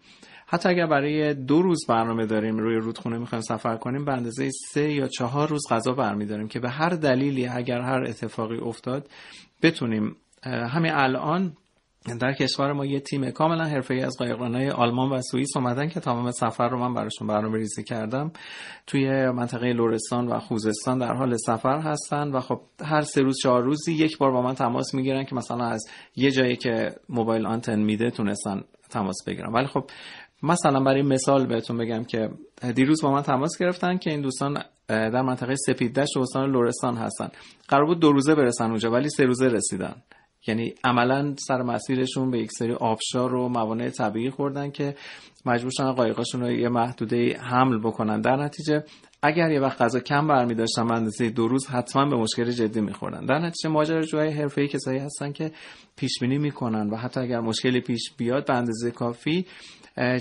حتی 0.52 0.68
اگر 0.68 0.86
برای 0.86 1.34
دو 1.34 1.62
روز 1.62 1.86
برنامه 1.88 2.26
داریم 2.26 2.58
روی 2.58 2.76
رودخونه 2.76 3.18
می‌خوایم 3.18 3.42
سفر 3.42 3.76
کنیم 3.76 4.04
به 4.04 4.12
اندازه 4.12 4.50
سه 4.72 4.92
یا 4.92 5.08
چهار 5.08 5.48
روز 5.48 5.62
غذا 5.70 5.92
برمیداریم 5.92 6.48
که 6.48 6.60
به 6.60 6.70
هر 6.70 6.88
دلیلی 6.88 7.46
اگر 7.46 7.80
هر 7.80 8.04
اتفاقی 8.04 8.58
افتاد 8.58 9.08
بتونیم 9.62 10.16
همین 10.44 10.92
الان 10.92 11.56
در 12.20 12.32
کشور 12.32 12.72
ما 12.72 12.86
یه 12.86 13.00
تیم 13.00 13.30
کاملا 13.30 13.64
حرفه‌ای 13.64 14.00
از 14.00 14.16
قایقرانای 14.18 14.70
آلمان 14.70 15.10
و 15.12 15.20
سوئیس 15.22 15.56
اومدن 15.56 15.88
که 15.88 16.00
تمام 16.00 16.30
سفر 16.30 16.68
رو 16.68 16.78
من 16.78 16.94
براشون 16.94 17.28
برنامه 17.28 17.58
ریزی 17.58 17.84
کردم. 17.84 18.32
توی 18.86 19.30
منطقه 19.30 19.72
لورستان 19.72 20.28
و 20.28 20.38
خوزستان 20.38 20.98
در 20.98 21.14
حال 21.14 21.36
سفر 21.36 21.78
هستن 21.78 22.30
و 22.30 22.40
خب 22.40 22.60
هر 22.84 23.00
سه 23.00 23.22
روز 23.22 23.36
چهار 23.42 23.62
روزی 23.62 23.92
یک 23.92 24.18
بار 24.18 24.30
با 24.32 24.42
من 24.42 24.54
تماس 24.54 24.94
می‌گیرن 24.94 25.24
که 25.24 25.34
مثلا 25.34 25.64
از 25.64 25.84
یه 26.16 26.30
جایی 26.30 26.56
که 26.56 26.94
موبایل 27.08 27.46
آنتن 27.46 27.80
میده 27.80 28.10
تونستن 28.10 28.62
تماس 28.90 29.16
بگیرن. 29.26 29.52
ولی 29.52 29.66
خب 29.66 29.84
مثلا 30.42 30.80
برای 30.80 31.02
مثال 31.02 31.46
بهتون 31.46 31.78
بگم 31.78 32.04
که 32.04 32.30
دیروز 32.74 33.02
با 33.02 33.12
من 33.12 33.22
تماس 33.22 33.58
گرفتن 33.58 33.98
که 33.98 34.10
این 34.10 34.20
دوستان 34.20 34.62
در 34.88 35.22
منطقه 35.22 35.54
سپیددشت 35.56 36.16
استان 36.16 36.50
لورستان 36.50 36.96
هستن. 36.96 37.28
قرار 37.68 37.86
بود 37.86 38.00
دو 38.00 38.12
روزه 38.12 38.34
برسن 38.34 38.64
اونجا 38.64 38.90
ولی 38.90 39.08
سه 39.08 39.24
روزه 39.24 39.46
رسیدن. 39.46 39.94
یعنی 40.46 40.74
عملا 40.84 41.34
سر 41.38 41.62
مسیرشون 41.62 42.30
به 42.30 42.38
یک 42.38 42.50
سری 42.58 42.72
آبشار 42.72 43.34
و 43.34 43.48
موانع 43.48 43.88
طبیعی 43.88 44.30
خوردن 44.30 44.70
که 44.70 44.94
مجبور 45.46 45.70
شدن 45.74 45.92
قایقاشون 45.92 46.40
رو 46.40 46.50
یه 46.50 46.68
محدوده 46.68 47.38
حمل 47.38 47.78
بکنن. 47.78 48.20
در 48.20 48.36
نتیجه 48.36 48.84
اگر 49.22 49.50
یه 49.50 49.60
وقت 49.60 49.82
غذا 49.82 50.00
کم 50.00 50.26
برمی 50.26 50.54
داشتن 50.54 50.86
به 50.86 50.94
اندازه 50.94 51.30
دو 51.30 51.48
روز 51.48 51.66
حتما 51.66 52.04
به 52.04 52.16
مشکل 52.16 52.50
جدی 52.50 52.80
میخوردن. 52.80 53.26
در 53.26 53.38
نتیجه 53.38 53.68
ماجراجوهای 53.68 54.30
حرفه‌ای 54.30 54.68
کسایی 54.68 54.98
هستن 54.98 55.32
که 55.32 55.52
پیش 55.96 56.18
بینی 56.20 56.38
می‌کنن 56.38 56.90
و 56.90 56.96
حتی 56.96 57.20
اگر 57.20 57.40
مشکلی 57.40 57.80
پیش 57.80 58.12
بیاد 58.16 58.46
به 58.46 58.54
اندازه 58.54 58.90
کافی 58.90 59.46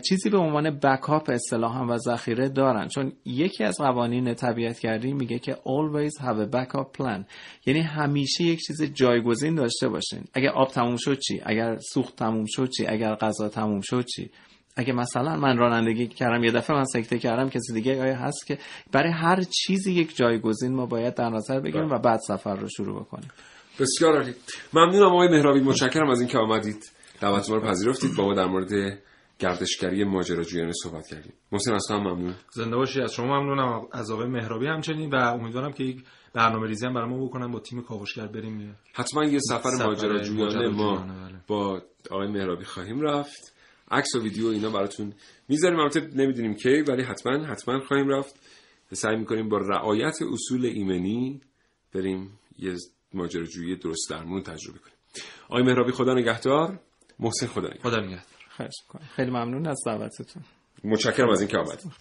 چیزی 0.09 0.29
به 0.29 0.37
عنوان 0.37 0.79
بکاپ 0.79 1.29
اصطلاحا 1.29 1.87
و 1.87 1.97
ذخیره 1.97 2.49
دارن. 2.49 2.87
چون 2.87 3.11
یکی 3.25 3.63
از 3.63 3.77
قوانین 3.77 4.33
طبیعتگردی 4.33 5.13
میگه 5.13 5.39
که 5.39 5.53
always 5.53 6.23
have 6.23 6.49
a 6.49 6.55
backup 6.55 6.97
plan. 6.99 7.25
یعنی 7.65 7.81
همیشه 7.81 8.43
یک 8.43 8.59
چیز 8.59 8.83
جایگزین 8.93 9.55
داشته 9.55 9.87
باشین. 9.89 10.23
اگر 10.33 10.49
آب 10.49 10.71
تموم 10.71 10.95
شد 10.95 11.19
چی؟ 11.19 11.41
اگر 11.45 11.77
سوخت 11.93 12.15
تموم 12.15 12.45
شد 12.47 12.69
چی؟ 12.69 12.87
اگر 12.87 13.15
غذا 13.15 13.49
تموم 13.49 13.81
شد 13.81 14.05
چی؟ 14.15 14.29
اگه 14.75 14.93
مثلا 14.93 15.35
من 15.35 15.57
رانندگی 15.57 16.07
کردم 16.07 16.43
یه 16.43 16.51
دفعه 16.51 16.75
من 16.75 16.85
سکته 16.85 17.19
کردم 17.19 17.49
کسی 17.49 17.73
دیگه 17.73 18.01
آیا 18.01 18.15
هست 18.15 18.47
که 18.47 18.57
برای 18.91 19.11
هر 19.11 19.41
چیزی 19.41 19.91
یک 19.93 20.15
جایگزین 20.15 20.75
ما 20.75 20.85
باید 20.85 21.13
در 21.13 21.29
نظر 21.29 21.59
بگیریم 21.59 21.87
بله. 21.87 21.97
و 21.97 22.01
بعد 22.01 22.19
سفر 22.19 22.55
رو 22.55 22.69
شروع 22.69 23.01
بکنیم. 23.01 23.29
بسیار 23.79 24.17
عالی. 24.17 24.33
ممنونم 24.73 25.13
آقای 25.13 25.27
مهرابی. 25.27 25.59
متشکرم 25.59 26.09
از 26.09 26.19
اینکه 26.19 26.37
آمدید. 26.37 26.91
دعوت 27.21 27.49
ما 27.49 27.55
رو 27.55 27.61
پذیرفتید. 27.61 28.11
با 28.17 28.25
ما 28.25 28.33
در 28.33 28.45
مورد 28.45 28.99
گردشگری 29.39 30.03
ماجراجویانه 30.03 30.71
صحبت 30.83 31.07
کردیم. 31.07 31.33
محسن 31.51 31.73
از 31.73 31.91
ممنون. 31.91 32.35
زنده 32.51 32.75
باشی 32.75 33.01
از 33.01 33.13
شما 33.13 33.25
ممنونم. 33.25 33.87
از 33.91 34.11
آقای 34.11 34.27
مهرابی 34.27 34.67
همچنین 34.67 35.09
و 35.09 35.15
امیدوارم 35.15 35.73
که 35.73 35.83
یک 35.83 36.03
برنامه 36.33 36.67
ریزی 36.67 36.85
هم 36.85 36.93
برای 36.93 37.09
ما 37.09 37.25
بکنن 37.25 37.51
با 37.51 37.59
تیم 37.59 37.81
کاوشگر 37.81 38.27
بریم. 38.27 38.75
حتما 38.93 39.25
یه 39.25 39.39
سفر, 39.39 39.69
سفر 39.69 39.85
ماجراجویانه 39.85 40.67
ما 40.67 40.95
بله. 40.95 41.41
با 41.47 41.81
آقای 42.11 42.27
مهرابی 42.27 42.63
خواهیم 42.63 43.01
رفت. 43.01 43.53
عکس 43.91 44.15
و 44.15 44.21
ویدیو 44.21 44.47
اینا 44.47 44.69
براتون 44.69 45.13
می‌ذاریم. 45.47 45.79
البته 45.79 45.99
نمی‌دونیم 46.15 46.53
کی 46.53 46.81
ولی 46.81 47.03
حتما 47.03 47.45
حتما 47.45 47.79
خواهیم 47.79 48.09
رفت. 48.09 48.35
سعی 48.93 49.15
می‌کنیم 49.15 49.49
با 49.49 49.57
رعایت 49.57 50.15
اصول 50.33 50.65
ایمنی 50.65 51.41
بریم 51.93 52.39
یه 52.59 52.75
ماجراجویی 53.13 53.75
درست 53.75 54.09
درمون 54.09 54.41
تجربه 54.41 54.79
کنیم. 54.79 54.95
آقای 55.49 55.63
مهرابی 55.63 55.91
خدا 55.91 56.13
نگهدار. 56.13 56.79
محسن 57.19 57.47
خدا 57.47 57.67
نگهدار. 57.67 57.91
خدا 57.91 58.01
نگهدار. 58.01 58.38
خیلی 59.15 59.31
ممنون 59.31 59.67
از 59.67 59.79
دعوتتون. 59.85 60.43
متشکرم 60.83 61.29
از 61.29 61.39
اینکه 61.39 61.57
آمدید. 61.57 61.91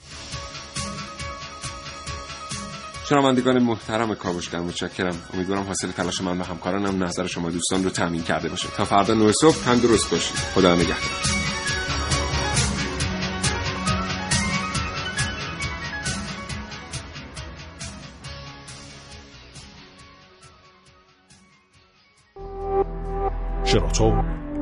شنوندگان 3.09 3.63
محترم 3.63 4.15
کاوشگر 4.15 4.61
متشکرم. 4.61 5.23
امیدوارم 5.35 5.63
حاصل 5.63 5.91
تلاش 5.91 6.21
من 6.21 6.41
و 6.41 6.45
همکارانم 6.45 7.05
نظر 7.05 7.27
شما 7.27 7.51
دوستان 7.51 7.85
رو 7.85 7.91
تامین 7.91 8.23
کرده 8.23 8.49
باشه. 8.49 8.69
تا 8.77 8.85
فردا 8.85 9.15
نه 9.15 9.33
صبح 9.33 9.65
تندرست 9.65 10.11
باشید. 10.11 10.37
خدا 10.37 10.75
نگهدار. 10.75 11.47